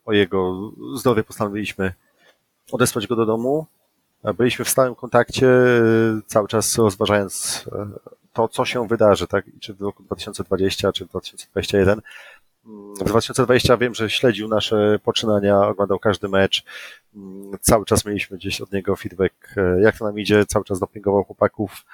o 0.06 0.14
jego 0.14 0.72
zdrowie 0.96 1.24
postanowiliśmy 1.24 1.94
odesłać 2.72 3.08
go 3.08 3.16
do 3.16 3.26
domu. 3.26 3.66
E, 4.24 4.34
Byliśmy 4.34 4.66
w 4.66 4.70
stałym 4.70 4.96
kontakcie, 4.96 5.48
e, 5.50 5.82
cały 6.26 6.48
czas 6.48 6.78
rozważając 6.78 7.66
e, 7.72 7.88
to, 8.34 8.48
co 8.48 8.66
się 8.66 8.88
wydarzy, 8.88 9.28
tak? 9.28 9.46
Czy 9.60 9.74
w 9.74 9.82
roku 9.82 10.04
2020, 10.04 10.92
czy 10.92 11.06
w 11.06 11.10
2021. 11.10 12.02
Mm, 12.66 12.96
W 12.96 13.04
2020 13.04 13.78
wiem, 13.78 13.96
że 13.96 14.10
śledził 14.10 14.48
nasze 14.48 15.00
poczynania, 15.04 15.68
oglądał 15.68 16.00
każdy 16.00 16.28
mecz. 16.28 16.64
Mm, 17.16 17.52
Cały 17.62 17.86
czas 17.86 18.06
mieliśmy 18.06 18.38
gdzieś 18.38 18.62
od 18.62 18.72
niego 18.72 18.96
feedback, 18.96 19.58
e, 19.58 19.82
jak 19.82 19.98
to 19.98 20.06
nam 20.06 20.20
idzie, 20.20 20.46
cały 20.46 20.66
czas 20.66 20.80
dopingował 20.80 21.24
chłopaków, 21.24 21.86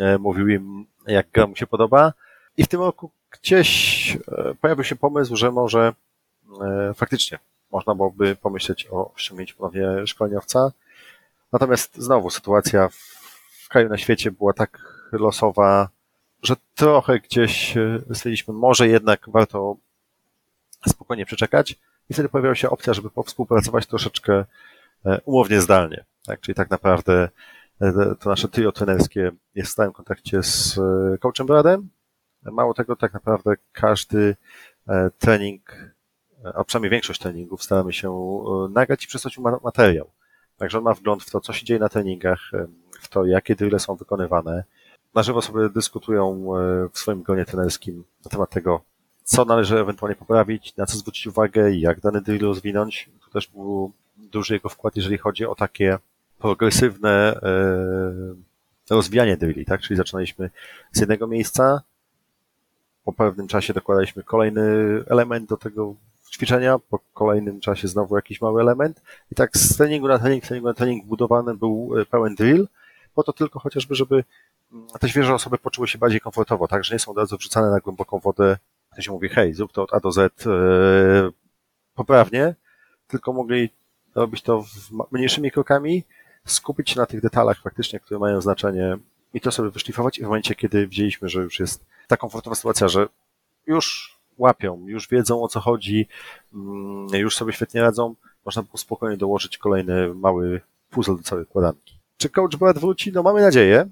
e, 0.00 0.18
mówił 0.18 0.48
im, 0.48 0.86
jak 1.06 1.26
gra 1.32 1.46
mu 1.46 1.56
się 1.56 1.66
podoba. 1.66 2.12
I 2.56 2.64
w 2.64 2.68
tym 2.68 2.80
roku 2.80 3.10
gdzieś 3.30 4.18
e, 4.28 4.54
pojawił 4.60 4.84
się 4.84 4.96
pomysł, 4.96 5.36
że 5.36 5.50
może 5.50 5.80
e, 5.80 5.92
faktycznie 6.94 7.38
można 7.72 7.94
byłoby 7.94 8.36
pomyśleć 8.36 8.88
o 8.90 9.12
ściągnięciu 9.16 9.56
ponownie 9.56 10.06
szkoleniowca. 10.06 10.72
Natomiast 11.52 11.96
znowu 11.96 12.30
sytuacja 12.30 12.88
w, 12.88 13.68
kraju 13.68 13.88
na 13.88 13.98
świecie 13.98 14.30
była 14.30 14.52
tak 14.52 14.78
losowa, 15.12 15.88
że 16.42 16.56
trochę 16.74 17.20
gdzieś 17.20 17.76
e, 17.76 17.98
stwierdziliśmy, 17.98 18.54
może 18.54 18.88
jednak 18.88 19.20
warto 19.28 19.76
spokojnie 20.88 21.26
przeczekać 21.26 21.76
i 22.10 22.14
wtedy 22.14 22.28
pojawiła 22.28 22.54
się 22.54 22.70
opcja, 22.70 22.94
żeby 22.94 23.08
współpracować 23.26 23.86
troszeczkę 23.86 24.44
e, 25.06 25.20
umownie 25.24 25.60
zdalnie. 25.60 26.04
Tak? 26.26 26.40
Czyli 26.40 26.54
tak 26.54 26.70
naprawdę 26.70 27.28
e, 27.80 28.14
to 28.20 28.30
nasze 28.30 28.48
trio 28.48 28.72
trenerskie 28.72 29.32
jest 29.54 29.70
w 29.70 29.72
stałym 29.72 29.92
kontakcie 29.92 30.42
z 30.42 30.78
e, 30.78 31.18
coachem 31.18 31.46
Bradem. 31.46 31.90
Mało 32.42 32.74
tego, 32.74 32.96
tak 32.96 33.12
naprawdę 33.12 33.54
każdy 33.72 34.36
e, 34.88 35.10
trening, 35.18 35.72
e, 35.72 35.99
a 36.54 36.64
przynajmniej 36.64 36.90
większość 36.90 37.20
treningów 37.20 37.62
staramy 37.62 37.92
się 37.92 38.10
e, 38.10 38.68
nagrać 38.72 39.04
i 39.04 39.08
przesłać 39.08 39.38
mu 39.38 39.44
ma- 39.44 39.58
materiał. 39.64 40.10
Także 40.56 40.78
on 40.78 40.84
ma 40.84 40.94
wgląd 40.94 41.22
w 41.22 41.30
to, 41.30 41.40
co 41.40 41.52
się 41.52 41.66
dzieje 41.66 41.80
na 41.80 41.88
treningach, 41.88 42.40
e, 42.54 42.66
w 43.00 43.08
to, 43.08 43.24
jakie 43.24 43.56
drille 43.56 43.78
są 43.78 43.96
wykonywane. 43.96 44.64
Na 45.14 45.22
żywo 45.22 45.42
sobie 45.42 45.68
dyskutują 45.68 46.56
e, 46.56 46.88
w 46.92 46.98
swoim 46.98 47.22
gronie 47.22 47.44
trenerskim 47.44 48.04
na 48.24 48.30
temat 48.30 48.50
tego, 48.50 48.80
co 49.24 49.44
należy 49.44 49.78
ewentualnie 49.78 50.16
poprawić, 50.16 50.76
na 50.76 50.86
co 50.86 50.96
zwrócić 50.96 51.26
uwagę 51.26 51.74
jak 51.74 52.00
dany 52.00 52.20
drill 52.20 52.42
rozwinąć. 52.42 53.10
Tu 53.24 53.30
też 53.30 53.46
był 53.46 53.92
duży 54.16 54.54
jego 54.54 54.68
wkład, 54.68 54.96
jeżeli 54.96 55.18
chodzi 55.18 55.46
o 55.46 55.54
takie 55.54 55.98
progresywne 56.38 57.40
e, 57.42 58.94
rozwijanie 58.94 59.36
drilli, 59.36 59.64
tak? 59.64 59.80
Czyli 59.80 59.96
zaczynaliśmy 59.96 60.50
z 60.92 61.00
jednego 61.00 61.26
miejsca, 61.26 61.82
po 63.04 63.12
pewnym 63.12 63.48
czasie 63.48 63.72
dokładaliśmy 63.72 64.22
kolejny 64.22 64.62
element 65.06 65.48
do 65.48 65.56
tego 65.56 65.94
ćwiczenia, 66.30 66.78
po 66.78 66.98
kolejnym 67.14 67.60
czasie 67.60 67.88
znowu 67.88 68.16
jakiś 68.16 68.40
mały 68.40 68.62
element. 68.62 69.02
I 69.32 69.34
tak 69.34 69.56
z 69.56 69.76
treningu 69.76 70.08
na 70.08 70.18
trening, 70.18 70.44
treningu 70.44 70.68
na 70.68 70.74
trening 70.74 71.06
budowany 71.06 71.54
był 71.54 71.90
e, 72.00 72.06
pełen 72.06 72.34
drill, 72.34 72.68
po 73.14 73.22
to 73.22 73.32
tylko 73.32 73.58
chociażby, 73.58 73.94
żeby 73.94 74.24
mm, 74.72 74.86
te 75.00 75.08
świeże 75.08 75.34
osoby 75.34 75.58
poczuły 75.58 75.88
się 75.88 75.98
bardziej 75.98 76.20
komfortowo, 76.20 76.68
tak, 76.68 76.84
że 76.84 76.94
nie 76.94 76.98
są 76.98 77.10
od 77.10 77.18
razu 77.18 77.36
wrzucane 77.36 77.70
na 77.70 77.80
głęboką 77.80 78.18
wodę, 78.18 78.56
to 78.96 79.02
się 79.02 79.12
mówi, 79.12 79.28
hej, 79.28 79.54
zrób 79.54 79.72
to 79.72 79.82
od 79.82 79.94
A 79.94 80.00
do 80.00 80.12
Z 80.12 80.46
e, 80.46 80.50
poprawnie, 81.94 82.54
tylko 83.08 83.32
mogli 83.32 83.70
robić 84.14 84.42
to 84.42 84.64
mniejszymi 85.10 85.50
krokami, 85.50 86.04
skupić 86.46 86.90
się 86.90 87.00
na 87.00 87.06
tych 87.06 87.20
detalach 87.20 87.62
faktycznie, 87.62 88.00
które 88.00 88.20
mają 88.20 88.40
znaczenie 88.40 88.98
i 89.34 89.40
to 89.40 89.52
sobie 89.52 89.70
wyszlifować. 89.70 90.18
I 90.18 90.22
w 90.22 90.24
momencie, 90.24 90.54
kiedy 90.54 90.86
widzieliśmy, 90.86 91.28
że 91.28 91.42
już 91.42 91.60
jest 91.60 91.84
ta 92.08 92.16
komfortowa 92.16 92.56
sytuacja, 92.56 92.88
że 92.88 93.06
już 93.66 94.16
łapią, 94.40 94.84
już 94.86 95.08
wiedzą 95.08 95.42
o 95.42 95.48
co 95.48 95.60
chodzi, 95.60 96.08
mm, 96.54 97.08
już 97.12 97.36
sobie 97.36 97.52
świetnie 97.52 97.80
radzą, 97.80 98.14
można 98.44 98.62
było 98.62 98.78
spokojnie 98.78 99.16
dołożyć 99.16 99.58
kolejny 99.58 100.14
mały 100.14 100.60
puzzle 100.90 101.16
do 101.16 101.22
całej 101.22 101.44
układanki. 101.44 101.98
Czy 102.16 102.28
coach 102.28 102.56
Brad 102.56 102.78
wróci? 102.78 103.12
No 103.12 103.22
mamy 103.22 103.40
nadzieję. 103.40 103.88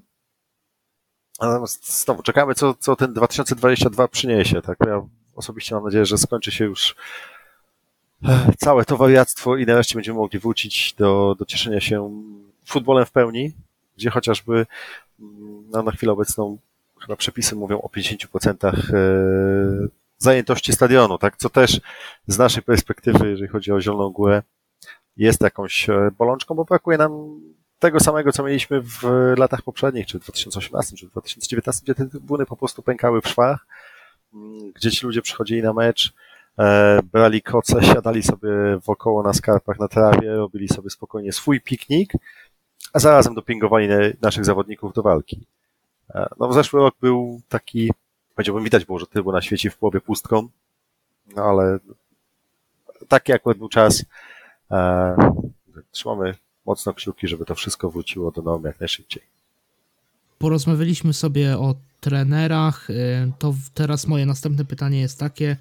Natomiast 1.41 2.03
znowu 2.03 2.23
czekamy, 2.23 2.55
co, 2.55 2.73
co 2.73 2.95
ten 2.95 3.13
2022 3.13 4.07
przyniesie. 4.07 4.61
Tak? 4.61 4.77
Ja 4.87 5.01
osobiście 5.35 5.75
mam 5.75 5.83
nadzieję, 5.83 6.05
że 6.05 6.17
skończy 6.17 6.51
się 6.51 6.65
już 6.65 6.95
e, 8.25 8.51
całe 8.57 8.85
to 8.85 8.97
wariactwo 8.97 9.57
i 9.57 9.65
nareszcie 9.65 9.95
będziemy 9.95 10.19
mogli 10.19 10.39
wrócić 10.39 10.93
do, 10.93 11.35
do 11.39 11.45
cieszenia 11.45 11.79
się 11.79 12.21
futbolem 12.65 13.05
w 13.05 13.11
pełni, 13.11 13.53
gdzie 13.97 14.09
chociażby 14.09 14.65
mm, 15.19 15.69
no, 15.71 15.83
na 15.83 15.91
chwilę 15.91 16.11
obecną 16.11 16.57
chyba 17.01 17.15
przepisy 17.15 17.55
mówią 17.55 17.81
o 17.81 17.87
50% 17.87 18.67
e, 18.67 19.87
zajętości 20.19 20.73
stadionu, 20.73 21.17
tak? 21.17 21.37
Co 21.37 21.49
też 21.49 21.81
z 22.27 22.37
naszej 22.37 22.63
perspektywy, 22.63 23.29
jeżeli 23.29 23.47
chodzi 23.47 23.71
o 23.71 23.81
Zieloną 23.81 24.09
Górę, 24.09 24.43
jest 25.17 25.41
jakąś 25.41 25.89
e, 25.89 26.11
bolączką, 26.17 26.55
bo 26.55 26.65
brakuje 26.65 26.97
nam 26.97 27.41
tego 27.79 27.99
samego, 27.99 28.31
co 28.31 28.43
mieliśmy 28.43 28.81
w 28.81 29.03
latach 29.37 29.61
poprzednich, 29.61 30.07
czy 30.07 30.19
w 30.19 30.23
2018, 30.23 30.95
czy 30.97 31.07
w 31.07 31.11
2019, 31.11 31.83
gdzie 31.83 31.95
te 31.95 32.05
trybuny 32.05 32.45
po 32.45 32.57
prostu 32.57 32.81
pękały 32.81 33.21
w 33.21 33.27
szwach, 33.27 33.67
mm, 34.33 34.71
gdzie 34.71 34.91
ci 34.91 35.05
ludzie 35.05 35.21
przychodzili 35.21 35.61
na 35.61 35.73
mecz, 35.73 36.13
e, 36.59 36.99
brali 37.03 37.41
koce, 37.41 37.83
siadali 37.93 38.23
sobie 38.23 38.49
wokoło 38.85 39.23
na 39.23 39.33
skarpach 39.33 39.79
na 39.79 39.87
trawie, 39.87 40.31
robili 40.31 40.67
sobie 40.67 40.89
spokojnie 40.89 41.33
swój 41.33 41.61
piknik, 41.61 42.13
a 42.93 42.99
zarazem 42.99 43.33
dopingowali 43.35 43.87
naszych 44.21 44.45
zawodników 44.45 44.93
do 44.93 45.01
walki. 45.01 45.47
E, 46.15 46.27
no 46.39 46.47
w 46.47 46.53
zeszły 46.53 46.79
rok 46.79 46.95
był 47.01 47.41
taki, 47.49 47.91
powiedziałbym 48.39 48.63
widać 48.63 48.85
było, 48.85 48.99
że 48.99 49.07
trybuna 49.07 49.41
świeci 49.41 49.69
w 49.69 49.77
połowie 49.77 50.01
pustką, 50.01 50.47
no 51.35 51.43
ale 51.43 51.79
taki 53.07 53.33
akurat 53.33 53.57
był 53.57 53.69
czas. 53.69 54.05
E, 54.71 55.15
trzymamy 55.91 56.35
mocno 56.65 56.93
kciuki, 56.93 57.27
żeby 57.27 57.45
to 57.45 57.55
wszystko 57.55 57.89
wróciło 57.89 58.31
do 58.31 58.41
normy 58.41 58.67
jak 58.67 58.79
najszybciej. 58.79 59.23
Porozmawialiśmy 60.37 61.13
sobie 61.13 61.57
o 61.57 61.75
trenerach. 61.99 62.89
Y, 62.89 63.31
to 63.39 63.53
teraz 63.73 64.07
moje 64.07 64.25
następne 64.25 64.65
pytanie 64.65 64.99
jest 64.99 65.19
takie. 65.19 65.57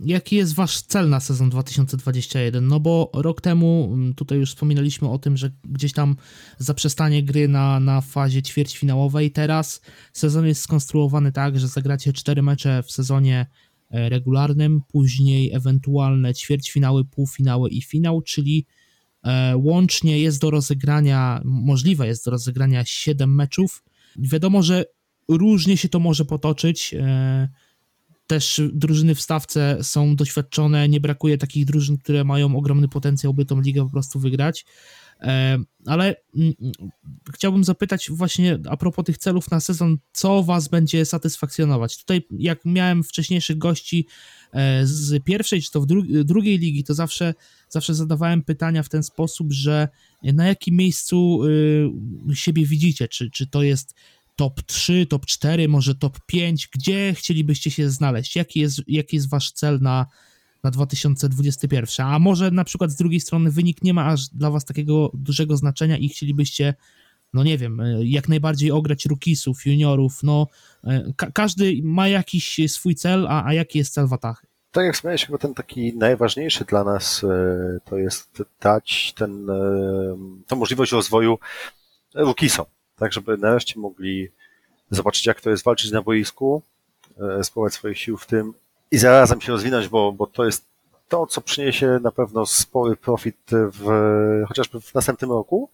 Jaki 0.00 0.36
jest 0.36 0.54
wasz 0.54 0.82
cel 0.82 1.08
na 1.08 1.20
sezon 1.20 1.50
2021? 1.50 2.68
No 2.68 2.80
bo 2.80 3.10
rok 3.14 3.40
temu, 3.40 3.90
mm, 3.92 4.14
tutaj 4.14 4.38
już 4.38 4.50
wspominaliśmy 4.50 5.08
o 5.08 5.18
tym, 5.18 5.36
że 5.36 5.50
gdzieś 5.64 5.92
tam 5.92 6.16
zaprzestanie 6.58 7.22
gry 7.22 7.48
na, 7.48 7.80
na 7.80 8.00
fazie 8.00 8.42
ćwierćfinałowej. 8.42 9.30
Teraz 9.30 9.80
sezon 10.12 10.46
jest 10.46 10.62
skonstruowany 10.62 11.32
tak, 11.32 11.58
że 11.58 11.68
zagracie 11.68 12.12
cztery 12.12 12.42
mecze 12.42 12.82
w 12.82 12.92
sezonie 12.92 13.46
e, 13.90 14.08
regularnym, 14.08 14.80
później 14.88 15.52
ewentualne 15.52 16.34
ćwierćfinały, 16.34 17.04
półfinały 17.04 17.70
i 17.70 17.82
finał, 17.82 18.22
czyli 18.22 18.66
E, 19.24 19.56
łącznie 19.56 20.18
jest 20.18 20.40
do 20.40 20.50
rozegrania, 20.50 21.40
możliwe 21.44 22.06
jest 22.06 22.24
do 22.24 22.30
rozegrania 22.30 22.84
7 22.84 23.34
meczów. 23.34 23.82
Wiadomo, 24.18 24.62
że 24.62 24.84
różnie 25.28 25.76
się 25.76 25.88
to 25.88 26.00
może 26.00 26.24
potoczyć. 26.24 26.94
E, 28.30 28.34
też 28.34 28.60
drużyny 28.72 29.14
w 29.14 29.20
stawce 29.20 29.78
są 29.82 30.16
doświadczone, 30.16 30.88
nie 30.88 31.00
brakuje 31.00 31.38
takich 31.38 31.64
drużyn, 31.64 31.98
które 31.98 32.24
mają 32.24 32.56
ogromny 32.56 32.88
potencjał, 32.88 33.34
by 33.34 33.44
tą 33.44 33.60
ligę 33.60 33.84
po 33.84 33.90
prostu 33.90 34.20
wygrać. 34.20 34.64
E, 35.20 35.58
ale 35.86 36.16
mm, 36.36 36.52
chciałbym 37.34 37.64
zapytać 37.64 38.10
właśnie 38.10 38.58
a 38.68 38.76
propos 38.76 39.04
tych 39.04 39.18
celów 39.18 39.50
na 39.50 39.60
sezon, 39.60 39.98
co 40.12 40.42
Was 40.42 40.68
będzie 40.68 41.04
satysfakcjonować? 41.04 41.98
Tutaj, 41.98 42.22
jak 42.30 42.64
miałem 42.64 43.04
wcześniejszych 43.04 43.58
gości 43.58 44.06
z 44.82 45.24
pierwszej 45.24 45.62
czy 45.62 45.70
to 45.70 45.80
w 45.80 45.86
drugiej 46.24 46.58
ligi, 46.58 46.84
to 46.84 46.94
zawsze 46.94 47.34
zawsze 47.68 47.94
zadawałem 47.94 48.42
pytania 48.42 48.82
w 48.82 48.88
ten 48.88 49.02
sposób, 49.02 49.52
że 49.52 49.88
na 50.22 50.46
jakim 50.46 50.76
miejscu 50.76 51.40
y, 52.30 52.36
siebie 52.36 52.66
widzicie? 52.66 53.08
Czy, 53.08 53.30
czy 53.30 53.46
to 53.46 53.62
jest 53.62 53.94
top 54.40 54.62
3, 54.62 55.06
top 55.06 55.26
4, 55.26 55.68
może 55.68 55.94
top 55.94 56.18
5? 56.26 56.68
Gdzie 56.68 57.14
chcielibyście 57.14 57.70
się 57.70 57.90
znaleźć? 57.90 58.36
Jaki 58.36 58.60
jest, 58.60 58.80
jaki 58.86 59.16
jest 59.16 59.30
wasz 59.30 59.52
cel 59.52 59.78
na, 59.80 60.06
na 60.64 60.70
2021? 60.70 62.06
A 62.06 62.18
może 62.18 62.50
na 62.50 62.64
przykład 62.64 62.90
z 62.90 62.96
drugiej 62.96 63.20
strony 63.20 63.50
wynik 63.50 63.82
nie 63.82 63.94
ma 63.94 64.06
aż 64.06 64.28
dla 64.28 64.50
was 64.50 64.64
takiego 64.64 65.10
dużego 65.14 65.56
znaczenia 65.56 65.96
i 65.96 66.08
chcielibyście 66.08 66.74
no 67.32 67.44
nie 67.44 67.58
wiem, 67.58 67.80
y, 67.80 68.06
jak 68.06 68.28
najbardziej 68.28 68.70
ograć 68.70 69.06
rukisów, 69.06 69.66
juniorów, 69.66 70.22
no 70.22 70.46
y, 70.84 71.14
ka 71.16 71.30
każdy 71.30 71.80
ma 71.82 72.08
jakiś 72.08 72.60
swój 72.68 72.94
cel, 72.94 73.26
a, 73.28 73.44
a 73.44 73.54
jaki 73.54 73.78
jest 73.78 73.94
cel 73.94 74.06
Watachy? 74.06 74.46
tak 74.72 74.84
jak 74.84 74.94
wspomniałeś, 74.94 75.26
chyba 75.26 75.38
ten 75.38 75.54
taki 75.54 75.96
najważniejszy 75.96 76.64
dla 76.64 76.84
nas 76.84 77.24
e, 77.24 77.78
to 77.84 77.98
jest 77.98 78.42
dać 78.60 79.12
ten, 79.16 79.50
e, 79.50 79.54
tą 80.46 80.56
możliwość 80.56 80.92
rozwoju 80.92 81.38
rookisom, 82.14 82.66
tak 83.00 83.12
żeby 83.12 83.36
nareszcie 83.36 83.80
mogli 83.80 84.28
zobaczyć, 84.90 85.26
jak 85.26 85.40
to 85.40 85.50
jest 85.50 85.64
walczyć 85.64 85.90
na 85.90 86.02
boisku, 86.02 86.62
e, 87.20 87.44
spróbować 87.44 87.74
swoich 87.74 87.98
sił 87.98 88.16
w 88.16 88.26
tym 88.26 88.54
i 88.90 88.98
zarazem 88.98 89.40
się 89.40 89.52
rozwinąć, 89.52 89.88
bo, 89.88 90.12
bo 90.12 90.26
to 90.26 90.44
jest 90.44 90.64
to, 91.08 91.26
co 91.26 91.40
przyniesie 91.40 91.98
na 92.02 92.12
pewno 92.12 92.46
spory 92.46 92.96
profit 92.96 93.36
w, 93.50 93.84
chociażby 94.48 94.80
w 94.80 94.94
następnym 94.94 95.30
roku. 95.30 95.70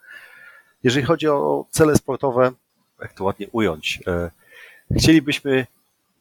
Jeżeli 0.85 1.07
chodzi 1.07 1.29
o 1.29 1.65
cele 1.71 1.97
sportowe, 1.97 2.53
jak 3.01 3.13
to 3.13 3.25
ładnie 3.25 3.47
ująć, 3.53 4.01
chcielibyśmy 4.97 5.67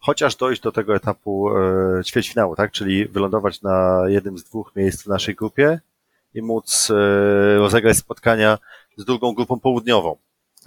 chociaż 0.05 0.35
dojść 0.35 0.61
do 0.61 0.71
tego 0.71 0.95
etapu 0.95 1.49
e, 1.49 2.03
ćwierćfinału, 2.03 2.55
tak? 2.55 2.71
Czyli 2.71 3.05
wylądować 3.05 3.61
na 3.61 4.03
jednym 4.07 4.37
z 4.37 4.43
dwóch 4.43 4.75
miejsc 4.75 5.03
w 5.03 5.07
naszej 5.07 5.35
grupie 5.35 5.79
i 6.33 6.41
móc 6.41 6.91
e, 6.91 7.57
rozegrać 7.57 7.97
spotkania 7.97 8.57
z 8.97 9.05
drugą 9.05 9.33
grupą 9.33 9.59
południową. 9.59 10.17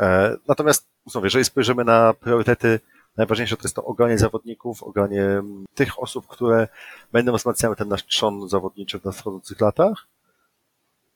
E, 0.01 0.37
natomiast 0.49 0.89
znów, 1.07 1.25
jeżeli 1.25 1.45
spojrzymy 1.45 1.85
na 1.85 2.15
priorytety, 2.15 2.81
najważniejsze 3.17 3.57
to 3.57 3.63
jest 3.63 3.77
to 3.77 3.85
ogranie 3.85 4.19
zawodników, 4.19 4.83
ogranie 4.83 5.43
tych 5.75 6.03
osób, 6.03 6.27
które 6.27 6.69
będą 7.13 7.37
wzmacniały 7.37 7.77
ten 7.77 7.89
nasz 7.89 8.07
trzon 8.07 8.49
zawodniczy 8.49 9.01
w 9.01 9.05
nadchodzących 9.05 9.61
latach, 9.61 10.07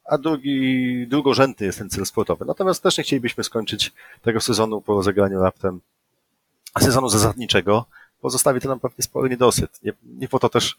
a 0.05 0.19
drugi, 0.19 1.07
drugorzędny 1.09 1.67
jest 1.67 1.79
ten 1.79 1.91
cel 1.91 2.07
sportowy. 2.07 2.45
Natomiast 2.45 2.83
też 2.83 2.99
nie 2.99 3.05
chcielibyśmy 3.05 3.45
skończyć 3.45 3.93
tego 4.23 4.41
sezonu 4.41 4.81
po 4.81 4.95
rozegraniu 4.95 5.43
raptem 5.43 5.81
sezonu 6.81 7.09
zasadniczego, 7.09 7.87
pozostawi 8.21 8.61
to 8.61 8.69
nam 8.69 8.81
pewnie 8.81 9.05
spory 9.05 9.31
niedosyt. 9.31 9.83
Nie, 9.83 9.93
nie 10.03 10.29
po 10.29 10.39
to 10.39 10.49
też 10.49 10.77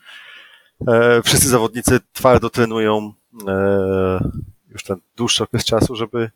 e, 0.88 1.22
wszyscy 1.22 1.50
zawodnicy 1.50 2.00
twardo 2.14 2.50
trenują 2.50 3.14
e, 3.48 4.30
już 4.70 4.84
ten 4.84 4.98
dłuższy 5.16 5.44
okres 5.44 5.66
czasu, 5.66 5.96
żeby 5.96 6.32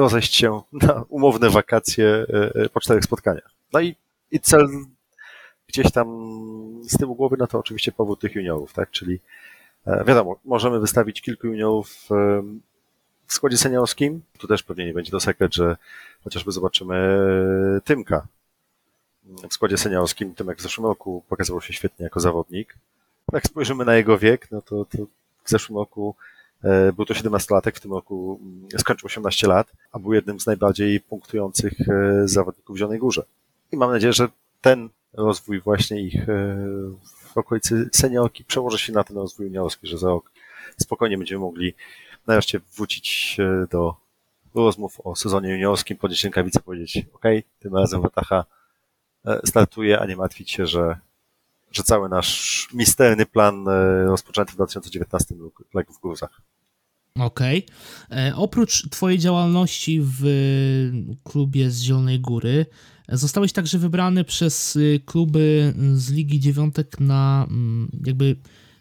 rozejść 0.00 0.34
się 0.34 0.60
na 0.72 1.04
umowne 1.08 1.50
wakacje 1.50 2.06
e, 2.06 2.54
e, 2.54 2.68
po 2.68 2.80
czterech 2.80 3.04
spotkaniach. 3.04 3.50
No 3.72 3.80
i, 3.80 3.96
i 4.30 4.40
cel 4.40 4.68
gdzieś 5.68 5.92
tam 5.92 6.08
z 6.82 6.98
tyłu 6.98 7.14
głowy, 7.14 7.36
no 7.38 7.46
to 7.46 7.58
oczywiście 7.58 7.92
powód 7.92 8.20
tych 8.20 8.34
juniorów, 8.34 8.72
tak? 8.72 8.90
Czyli 8.90 9.20
e, 9.86 10.04
wiadomo, 10.04 10.36
możemy 10.44 10.80
wystawić 10.80 11.22
kilku 11.22 11.46
juniorów 11.46 12.08
w 13.26 13.34
składzie 13.34 13.56
seniorskim. 13.56 14.22
Tu 14.38 14.46
też 14.46 14.62
pewnie 14.62 14.86
nie 14.86 14.94
będzie 14.94 15.10
to 15.10 15.20
sekret, 15.20 15.54
że 15.54 15.76
chociażby 16.24 16.52
zobaczymy 16.52 17.18
Tymka, 17.84 18.26
w 19.50 19.54
składzie 19.54 19.78
seniorskim, 19.78 20.34
tym 20.34 20.46
jak 20.46 20.58
w 20.58 20.62
zeszłym 20.62 20.86
roku 20.86 21.24
pokazał 21.28 21.60
się 21.60 21.72
świetnie 21.72 22.04
jako 22.04 22.20
zawodnik. 22.20 22.74
Jak 23.32 23.46
spojrzymy 23.46 23.84
na 23.84 23.96
jego 23.96 24.18
wiek, 24.18 24.50
no 24.50 24.62
to, 24.62 24.84
to 24.84 24.98
w 25.44 25.50
zeszłym 25.50 25.78
roku 25.78 26.14
był 26.96 27.06
to 27.06 27.14
17-latek, 27.14 27.76
w 27.76 27.80
tym 27.80 27.92
roku 27.92 28.40
mm, 28.42 28.68
skończył 28.78 29.06
18 29.06 29.46
lat, 29.48 29.72
a 29.92 29.98
był 29.98 30.12
jednym 30.12 30.40
z 30.40 30.46
najbardziej 30.46 31.00
punktujących 31.00 31.72
e, 31.88 32.28
zawodników 32.28 32.76
w 32.76 32.78
Zielonej 32.78 32.98
Górze. 32.98 33.22
I 33.72 33.76
mam 33.76 33.90
nadzieję, 33.90 34.12
że 34.12 34.28
ten 34.60 34.88
rozwój 35.12 35.60
właśnie 35.60 36.00
ich 36.00 36.28
e, 36.28 36.56
w 37.32 37.38
okolicy 37.38 37.90
seniorki 37.92 38.44
przełoży 38.44 38.78
się 38.78 38.92
na 38.92 39.04
ten 39.04 39.16
rozwój 39.16 39.46
juniorski, 39.46 39.86
że 39.86 39.98
za 39.98 40.08
rok 40.08 40.32
spokojnie 40.80 41.18
będziemy 41.18 41.40
mogli 41.40 41.74
nareszcie 42.26 42.60
wrócić 42.76 43.36
do 43.70 43.96
rozmów 44.54 45.00
o 45.04 45.16
sezonie 45.16 45.50
juniorskim, 45.50 45.96
podnieść 45.96 46.24
rękawice, 46.24 46.60
powiedzieć, 46.60 47.06
ok, 47.14 47.24
tym 47.60 47.76
razem 47.76 48.02
Wataha 48.02 48.44
E, 49.26 49.40
startuje, 49.46 50.00
a 50.00 50.06
nie 50.06 50.16
martwić 50.16 50.50
się, 50.50 50.66
że, 50.66 50.98
że 51.70 51.82
cały 51.82 52.08
nasz 52.08 52.68
misterny 52.74 53.26
plan 53.26 53.68
e, 53.68 54.04
rozpoczęty 54.04 54.52
w 54.52 54.54
2019 54.54 55.34
legł 55.74 55.92
w 55.92 56.00
gruzach. 56.00 56.42
Okej. 57.14 57.66
Okay. 58.06 58.18
E, 58.18 58.36
oprócz 58.36 58.88
Twojej 58.88 59.18
działalności 59.18 60.00
w 60.02 60.24
klubie 61.24 61.70
z 61.70 61.80
Zielonej 61.80 62.20
Góry, 62.20 62.66
zostałeś 63.08 63.52
także 63.52 63.78
wybrany 63.78 64.24
przez 64.24 64.78
kluby 65.04 65.74
z 65.94 66.10
Ligi 66.10 66.40
Dziewiątek 66.40 67.00
na 67.00 67.46
mm, 67.50 67.90
jakby 68.06 68.36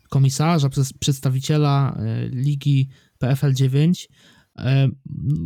komisarza, 0.09 0.69
przez 0.69 0.93
przedstawiciela 0.93 1.97
Ligi 2.31 2.89
PFL 3.19 3.53
9. 3.53 4.09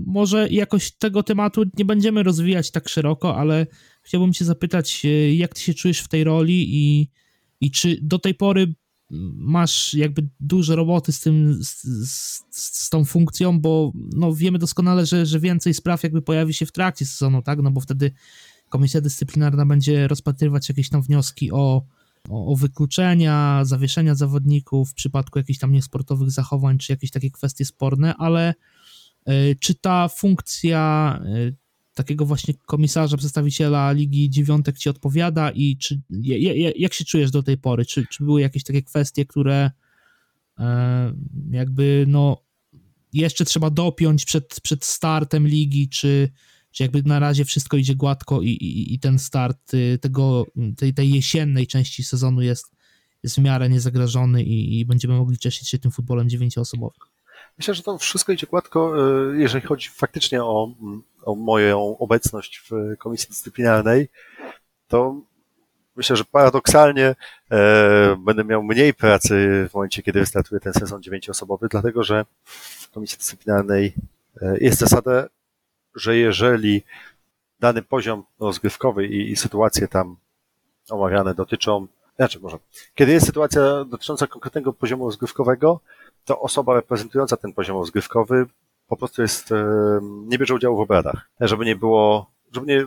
Może 0.06 0.50
jakoś 0.50 0.91
tego 0.91 1.24
tematu 1.24 1.64
nie 1.78 1.86
będziemy 1.86 2.24
rozwijać 2.24 2.72
tak 2.72 2.89
szeroko, 2.89 3.38
ale 3.38 3.68
chciałbym 4.04 4.34
Cię 4.34 4.46
zapytać, 4.46 5.06
e, 5.06 5.36
jak 5.36 5.54
Ty 5.54 5.62
się 5.62 5.74
czujesz 5.74 6.00
w 6.00 6.08
tej 6.08 6.24
roli 6.24 6.68
i, 6.70 7.10
i 7.64 7.72
czy 7.72 7.97
do 8.01 8.20
tej 8.20 8.36
pory 8.36 8.74
masz 9.36 9.93
jakby 9.93 10.30
dużo 10.39 10.76
roboty 10.76 11.11
z 11.11 11.20
tym, 11.20 11.64
z, 11.64 11.84
z, 12.09 12.43
z, 12.51 12.89
tą 12.89 13.05
funkcją, 13.05 13.59
bo 13.59 13.91
no 14.16 14.34
wiemy 14.34 14.59
doskonale, 14.59 15.05
że, 15.05 15.26
że 15.26 15.39
więcej 15.39 15.74
spraw 15.74 16.03
jakby 16.03 16.22
pojawi 16.22 16.53
się 16.53 16.66
w 16.66 16.72
trakcie 16.72 17.05
sezonu, 17.05 17.41
tak, 17.41 17.61
no 17.61 17.72
bo 17.72 17.82
wtedy 17.82 18.11
komisja 18.70 19.01
dyscyplinarna 19.01 19.66
będzie 19.66 20.07
rozpatrywać 20.07 20.70
jakieś 20.70 20.89
tam 20.89 21.01
wnioski 21.01 21.51
o, 21.51 21.86
o, 22.30 22.51
o 22.51 22.55
wykluczenia, 22.55 23.61
zawieszenia 23.66 24.16
zawodników 24.16 24.91
w 24.91 24.93
przypadku 24.93 25.39
jakichś 25.39 25.59
tam 25.59 25.72
niesportowych 25.72 26.32
zachowań, 26.32 26.78
czy 26.78 26.93
jakieś 26.93 27.11
takie 27.11 27.32
kwestie 27.32 27.66
sporne, 27.66 28.16
ale 28.16 28.53
y, 29.30 29.55
czy 29.59 29.76
ta 29.76 30.07
funkcja 30.07 31.20
y, 31.36 31.62
takiego 31.94 32.26
właśnie 32.26 32.54
komisarza, 32.54 33.18
przedstawiciela 33.18 33.91
Ligi 33.91 34.30
Dziewiątek 34.30 34.78
ci 34.78 34.89
odpowiada 34.89 35.52
i 35.52 35.78
czy, 35.78 36.02
jak 36.76 36.94
się 36.94 37.06
czujesz 37.06 37.32
do 37.32 37.44
tej 37.44 37.58
pory? 37.58 37.86
Czy, 37.86 38.08
czy 38.08 38.24
były 38.24 38.41
jakieś 38.41 38.64
takie 38.64 38.82
kwestie, 38.84 39.26
które 39.26 39.72
e, 40.60 41.14
jakby 41.52 42.06
no 42.08 42.44
jeszcze 43.14 43.46
trzeba 43.46 43.70
dopiąć 43.70 44.26
przed, 44.26 44.62
przed 44.62 44.86
startem 44.86 45.48
ligi, 45.48 45.89
czy, 45.89 46.30
czy 46.72 46.84
jakby 46.84 47.04
na 47.04 47.20
razie 47.20 47.46
wszystko 47.46 47.78
idzie 47.78 47.96
gładko 47.96 48.41
i, 48.41 48.48
i, 48.48 48.94
i 48.94 49.00
ten 49.00 49.20
start 49.20 49.74
y, 49.74 50.00
tego, 50.02 50.46
tej, 50.78 50.94
tej 50.94 51.14
jesiennej 51.14 51.68
części 51.68 52.04
sezonu 52.04 52.41
jest, 52.41 52.72
jest 53.24 53.36
w 53.36 53.39
miarę 53.39 53.70
niezagrażony 53.70 54.44
i, 54.44 54.80
i 54.80 54.86
będziemy 54.86 55.14
mogli 55.14 55.38
cieszyć 55.38 55.70
się 55.70 55.80
tym 55.80 55.91
futbolem 55.91 56.30
dziewięcioosobowym. 56.30 57.00
Myślę, 57.58 57.74
że 57.74 57.84
to 57.84 57.98
wszystko 57.98 58.32
idzie 58.32 58.48
gładko, 58.48 58.94
e, 59.32 59.38
jeżeli 59.39 59.66
chodzi 59.66 59.89
faktycznie 59.89 60.44
o, 60.44 60.76
o 61.26 61.36
moją 61.36 61.98
obecność 61.98 62.62
w 62.70 62.98
komisji 62.98 63.30
dyscyplinarnej, 63.30 64.10
to 64.88 65.22
myślę, 65.96 66.16
że 66.16 66.24
paradoksalnie 66.26 67.16
e, 67.52 68.16
będę 68.20 68.44
miał 68.44 68.64
mniej 68.64 68.94
pracy 68.94 69.68
w 69.70 69.74
momencie, 69.74 70.04
kiedy 70.04 70.20
wystartuje 70.20 70.62
ten 70.62 70.74
sezon 70.74 71.04
dziewięcioosobowy, 71.04 71.68
dlatego 71.72 72.04
że 72.04 72.26
w 72.44 72.90
komisji 72.90 73.18
dyscyplinarnej 73.18 73.94
e, 74.42 74.58
jest 74.58 74.80
zasada, 74.80 75.28
że 75.96 76.18
jeżeli 76.18 76.84
dany 77.60 77.82
poziom 77.82 78.24
rozgrywkowy 78.40 79.08
i, 79.08 79.32
i 79.32 79.36
sytuacje 79.36 79.88
tam 79.88 80.16
omawiane 80.90 81.34
dotyczą, 81.34 81.88
znaczy 82.16 82.40
może, 82.40 82.58
kiedy 82.96 83.12
jest 83.12 83.26
sytuacja 83.26 83.86
dotycząca 83.86 84.28
konkretnego 84.28 84.74
poziomu 84.74 85.06
rozgrywkowego, 85.06 85.80
to 86.26 86.40
osoba 86.40 86.74
reprezentująca 86.74 87.38
ten 87.38 87.54
poziom 87.54 87.78
rozgrywkowy 87.78 88.46
po 88.96 88.98
prostu 88.98 89.22
jest, 89.22 89.52
e, 89.52 89.66
nie 90.04 90.38
bierze 90.38 90.54
udziału 90.54 90.78
w 90.78 90.80
obradach, 90.80 91.30
żeby 91.39 91.66
nie 91.66 91.76
było, 91.76 92.32
żeby 92.52 92.68
nie 92.68 92.86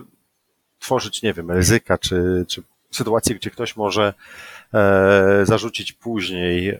tworzyć, 0.79 1.21
nie 1.21 1.33
wiem, 1.33 1.51
ryzyka, 1.51 1.97
czy, 1.97 2.45
czy 2.47 2.63
sytuacji, 2.91 3.35
gdzie 3.35 3.51
ktoś 3.51 3.75
może 3.75 4.13
e, 4.73 5.41
zarzucić 5.45 5.93
później 5.93 6.69
e, 6.69 6.79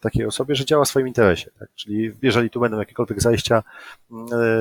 takiej 0.00 0.26
osobie, 0.26 0.54
że 0.54 0.64
działa 0.64 0.84
w 0.84 0.88
swoim 0.88 1.08
interesie. 1.08 1.50
Tak? 1.58 1.68
Czyli 1.74 2.12
jeżeli 2.22 2.50
tu 2.50 2.60
będą 2.60 2.78
jakiekolwiek 2.78 3.22
zajścia 3.22 3.62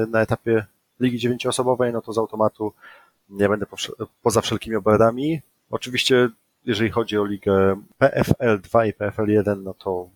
na 0.08 0.22
etapie 0.22 0.66
ligi 1.00 1.20
dziewięcioosobowej, 1.20 1.94
no 1.94 2.02
to 2.02 2.14
z 2.14 2.18
automatu 2.18 2.74
nie 3.30 3.50
będę 3.50 3.66
poza 4.22 4.42
wszelkimi 4.42 4.76
obradami. 4.76 5.42
Oczywiście, 5.70 6.30
jeżeli 6.66 6.92
chodzi 6.92 7.18
o 7.18 7.26
ligę 7.26 7.82
PFL 7.98 8.62
2 8.62 8.86
i 8.86 8.94
PFL 8.94 9.30
1, 9.30 9.64
no 9.64 9.74
to 9.74 10.10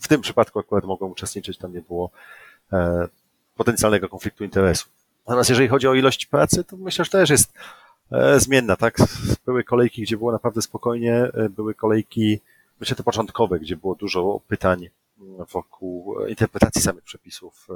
w 0.00 0.08
tym 0.08 0.20
przypadku 0.20 0.58
akurat 0.58 0.84
mogą 0.84 1.06
uczestniczyć, 1.06 1.58
tam 1.58 1.74
nie 1.74 1.80
było 1.80 2.10
e, 2.72 3.08
potencjalnego 3.56 4.08
konfliktu 4.08 4.44
interesu. 4.44 4.88
Natomiast 5.26 5.50
jeżeli 5.50 5.68
chodzi 5.68 5.88
o 5.88 5.94
ilość 5.94 6.26
pracy, 6.26 6.64
to 6.64 6.76
myślę, 6.76 7.04
że 7.04 7.10
też 7.10 7.30
jest 7.30 7.52
e, 8.12 8.40
zmienna, 8.40 8.76
tak? 8.76 8.96
Były 9.46 9.64
kolejki, 9.64 10.02
gdzie 10.02 10.16
było 10.16 10.32
naprawdę 10.32 10.62
spokojnie, 10.62 11.14
e, 11.14 11.48
były 11.48 11.74
kolejki, 11.74 12.40
myślę, 12.80 12.96
te 12.96 13.02
początkowe, 13.02 13.58
gdzie 13.58 13.76
było 13.76 13.94
dużo 13.94 14.40
pytań 14.48 14.88
wokół 15.52 16.26
interpretacji 16.26 16.82
samych 16.82 17.04
przepisów, 17.04 17.68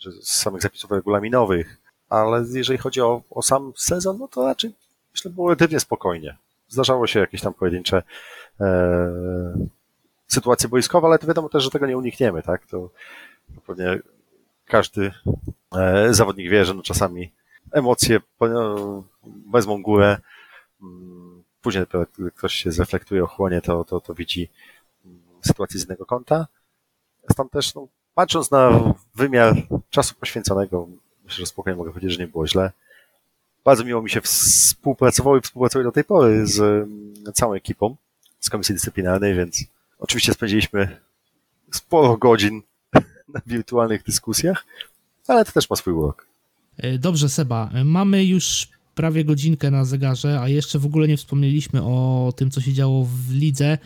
czy 0.00 0.12
samych 0.22 0.62
zapisów 0.62 0.90
regulaminowych, 0.90 1.78
ale 2.08 2.44
jeżeli 2.52 2.78
chodzi 2.78 3.00
o, 3.00 3.22
o 3.30 3.42
sam 3.42 3.72
sezon, 3.76 4.18
no 4.18 4.28
to 4.28 4.44
raczej 4.44 4.72
myślę, 5.12 5.30
było 5.30 5.48
relatywnie 5.48 5.80
spokojnie. 5.80 6.36
Zdarzało 6.68 7.06
się 7.06 7.20
jakieś 7.20 7.40
tam 7.40 7.54
pojedyncze 7.54 8.02
sytuacje 10.28 10.68
boiskowe, 10.68 11.06
ale 11.06 11.18
to 11.18 11.26
wiadomo 11.26 11.48
też, 11.48 11.64
że 11.64 11.70
tego 11.70 11.86
nie 11.86 11.98
unikniemy, 11.98 12.42
tak? 12.42 12.66
To, 12.66 12.90
pewnie 13.66 13.98
każdy 14.64 15.12
e, 15.76 16.14
zawodnik 16.14 16.50
wie, 16.50 16.64
że 16.64 16.74
no 16.74 16.82
czasami 16.82 17.32
emocje 17.72 18.20
no, 18.40 19.04
wezmą 19.52 19.82
górę. 19.82 20.18
Mm, 20.82 21.44
później 21.62 21.84
gdy 22.18 22.30
ktoś 22.30 22.54
się 22.54 22.72
zreflektuje, 22.72 23.24
ochłonie, 23.24 23.60
to, 23.60 23.84
to, 23.84 24.00
to 24.00 24.14
widzi 24.14 24.48
mm, 25.04 25.20
sytuację 25.42 25.80
z 25.80 25.84
innego 25.84 26.06
kąta. 26.06 26.46
Stąd 27.30 27.52
też, 27.52 27.74
no, 27.74 27.88
patrząc 28.14 28.50
na 28.50 28.94
wymiar 29.14 29.54
czasu 29.90 30.14
poświęconego, 30.14 30.88
myślę, 31.24 31.40
że 31.40 31.46
spokojnie 31.46 31.76
mogę 31.76 31.90
powiedzieć, 31.90 32.12
że 32.12 32.18
nie 32.18 32.28
było 32.28 32.46
źle. 32.46 32.72
Bardzo 33.64 33.84
miło 33.84 34.02
mi 34.02 34.10
się 34.10 34.20
współpracowało 34.20 35.36
i 35.36 35.40
współpracuje 35.40 35.84
do 35.84 35.92
tej 35.92 36.04
pory 36.04 36.46
z 36.46 36.60
mm, 36.60 37.14
całą 37.34 37.54
ekipą 37.54 37.96
z 38.40 38.50
Komisji 38.50 38.74
Dyscyplinarnej, 38.74 39.34
więc 39.34 39.64
Oczywiście 39.98 40.34
spędziliśmy 40.34 40.96
sporo 41.72 42.16
godzin 42.16 42.62
na 43.34 43.40
wirtualnych 43.46 44.02
dyskusjach, 44.02 44.66
ale 45.28 45.44
to 45.44 45.52
też 45.52 45.70
ma 45.70 45.76
swój 45.76 45.92
urok. 45.92 46.26
E, 46.76 46.98
dobrze, 46.98 47.28
Seba. 47.28 47.70
Mamy 47.84 48.24
już 48.24 48.68
prawie 48.98 49.24
godzinkę 49.24 49.70
na 49.70 49.84
zegarze, 49.84 50.40
a 50.40 50.48
jeszcze 50.48 50.78
w 50.78 50.86
ogóle 50.86 51.08
nie 51.08 51.16
wspomnieliśmy 51.16 51.82
o 51.82 52.32
tym, 52.36 52.50
co 52.50 52.60
się 52.60 52.72
działo 52.72 53.04
w 53.04 53.32
lidze, 53.32 53.78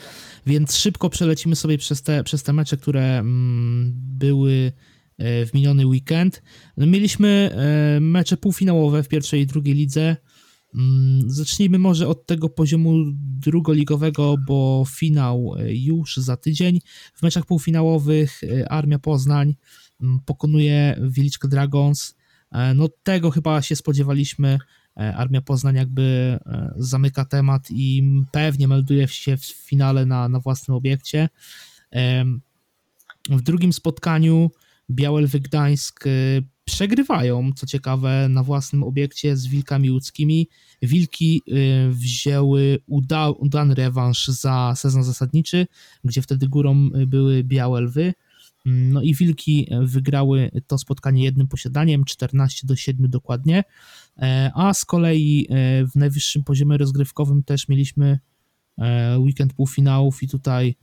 więc 0.46 0.76
szybko 0.76 1.10
przelecimy 1.10 1.56
sobie 1.56 1.78
przez 1.78 2.02
te, 2.02 2.24
przez 2.24 2.42
te 2.42 2.52
mecze, 2.52 2.76
które 2.76 3.18
mm, 3.18 3.92
były 3.94 4.72
e, 5.18 5.46
w 5.46 5.54
miniony 5.54 5.86
weekend. 5.86 6.42
No, 6.76 6.86
mieliśmy 6.86 7.50
e, 7.96 8.00
mecze 8.00 8.36
półfinałowe 8.36 9.02
w 9.02 9.08
pierwszej 9.08 9.40
i 9.40 9.46
drugiej 9.46 9.74
lidze. 9.74 10.16
Mm, 10.74 11.30
zacznijmy 11.30 11.78
może 11.78 12.08
od 12.08 12.26
tego 12.26 12.48
poziomu 12.48 13.04
drugoligowego, 13.14 14.34
bo 14.46 14.84
finał 14.88 15.54
e, 15.58 15.74
już 15.74 16.16
za 16.16 16.36
tydzień. 16.36 16.80
W 17.14 17.22
meczach 17.22 17.46
półfinałowych 17.46 18.40
e, 18.44 18.68
Armia 18.68 18.98
Poznań 18.98 19.56
mm, 20.00 20.20
pokonuje 20.26 21.00
Wieliczkę 21.02 21.48
Dragons. 21.48 22.14
E, 22.52 22.74
no 22.74 22.88
tego 23.02 23.30
chyba 23.30 23.62
się 23.62 23.76
spodziewaliśmy. 23.76 24.58
Armia 24.94 25.40
Poznań 25.40 25.76
jakby 25.76 26.38
zamyka 26.76 27.24
temat 27.24 27.68
i 27.70 28.02
pewnie 28.32 28.68
melduje 28.68 29.08
się 29.08 29.36
w 29.36 29.44
finale 29.44 30.06
na, 30.06 30.28
na 30.28 30.40
własnym 30.40 30.76
obiekcie. 30.76 31.28
W 33.30 33.42
drugim 33.42 33.72
spotkaniu 33.72 34.50
Białelwy 34.90 35.40
Gdańsk 35.40 36.04
przegrywają, 36.64 37.50
co 37.56 37.66
ciekawe, 37.66 38.26
na 38.28 38.42
własnym 38.42 38.82
obiekcie 38.82 39.36
z 39.36 39.46
Wilkami 39.46 39.90
Łódzkimi. 39.90 40.48
Wilki 40.82 41.42
y, 41.48 41.90
wzięły 41.90 42.78
uda, 42.86 43.30
udany 43.30 43.74
rewanż 43.74 44.28
za 44.28 44.74
sezon 44.76 45.04
zasadniczy, 45.04 45.66
gdzie 46.04 46.22
wtedy 46.22 46.48
górą 46.48 46.90
były 47.06 47.44
Białe 47.44 47.80
Lwy. 47.80 48.14
No 48.64 49.02
i 49.02 49.14
Wilki 49.14 49.68
wygrały 49.82 50.50
to 50.66 50.78
spotkanie 50.78 51.24
jednym 51.24 51.48
posiadaniem, 51.48 52.04
14 52.04 52.66
do 52.66 52.76
7 52.76 53.10
dokładnie, 53.10 53.64
e, 54.18 54.50
a 54.54 54.74
z 54.74 54.84
kolei 54.84 55.48
w 55.92 55.96
najwyższym 55.96 56.44
poziomie 56.44 56.78
rozgrywkowym 56.78 57.42
też 57.42 57.68
mieliśmy 57.68 58.18
e, 58.78 59.18
weekend 59.18 59.52
półfinałów 59.52 60.22
i 60.22 60.28
tutaj 60.28 60.76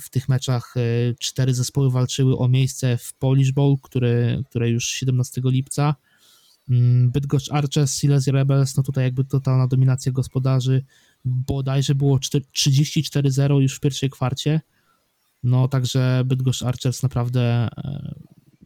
w 0.00 0.10
tych 0.10 0.28
meczach 0.28 0.74
e, 0.76 0.80
cztery 1.18 1.54
zespoły 1.54 1.90
walczyły 1.90 2.38
o 2.38 2.48
miejsce 2.48 2.96
w 2.96 3.14
Polish 3.14 3.52
Bowl, 3.52 3.76
które, 3.82 4.42
które 4.46 4.70
już 4.70 4.86
17 4.88 5.40
lipca. 5.44 5.94
Mm, 6.70 7.10
Bydgoszcz 7.10 7.52
Archers, 7.52 7.96
Silesia 7.96 8.32
Rebels, 8.32 8.76
no 8.76 8.82
tutaj 8.82 9.04
jakby 9.04 9.24
totalna 9.24 9.66
dominacja 9.66 10.12
gospodarzy, 10.12 10.84
bodajże 11.24 11.94
było 11.94 12.18
34-0 12.18 13.60
już 13.60 13.76
w 13.76 13.80
pierwszej 13.80 14.10
kwarcie. 14.10 14.60
No 15.42 15.68
także 15.68 16.22
Bydgoszcz 16.24 16.62
Archers 16.62 17.02
naprawdę 17.02 17.40
e, 17.42 18.14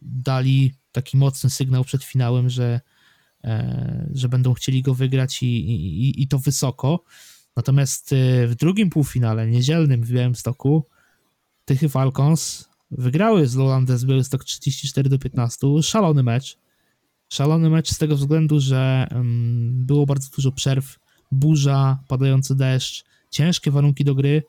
dali 0.01 0.73
taki 0.91 1.17
mocny 1.17 1.49
sygnał 1.49 1.83
przed 1.83 2.03
finałem, 2.03 2.49
że, 2.49 2.81
e, 3.43 4.09
że 4.13 4.29
będą 4.29 4.53
chcieli 4.53 4.81
go 4.81 4.93
wygrać 4.93 5.43
i, 5.43 5.45
i, 5.47 6.23
i 6.23 6.27
to 6.27 6.39
wysoko. 6.39 7.03
Natomiast 7.55 8.15
w 8.47 8.55
drugim 8.55 8.89
półfinale, 8.89 9.47
niedzielnym 9.47 10.03
w 10.03 10.11
Białymstoku, 10.11 10.85
Tychy 11.69 11.89
Falcons 11.89 12.69
wygrały 12.91 13.47
z 13.47 13.55
Lowlandes 13.55 14.05
Białystok 14.05 14.43
34 14.43 15.09
do 15.09 15.19
15. 15.19 15.67
Szalony 15.81 16.23
mecz. 16.23 16.57
Szalony 17.29 17.69
mecz 17.69 17.89
z 17.89 17.97
tego 17.97 18.15
względu, 18.15 18.59
że 18.59 19.07
um, 19.11 19.85
było 19.85 20.05
bardzo 20.05 20.29
dużo 20.35 20.51
przerw, 20.51 20.99
burza, 21.31 21.99
padający 22.07 22.55
deszcz, 22.55 23.05
ciężkie 23.29 23.71
warunki 23.71 24.03
do 24.03 24.15
gry. 24.15 24.43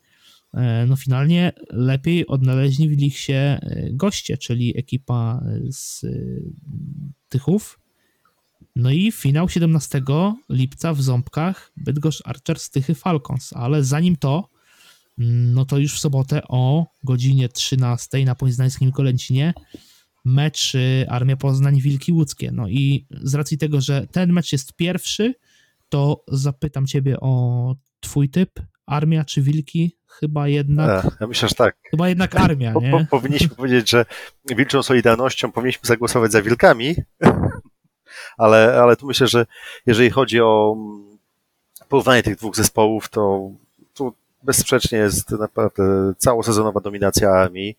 E, 0.54 0.86
no 0.86 0.96
finalnie 0.96 1.52
lepiej 1.70 2.26
odnaleźli 2.26 2.88
w 2.88 3.12
się 3.12 3.34
e, 3.34 3.60
goście, 3.92 4.38
czyli 4.38 4.78
ekipa 4.78 5.42
z 5.68 6.04
e, 6.04 6.08
Tychów. 7.28 7.80
No 8.76 8.90
i 8.90 9.12
finał 9.12 9.48
17 9.48 10.02
lipca 10.48 10.94
w 10.94 11.02
Ząbkach 11.02 11.72
Bydgoszcz 11.76 12.22
Archers 12.24 12.70
Tychy 12.70 12.94
Falcons, 12.94 13.52
ale 13.52 13.84
zanim 13.84 14.16
to 14.16 14.59
no 15.22 15.64
to 15.64 15.78
już 15.78 15.94
w 15.94 15.98
sobotę 15.98 16.42
o 16.48 16.86
godzinie 17.04 17.48
13 17.48 18.24
na 18.24 18.34
Poznańskim 18.34 18.92
Kolęcinie 18.92 19.54
mecz 20.24 20.74
y, 20.74 21.06
Armia 21.08 21.36
Poznań 21.36 21.80
Wilki 21.80 22.12
Łódzkie. 22.12 22.50
No 22.52 22.68
i 22.68 23.06
z 23.10 23.34
racji 23.34 23.58
tego, 23.58 23.80
że 23.80 24.06
ten 24.06 24.32
mecz 24.32 24.52
jest 24.52 24.72
pierwszy, 24.72 25.34
to 25.88 26.24
zapytam 26.28 26.86
ciebie 26.86 27.20
o 27.20 27.74
twój 28.00 28.28
typ, 28.28 28.50
Armia 28.86 29.24
czy 29.24 29.42
Wilki? 29.42 29.96
Chyba 30.06 30.48
jednak. 30.48 31.06
Ja 31.20 31.26
myślę, 31.26 31.48
że 31.48 31.54
tak. 31.54 31.76
Chyba 31.90 32.08
jednak 32.08 32.36
armia, 32.36 32.72
nie? 32.80 32.90
Po, 32.90 32.98
po, 32.98 33.04
powinniśmy 33.04 33.48
powiedzieć, 33.48 33.90
że 33.90 34.04
wilczą 34.56 34.82
solidarnością 34.82 35.52
powinniśmy 35.52 35.86
zagłosować 35.86 36.32
za 36.32 36.42
wilkami, 36.42 36.94
ale, 38.38 38.80
ale 38.82 38.96
tu 38.96 39.06
myślę, 39.06 39.26
że 39.26 39.46
jeżeli 39.86 40.10
chodzi 40.10 40.40
o 40.40 40.76
porównanie 41.88 42.22
tych 42.22 42.36
dwóch 42.36 42.56
zespołów, 42.56 43.08
to 43.08 43.50
bezsprzecznie 44.43 44.99
jest 44.99 45.30
naprawdę 45.30 46.12
całosezonowa 46.18 46.80
dominacja 46.80 47.30
armii. 47.30 47.76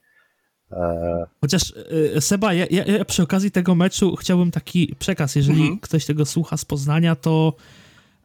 E, 0.72 1.26
Chociaż 1.42 1.74
e, 2.18 2.22
Seba, 2.22 2.54
ja, 2.54 2.66
ja, 2.72 2.84
ja 2.86 3.06
przy 3.06 3.24
okazji 3.24 3.52
tego 3.52 3.76
meczu 3.76 4.16
chciałbym 4.16 4.52
taki 4.52 4.96
przekaz, 5.00 5.36
jeżeli 5.36 5.62
Mhm. 5.62 5.80
ktoś 5.80 6.06
tego 6.06 6.26
słucha 6.26 6.58
z 6.58 6.66
Poznania, 6.66 7.16
to 7.16 7.54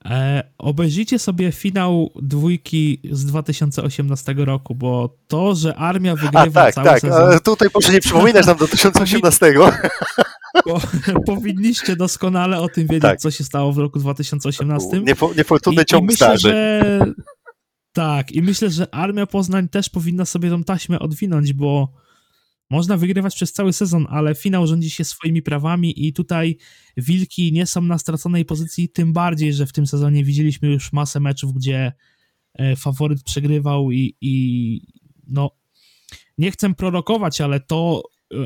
e, 0.05 0.43
obejrzyjcie 0.59 1.19
sobie 1.19 1.53
finał 1.53 2.11
dwójki 2.23 3.01
z 3.11 3.25
2018 3.25 4.35
roku, 4.39 4.75
bo 4.75 5.17
to, 5.29 5.55
że 5.55 5.75
armia 5.77 6.13
a 6.13 6.17
wygrywa 6.17 6.51
tak, 6.65 6.75
cały 6.75 6.87
tak. 6.87 7.01
sezon, 7.01 7.33
A 7.35 7.39
tutaj 7.39 7.71
proszę 7.71 7.93
nie 7.93 8.01
przypominać 8.01 8.47
nam 8.47 8.57
do 8.57 8.67
2018. 8.67 9.55
bo, 10.67 10.81
powinniście 11.27 11.97
doskonale 11.97 12.61
o 12.61 12.69
tym 12.69 12.87
wiedzieć, 12.87 13.03
Tak. 13.03 13.21
co 13.21 13.31
się 13.31 13.45
stało 13.45 13.73
w 13.73 13.79
roku 13.79 13.99
2018. 13.99 15.01
Niepo, 15.01 15.31
niefortunny 15.37 15.83
I, 15.83 15.87
ciąg 15.87 16.03
i 16.03 16.07
myślę, 16.07 16.27
starzy. 16.27 16.49
że 16.49 16.83
tak, 17.97 18.33
i 18.33 18.43
myślę, 18.43 18.71
że 18.71 18.95
Armia 18.95 19.27
Poznań 19.27 19.69
też 19.69 19.89
powinna 19.89 20.25
sobie 20.25 20.51
tą 20.51 20.65
taśmę 20.65 20.99
odwinąć, 20.99 21.53
bo 21.53 21.93
można 22.71 22.97
wygrywać 22.97 23.35
przez 23.35 23.53
cały 23.53 23.73
sezon, 23.73 24.07
ale 24.11 24.35
finał 24.35 24.67
rządzi 24.67 24.91
się 24.91 25.05
swoimi 25.05 25.43
prawami 25.43 26.07
i 26.07 26.13
tutaj 26.13 26.57
Wilki 26.97 27.53
nie 27.53 27.67
są 27.67 27.83
na 27.83 27.99
straconej 27.99 28.45
pozycji, 28.45 28.89
tym 28.89 29.13
bardziej, 29.13 29.53
że 29.53 29.67
w 29.67 29.73
tym 29.73 29.87
sezonie 29.87 30.25
widzieliśmy 30.25 30.69
już 30.69 30.93
masę 30.93 31.21
meczów, 31.21 31.53
gdzie 31.53 31.93
e, 32.55 32.77
faworyt 32.77 33.23
przegrywał 33.23 33.91
i, 33.91 34.17
i 34.21 34.81
no 35.27 35.51
nie 36.39 36.51
chcę 36.51 36.75
prorokować, 36.75 37.41
ale 37.41 37.61
to 37.61 38.03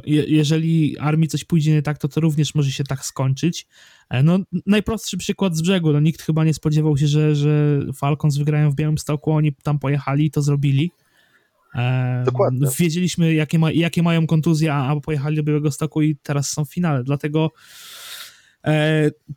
jeżeli 0.07 0.99
armii 0.99 1.29
coś 1.29 1.45
pójdzie 1.45 1.73
nie 1.73 1.83
tak, 1.83 1.99
to 1.99 2.09
to 2.09 2.21
również 2.21 2.55
może 2.55 2.71
się 2.71 2.85
tak 2.85 3.05
skończyć. 3.05 3.67
E, 4.11 4.23
No, 4.23 4.39
najprostszy 4.67 5.17
przykład 5.17 5.57
z 5.57 5.63
brzegu. 5.63 5.93
No, 5.93 6.01
nikt 6.01 6.23
chyba 6.23 6.45
nie 6.45 6.55
spodziewał 6.55 6.97
się, 6.97 7.07
że, 7.07 7.35
że 7.35 7.81
Falcons 7.95 8.37
wygrają 8.37 8.71
w 8.71 8.75
Białymstoku, 8.75 9.33
oni 9.33 9.53
tam 9.63 9.79
pojechali 9.79 10.25
i 10.25 10.31
to 10.31 10.43
zrobili. 10.43 10.91
E, 11.75 12.23
Dokładnie. 12.27 12.69
Wiedzieliśmy, 12.79 13.35
jakie, 13.35 13.59
ma, 13.59 13.73
jakie 13.73 14.03
mają 14.03 14.27
kontuzje, 14.27 14.75
a, 14.75 14.89
a 14.89 15.01
pojechali 15.01 15.37
do 15.37 15.43
Białegostoku 15.43 16.03
i 16.03 16.17
teraz 16.17 16.51
są 16.51 16.65
w 16.65 16.73
finale. 16.73 17.05
Dlatego 17.05 17.51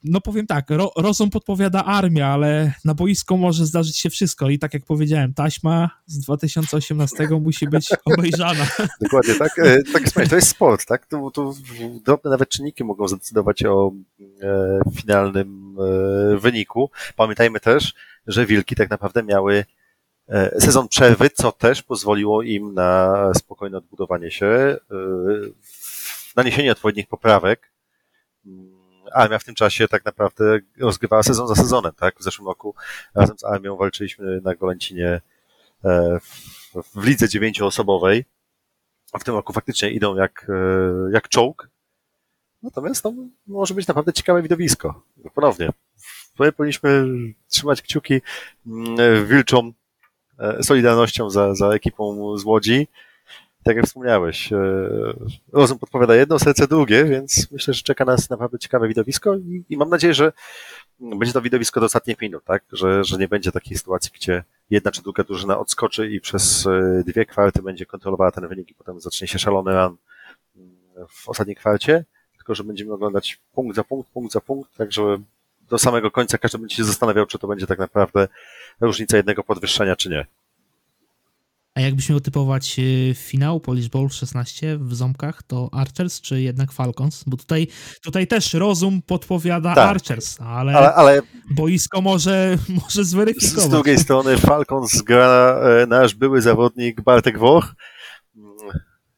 no 0.04 0.22
powiem 0.22 0.48
tak, 0.48 0.70
ro, 0.70 0.92
rozum 0.98 1.30
podpowiada 1.30 1.86
armia, 1.86 2.28
ale 2.28 2.74
na 2.86 2.94
boisku 2.94 3.38
może 3.38 3.66
zdarzyć 3.66 3.98
się 3.98 4.10
wszystko 4.10 4.50
i 4.50 4.60
tak 4.60 4.74
jak 4.74 4.86
powiedziałem, 4.86 5.34
taśma 5.34 5.90
z 6.06 6.20
2018 6.20 7.28
musi 7.42 7.68
być 7.68 7.90
obejrzana. 8.14 8.68
Dokładnie 9.02 9.36
tak. 9.36 9.60
E, 9.60 9.84
tak 9.94 10.02
jest, 10.02 10.30
to 10.30 10.36
jest 10.36 10.48
sport, 10.48 10.86
tak? 10.86 11.06
Tu, 11.06 11.32
tu 11.32 11.56
drobne 12.06 12.32
nawet 12.32 12.50
czynniki 12.50 12.84
mogą 12.84 13.08
zadecydować 13.08 13.66
o 13.66 13.92
e, 14.42 14.80
finalnym 14.96 15.76
e, 15.80 16.38
wyniku. 16.38 16.92
Pamiętajmy 17.16 17.60
też, 17.60 17.94
że 18.28 18.46
Wilki 18.46 18.76
tak 18.76 18.90
naprawdę 18.90 19.24
miały 19.24 19.66
e, 20.28 20.62
sezon 20.62 20.88
przerwy, 20.88 21.30
co 21.30 21.52
też 21.52 21.84
pozwoliło 21.84 22.42
im 22.42 22.74
na 22.74 23.14
spokojne 23.38 23.78
odbudowanie 23.78 24.32
się, 24.32 24.46
e, 24.46 24.78
naniesienie 26.36 26.72
odpowiednich 26.72 27.08
poprawek. 27.08 27.73
Armia 29.14 29.40
w 29.40 29.44
tym 29.44 29.56
czasie 29.56 29.88
tak 29.88 30.06
naprawdę 30.06 30.60
rozgrywała 30.80 31.24
sezon 31.24 31.48
za 31.48 31.56
sezonem, 31.56 31.92
tak? 31.98 32.20
W 32.20 32.24
zeszłym 32.24 32.48
roku 32.48 32.76
razem 33.16 33.40
z 33.40 33.44
Armią 33.44 33.78
walczyliśmy 33.78 34.42
na 34.42 34.56
Golęcinie 34.56 35.22
e, 35.86 36.20
w, 36.20 37.00
w 37.00 37.06
lidze 37.06 37.30
dziewięcioosobowej 37.30 38.26
w 39.20 39.24
tym 39.24 39.36
roku 39.36 39.54
faktycznie 39.54 39.90
idą 39.92 40.16
jak, 40.16 40.48
e, 40.50 41.12
jak 41.12 41.30
czołg. 41.30 41.70
Natomiast 42.64 43.04
no, 43.04 43.14
może 43.48 43.74
być 43.74 43.88
naprawdę 43.88 44.14
ciekawe 44.14 44.42
widowisko. 44.42 45.04
Ponownie. 45.36 45.70
My 46.40 46.52
powinniśmy 46.52 47.06
trzymać 47.48 47.82
kciuki 47.82 48.22
mm, 48.68 49.28
wilczą 49.28 49.72
e, 50.40 50.64
solidarnością 50.64 51.30
za, 51.30 51.56
za 51.56 51.68
ekipą 51.68 52.38
z 52.38 52.44
Łodzi. 52.44 52.88
Tak 53.64 53.76
jak 53.76 53.86
wspomniałeś, 53.86 54.54
e, 54.54 54.58
rozum 55.52 55.80
podpowiada 55.80 56.16
jedno, 56.16 56.40
serce 56.40 56.68
drugie, 56.68 57.06
więc 57.06 57.52
myślę, 57.52 57.74
że 57.74 57.84
czeka 57.84 58.06
nas 58.06 58.30
naprawdę 58.30 58.60
ciekawe 58.60 58.88
widowisko 58.88 59.36
i, 59.36 59.64
i 59.70 59.78
mam 59.78 59.90
nadzieję, 59.90 60.14
że 60.14 60.32
będzie 61.00 61.34
to 61.34 61.42
widowisko 61.42 61.80
do 61.80 61.86
ostatnich 61.86 62.22
minut, 62.22 62.44
tak? 62.44 62.64
Że, 62.72 63.04
że 63.04 63.18
nie 63.18 63.28
będzie 63.28 63.52
takiej 63.52 63.78
sytuacji, 63.78 64.12
gdzie 64.16 64.44
jedna 64.70 64.92
czy 64.92 65.02
druga 65.02 65.24
drużyna 65.24 65.60
odskoczy 65.60 66.10
i 66.10 66.22
przez 66.22 66.68
e, 66.68 67.04
dwie 67.06 67.26
kwarty 67.26 67.62
będzie 67.62 67.86
kontrolowała 67.86 68.32
ten 68.32 68.48
wynik 68.48 68.72
i 68.72 68.74
potem 68.74 69.00
zacznie 69.00 69.28
się 69.28 69.40
szalony 69.40 69.72
run 69.72 69.98
mm, 70.56 70.78
w 71.10 71.30
ostatniej 71.30 71.56
kwarcie, 71.56 72.06
tylko 72.36 72.56
że 72.56 72.64
będziemy 72.64 72.94
oglądać 72.94 73.40
punkt 73.54 73.76
za 73.76 73.84
punkt, 73.84 74.10
punkt 74.10 74.34
za 74.34 74.42
punkt, 74.42 74.78
tak 74.78 74.92
że 74.92 75.18
do 75.70 75.78
samego 75.78 76.12
końca 76.12 76.38
każdy 76.38 76.58
będzie 76.58 76.76
się 76.76 76.84
zastanawiał, 76.84 77.26
czy 77.26 77.40
to 77.40 77.48
będzie 77.48 77.68
tak 77.68 77.80
naprawdę 77.80 78.28
różnica 78.82 79.18
jednego 79.18 79.44
podwyższenia, 79.44 79.96
czy 79.96 80.10
nie. 80.10 80.26
A 81.76 81.82
jakbyś 81.82 82.10
miał 82.10 82.20
typować 82.20 82.80
y, 82.80 83.14
finał 83.18 83.60
Polish 83.60 83.90
Bowl 83.90 84.10
16 84.10 84.78
w 84.78 84.94
Ząbkach, 84.96 85.44
to 85.44 85.70
Archers 85.72 86.22
czy 86.22 86.42
jednak 86.42 86.72
Falcons? 86.72 87.24
Bo 87.28 87.38
tutaj, 87.38 87.68
tutaj 88.04 88.28
też 88.28 88.54
rozum 88.54 89.02
podpowiada 89.02 89.76
Tak. 89.76 89.90
Archers, 89.90 90.42
ale, 90.42 90.74
Ale, 90.78 90.94
ale 90.94 91.22
boisko 91.56 92.02
może, 92.02 92.58
może 92.84 93.04
z, 93.04 93.08
zweryfikować. 93.08 93.66
z 93.66 93.70
drugiej 93.70 93.98
strony 93.98 94.38
Falcons 94.38 95.02
gra 95.02 95.60
e, 95.82 95.88
nasz 95.88 96.16
były 96.16 96.42
zawodnik 96.42 97.02
Bartek 97.02 97.40
Woch. 97.40 97.74
Mm, 98.36 98.50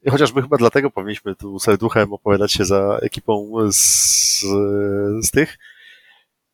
I 0.02 0.10
chociażby 0.10 0.42
chyba 0.42 0.56
dlatego 0.56 0.90
powinniśmy 0.90 1.34
tu 1.34 1.58
serduchem 1.58 2.12
opowiadać 2.12 2.52
się 2.52 2.64
za 2.64 2.98
ekipą 3.02 3.52
z, 3.70 4.40
z 5.22 5.30
tych. 5.30 5.58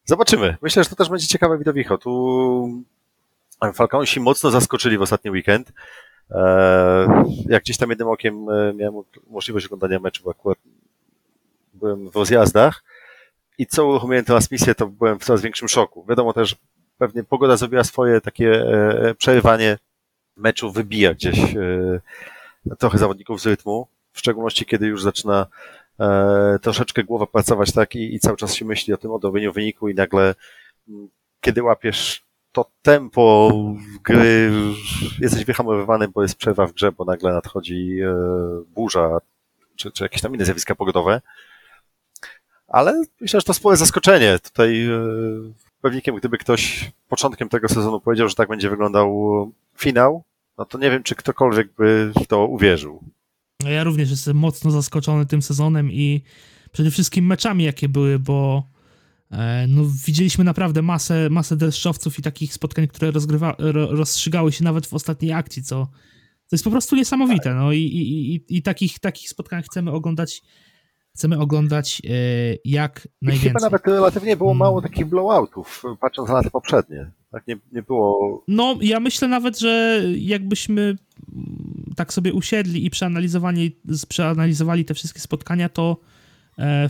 Zobaczymy. 0.05 0.57
Myślę, 0.63 0.85
że 0.85 0.91
to 0.91 0.97
też 0.97 1.09
będzie 1.09 1.27
ciekawe 1.27 1.59
widowisko. 1.59 1.99
Tu 1.99 2.85
Falconsi 3.75 4.21
mocno 4.21 4.51
zaskoczyli 4.51 4.99
w 4.99 5.03
ostatni 5.03 5.31
weekend. 5.31 5.73
E, 6.31 7.25
Jak 7.47 7.63
gdzieś 7.63 7.77
tam 7.77 7.91
jednym 7.91 8.09
okiem 8.09 8.49
e, 8.51 8.73
miałem 8.75 9.03
możliwość 9.31 9.67
oglądania 9.67 9.99
meczu, 10.01 10.25
bo 10.25 10.31
akurat 10.31 10.59
byłem 11.75 12.11
w 12.11 12.17
rozjazdach 12.17 12.85
i 13.59 13.67
co 13.67 13.87
uruchomiłem 13.87 14.25
transmisję, 14.25 14.75
to 14.75 14.87
byłem 14.87 15.19
w 15.19 15.25
coraz 15.25 15.43
większym 15.43 15.69
szoku. 15.69 16.05
Wiadomo 16.09 16.33
też, 16.33 16.57
pewnie 16.99 17.25
pogoda 17.25 17.57
zrobiła 17.57 17.85
swoje 17.85 18.21
takie 18.21 18.53
e, 18.53 19.15
przerywanie 19.15 19.79
meczu, 20.37 20.73
wybija 20.73 21.15
gdzieś 21.15 21.39
trochę 22.79 22.99
zawodników 22.99 23.41
z 23.41 23.47
rytmu, 23.47 23.87
w 24.13 24.19
szczególności 24.19 24.67
kiedy 24.67 24.87
już 24.87 25.03
zaczyna 25.03 25.47
troszeczkę 26.63 27.05
głowa 27.05 27.27
pracować 27.27 27.73
tak 27.73 27.95
i, 27.95 28.15
i 28.15 28.21
cały 28.21 28.37
czas 28.37 28.55
się 28.55 28.65
myśli 28.65 28.95
o 28.95 28.97
tym 28.97 29.11
odrobieniu 29.11 29.53
wyniku 29.53 29.89
i 29.89 29.95
nagle 29.95 30.35
m, 30.89 31.09
kiedy 31.41 31.63
łapiesz 31.63 32.25
to 32.53 32.71
tempo 32.83 33.53
gry, 34.03 34.53
jesteś 35.21 35.45
wyhamowywany, 35.45 36.09
bo 36.09 36.23
jest 36.23 36.37
przerwa 36.37 36.67
w 36.67 36.73
grze, 36.73 36.93
bo 36.93 37.05
nagle 37.05 37.33
nadchodzi 37.33 38.01
e, 38.01 38.15
burza 38.75 39.19
czy, 39.77 39.91
czy 39.91 40.05
jakieś 40.05 40.23
tam 40.23 40.35
inne 40.35 40.45
zjawiska 40.45 40.75
pogodowe. 40.75 41.21
Ale 42.69 43.03
myślę, 43.21 43.41
że 43.41 43.45
to 43.45 43.55
spore 43.55 43.77
zaskoczenie. 43.77 44.39
Tutaj 44.39 44.87
e, 44.87 45.01
pewnikiem, 45.81 46.17
gdyby 46.17 46.39
ktoś 46.39 46.93
początkiem 47.09 47.49
tego 47.49 47.69
sezonu 47.69 48.01
powiedział, 48.01 48.29
że 48.29 48.35
tak 48.35 48.49
będzie 48.49 48.71
wyglądał 48.71 49.53
finał, 49.79 50.25
no 50.59 50.65
to 50.65 50.79
nie 50.79 50.91
wiem, 50.91 51.03
czy 51.03 51.15
ktokolwiek 51.15 51.69
by 51.79 52.13
w 52.23 52.27
to 52.27 52.47
uwierzył. 52.47 53.03
No 53.63 53.71
Ja 53.71 53.85
również 53.85 54.11
jestem 54.11 54.37
mocno 54.37 54.71
zaskoczony 54.71 55.27
tym 55.27 55.43
sezonem 55.43 55.93
i 55.93 56.23
przede 56.73 56.91
wszystkim 56.91 57.27
meczami, 57.27 57.65
jakie 57.65 57.89
były, 57.89 58.19
bo 58.19 58.67
no, 59.69 59.83
widzieliśmy 60.07 60.45
naprawdę 60.45 60.83
masę, 60.83 61.29
masę 61.31 61.57
deszczowców 61.57 62.19
i 62.19 62.23
takich 62.23 62.55
spotkań, 62.55 62.89
które 62.89 63.11
rozgrywa, 63.11 63.55
ro, 63.59 63.87
rozstrzygały 63.97 64.53
się 64.53 64.65
nawet 64.65 64.87
w 64.87 64.95
ostatniej 64.95 65.33
akcji, 65.33 65.63
co 65.63 65.89
to 66.53 66.55
jest 66.57 66.65
po 66.65 66.71
prostu 66.71 66.97
niesamowite. 66.97 67.55
No 67.55 67.73
i, 67.73 67.79
i, 67.79 68.35
i, 68.35 68.45
i 68.49 68.63
takich, 68.63 68.99
takich 68.99 69.29
spotkań 69.29 69.63
chcemy 69.63 69.91
oglądać, 69.93 70.43
chcemy 71.15 71.39
oglądać 71.39 72.03
e, 72.05 72.11
jak 72.65 73.09
I 73.23 73.27
najwięcej. 73.27 73.49
chyba 73.51 73.61
nawet 73.61 73.87
relatywnie 73.87 74.37
było 74.37 74.51
Mm. 74.51 74.59
mało 74.59 74.83
takich 74.83 75.07
blowoutów, 75.07 75.83
patrząc 76.01 76.29
na 76.29 76.35
lata 76.35 76.51
poprzednie. 76.51 77.11
Tak 77.31 77.47
nie, 77.47 77.57
nie 77.73 77.83
było. 77.83 78.45
No, 78.49 78.77
ja 78.81 79.01
myślę 79.01 79.29
nawet, 79.29 79.59
że 79.59 80.03
jakbyśmy 80.17 80.83
mm, 80.83 81.93
tak 81.97 82.13
sobie 82.13 82.33
usiedli 82.33 82.87
i 82.87 82.91
przeanalizowali, 82.91 83.81
przeanalizowali 84.09 84.85
te 84.85 84.95
wszystkie 84.95 85.21
spotkania, 85.21 85.69
to 85.69 85.97
e, 86.01 86.03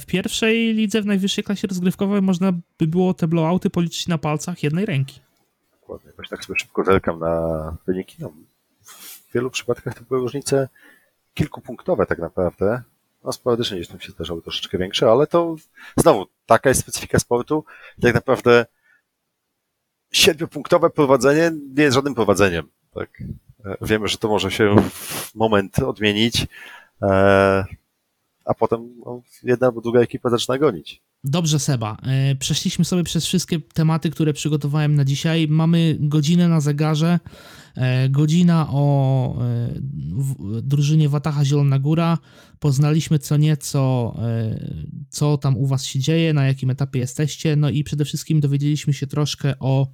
w 0.01 0.07
pierwszej 0.07 0.75
lidze, 0.75 1.03
w 1.03 1.07
najwyższej 1.07 1.45
klasie 1.45 1.69
rozgrywkowej 1.69 2.23
można 2.23 2.53
by 2.79 2.87
było 2.87 3.15
te 3.15 3.29
blowouty 3.29 3.71
policzyć 3.71 4.09
na 4.09 4.19
palcach 4.19 4.63
jednej 4.63 4.87
ręki. 4.87 5.21
Dokładnie, 5.81 6.11
jakoś 6.11 6.29
tak 6.29 6.45
sobie 6.45 6.59
szybko 6.59 6.85
zerkam 6.85 7.19
na 7.19 7.77
wyniki. 7.87 8.17
No, 8.19 8.33
w 8.83 9.33
wielu 9.35 9.51
przypadkach 9.51 9.95
to 9.95 10.05
były 10.05 10.21
różnice 10.21 10.69
kilkupunktowe 11.35 12.07
tak 12.07 12.19
naprawdę. 12.19 12.83
No 13.25 13.33
sporadycznie 13.33 13.77
gdzieś 13.77 13.89
tam 13.89 14.01
się 14.01 14.13
zdarzały 14.13 14.43
troszeczkę 14.43 14.79
większe, 14.79 15.11
ale 15.11 15.27
to 15.27 15.57
znowu 15.97 16.27
taka 16.47 16.69
jest 16.69 16.81
specyfika 16.81 17.19
sportu. 17.19 17.65
Tak 18.01 18.15
naprawdę 18.15 18.67
siedmiopunktowe 20.13 20.91
prowadzenie 20.91 21.51
nie 21.77 21.83
jest 21.83 21.95
żadnym 21.95 22.15
prowadzeniem. 22.15 22.69
Tak? 22.95 23.23
E, 23.65 23.77
Wiemy, 23.83 24.09
że 24.09 24.19
to 24.19 24.29
może 24.29 24.51
się 24.51 24.77
w 24.91 25.35
moment 25.35 25.79
odmienić, 25.79 26.47
e, 27.03 27.65
a 28.45 28.55
potem 28.55 28.95
no, 29.07 29.23
jedna 29.43 29.67
albo 29.67 29.81
druga 29.81 30.01
ekipa 30.01 30.31
zaczyna 30.31 30.59
gonić. 30.59 31.03
Dobrze, 31.25 31.59
Seba. 31.59 31.97
E, 32.03 32.35
Przeszliśmy 32.35 32.85
sobie 32.85 33.05
przez 33.05 33.27
wszystkie 33.27 33.61
tematy, 33.61 34.11
które 34.11 34.33
przygotowałem 34.33 34.95
na 34.95 35.05
dzisiaj. 35.05 35.49
Mamy 35.49 35.97
godzinę 36.01 36.49
na 36.49 36.61
zegarze. 36.61 37.21
E, 37.77 38.09
godzina 38.09 38.67
o 38.71 39.37
e, 39.43 39.69
drużynie 40.63 41.09
Wataha 41.09 41.45
Zielona 41.45 41.79
Góra. 41.79 42.19
Poznaliśmy 42.59 43.19
co 43.19 43.37
nieco, 43.37 44.15
co 45.09 45.39
tam 45.39 45.57
u 45.57 45.67
was 45.67 45.85
się 45.85 45.99
dzieje, 45.99 46.35
na 46.35 46.47
jakim 46.47 46.71
etapie 46.71 46.99
jesteście, 46.99 47.57
no 47.57 47.71
i 47.71 47.85
przede 47.85 48.05
wszystkim 48.05 48.41
dowiedzieliśmy 48.41 48.93
się 48.93 49.07
troszkę 49.07 49.59
o, 49.59 49.93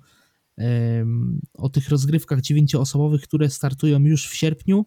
o 1.54 1.68
tych 1.68 1.88
rozgrywkach 1.88 2.40
dziewięcioosobowych, 2.40 3.22
które 3.22 3.50
startują 3.50 4.00
już 4.00 4.28
w 4.28 4.34
sierpniu. 4.34 4.86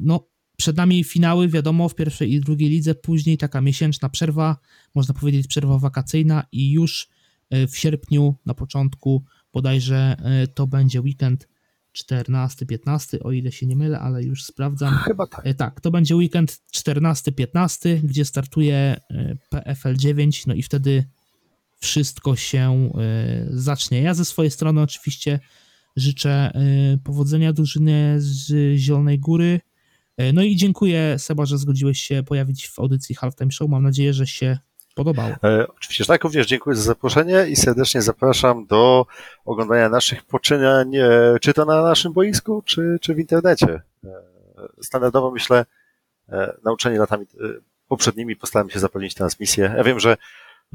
No, 0.00 0.28
przed 0.56 0.76
nami 0.76 1.04
finały, 1.04 1.48
wiadomo, 1.48 1.88
w 1.88 1.94
pierwszej 1.94 2.32
i 2.32 2.40
drugiej 2.40 2.70
lidze, 2.70 2.94
później 2.94 3.38
taka 3.38 3.60
miesięczna 3.60 4.08
przerwa, 4.08 4.56
można 4.94 5.14
powiedzieć 5.14 5.46
przerwa 5.46 5.78
wakacyjna 5.78 6.44
i 6.52 6.72
już 6.72 7.08
e, 7.50 7.66
w 7.66 7.78
sierpniu 7.78 8.34
na 8.46 8.54
początku 8.54 9.24
bodajże 9.52 10.16
e, 10.18 10.46
to 10.46 10.66
będzie 10.66 11.00
weekend 11.00 11.48
14-15, 11.96 13.18
o 13.20 13.32
ile 13.32 13.52
się 13.52 13.66
nie 13.66 13.76
mylę, 13.76 13.98
ale 13.98 14.22
już 14.22 14.44
sprawdzam. 14.44 14.94
Chyba 14.94 15.26
tak. 15.26 15.46
E, 15.46 15.54
Tak, 15.54 15.80
to 15.80 15.90
będzie 15.90 16.16
weekend 16.16 16.62
14-15, 16.74 18.00
gdzie 18.02 18.24
startuje 18.24 18.96
PFL 19.50 19.96
9, 19.96 20.46
no 20.46 20.54
i 20.54 20.62
wtedy 20.62 21.04
wszystko 21.78 22.36
się 22.36 22.90
zacznie. 23.50 24.02
Ja 24.02 24.14
ze 24.14 24.24
swojej 24.24 24.50
strony 24.50 24.80
oczywiście 24.80 25.40
życzę 25.96 26.52
powodzenia 27.04 27.52
drużynie 27.52 28.14
z 28.18 28.76
Zielonej 28.76 29.18
Góry. 29.18 29.60
E, 30.16 30.32
No 30.32 30.42
i 30.42 30.56
dziękuję 30.56 31.18
Seba, 31.18 31.46
że 31.46 31.58
zgodziłeś 31.58 32.00
się 32.00 32.22
pojawić 32.22 32.68
w 32.68 32.78
audycji 32.78 33.14
Halftime 33.14 33.50
Show. 33.50 33.70
Mam 33.70 33.82
nadzieję, 33.82 34.12
że 34.12 34.26
się 34.26 34.58
podobało. 34.94 35.34
E, 35.44 35.66
oczywiście, 35.68 36.04
że 36.04 36.08
tak, 36.08 36.24
również 36.24 36.46
dziękuję 36.46 36.76
za 36.76 36.82
zaproszenie 36.82 37.46
i 37.48 37.56
serdecznie 37.56 38.02
zapraszam 38.02 38.66
do 38.66 39.06
oglądania 39.44 39.88
naszych 39.88 40.22
poczynań, 40.22 40.96
e, 40.96 41.10
czy 41.40 41.52
to 41.52 41.64
na 41.64 41.82
naszym 41.82 42.12
boisku, 42.12 42.62
czy, 42.62 42.98
czy 43.00 43.14
w 43.14 43.18
internecie. 43.18 43.82
E, 44.04 44.08
standardowo 44.82 45.30
myślę, 45.30 45.66
e, 46.28 46.56
nauczeni 46.64 46.98
latami 46.98 47.26
poprzednimi 47.88 48.36
postaram 48.36 48.70
się 48.70 48.78
zapewnić 48.78 49.14
transmisję. 49.14 49.74
Ja 49.76 49.84
wiem, 49.84 50.00
że 50.00 50.16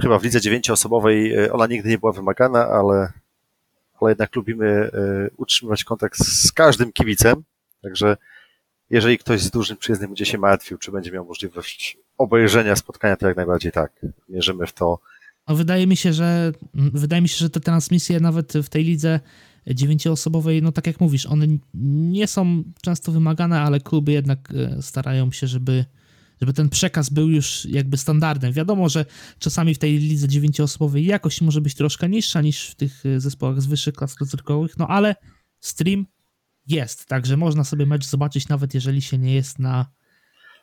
chyba 0.01 0.19
w 0.19 0.23
lidze 0.23 0.41
dziewięcioosobowej 0.41 1.49
ona 1.49 1.67
nigdy 1.67 1.89
nie 1.89 1.97
była 1.97 2.11
wymagana, 2.11 2.67
ale, 2.67 3.11
ale 4.01 4.11
jednak 4.11 4.35
lubimy 4.35 4.91
utrzymywać 5.37 5.83
kontakt 5.83 6.17
z 6.19 6.51
każdym 6.51 6.91
kibicem, 6.93 7.43
także 7.81 8.17
jeżeli 8.89 9.17
ktoś 9.17 9.41
z 9.41 9.51
dużym 9.51 9.77
przyjezdnym 9.77 10.09
będzie 10.09 10.25
się 10.25 10.37
martwił, 10.37 10.77
czy 10.77 10.91
będzie 10.91 11.11
miał 11.11 11.25
możliwość 11.25 11.97
obejrzenia 12.17 12.75
spotkania, 12.75 13.15
to 13.15 13.27
jak 13.27 13.37
najbardziej 13.37 13.71
tak. 13.71 14.05
Mierzymy 14.29 14.67
w 14.67 14.73
to. 14.73 14.99
No, 15.47 15.55
wydaje 15.55 15.87
mi 15.87 15.97
się, 15.97 16.13
że 16.13 16.51
wydaje 16.73 17.21
mi 17.21 17.29
się, 17.29 17.37
że 17.37 17.49
te 17.49 17.59
transmisje 17.59 18.19
nawet 18.19 18.53
w 18.53 18.69
tej 18.69 18.83
lidze 18.83 19.19
dziewięcioosobowej, 19.67 20.61
no 20.61 20.71
tak 20.71 20.87
jak 20.87 20.99
mówisz, 20.99 21.25
one 21.25 21.45
nie 21.73 22.27
są 22.27 22.63
często 22.81 23.11
wymagane, 23.11 23.61
ale 23.61 23.79
kluby 23.79 24.11
jednak 24.11 24.53
e, 24.55 24.81
starają 24.81 25.31
się, 25.31 25.47
żeby, 25.47 25.85
żeby 26.41 26.53
ten 26.53 26.69
przekaz 26.69 27.09
był 27.09 27.29
już 27.29 27.65
jakby 27.65 27.97
standardem. 27.97 28.53
Wiadomo, 28.53 28.89
że 28.89 29.05
czasami 29.39 29.75
w 29.75 29.77
tej 29.77 29.97
lidze 29.97 30.27
dziewięcioosobowej 30.27 31.05
jakość 31.05 31.41
może 31.41 31.61
być 31.61 31.75
troszkę 31.75 32.09
niższa 32.09 32.41
niż 32.41 32.67
w 32.69 32.75
tych 32.75 33.05
e, 33.05 33.19
zespołach 33.19 33.61
z 33.61 33.65
wyższych 33.65 33.95
klas 33.95 34.15
rozrywkowych, 34.19 34.77
no 34.77 34.87
ale 34.87 35.15
stream 35.59 36.05
jest, 36.69 37.05
także 37.05 37.37
można 37.37 37.63
sobie 37.63 37.85
mecz 37.85 38.05
zobaczyć 38.05 38.47
nawet 38.47 38.73
jeżeli 38.73 39.01
się 39.01 39.17
nie 39.17 39.33
jest 39.33 39.59
na 39.59 39.85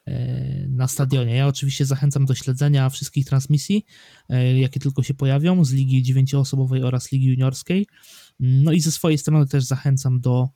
e, 0.06 0.68
na 0.68 0.88
stadionie. 0.88 1.34
Ja 1.34 1.46
oczywiście 1.46 1.84
zachęcam 1.86 2.26
do 2.26 2.34
śledzenia 2.34 2.90
wszystkich 2.90 3.26
transmisji, 3.26 3.84
e, 4.28 4.58
jakie 4.58 4.80
tylko 4.80 5.02
się 5.02 5.14
pojawią 5.14 5.64
z 5.64 5.72
ligi 5.72 6.02
dziewięcioosobowej 6.02 6.82
oraz 6.82 7.12
ligi 7.12 7.26
juniorskiej. 7.26 7.86
No 8.40 8.72
i 8.72 8.80
ze 8.80 8.92
swojej 8.92 9.18
strony 9.18 9.46
też 9.46 9.64
zachęcam 9.64 10.20
do 10.20 10.48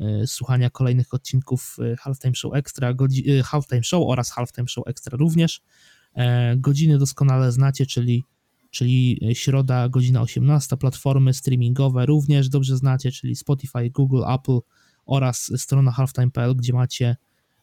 e, 0.00 0.26
słuchania 0.26 0.70
kolejnych 0.70 1.14
odcinków 1.14 1.76
Halftime 1.98 2.34
Show 2.34 2.54
Extra, 2.54 2.94
godzi- 2.94 3.42
Halftime 3.42 3.82
Show 3.82 4.08
oraz 4.08 4.30
Halftime 4.30 4.68
Show 4.68 4.88
Extra 4.88 5.18
również. 5.18 5.62
Godziny 6.56 6.98
doskonale 6.98 7.52
znacie, 7.52 7.86
czyli, 7.86 8.24
czyli 8.70 9.20
środa, 9.32 9.88
godzina 9.88 10.22
18, 10.22 10.76
platformy 10.76 11.34
streamingowe 11.34 12.06
również 12.06 12.48
dobrze 12.48 12.76
znacie, 12.76 13.12
czyli 13.12 13.36
Spotify, 13.36 13.90
Google, 13.90 14.22
Apple 14.34 14.58
oraz 15.06 15.52
strona 15.56 15.90
halftime.pl, 15.90 16.56
gdzie 16.56 16.72
macie 16.72 17.16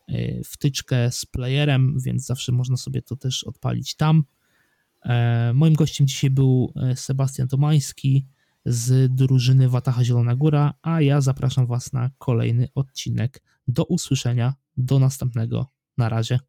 e, 0.08 0.44
wtyczkę 0.44 1.12
z 1.12 1.26
playerem, 1.26 1.98
więc 2.06 2.26
zawsze 2.26 2.52
można 2.52 2.78
sobie 2.78 3.02
to 3.02 3.16
też 3.16 3.44
odpalić 3.44 3.96
tam. 3.96 4.24
E, 5.06 5.52
Moim 5.54 5.74
gościem 5.74 6.08
dzisiaj 6.08 6.30
był 6.30 6.74
e, 6.76 6.96
Sebastian 6.96 7.48
Tomański 7.48 8.26
z 8.66 9.16
drużyny 9.16 9.70
Wataha 9.70 10.04
Zielona 10.04 10.36
Góra, 10.36 10.74
a 10.82 11.02
ja 11.02 11.22
zapraszam 11.22 11.68
Was 11.68 11.94
na 11.94 12.10
kolejny 12.18 12.68
odcinek. 12.76 13.42
Do 13.68 13.86
usłyszenia, 13.86 14.54
do 14.78 15.00
następnego. 15.00 15.68
Na 15.98 16.10
razie. 16.10 16.40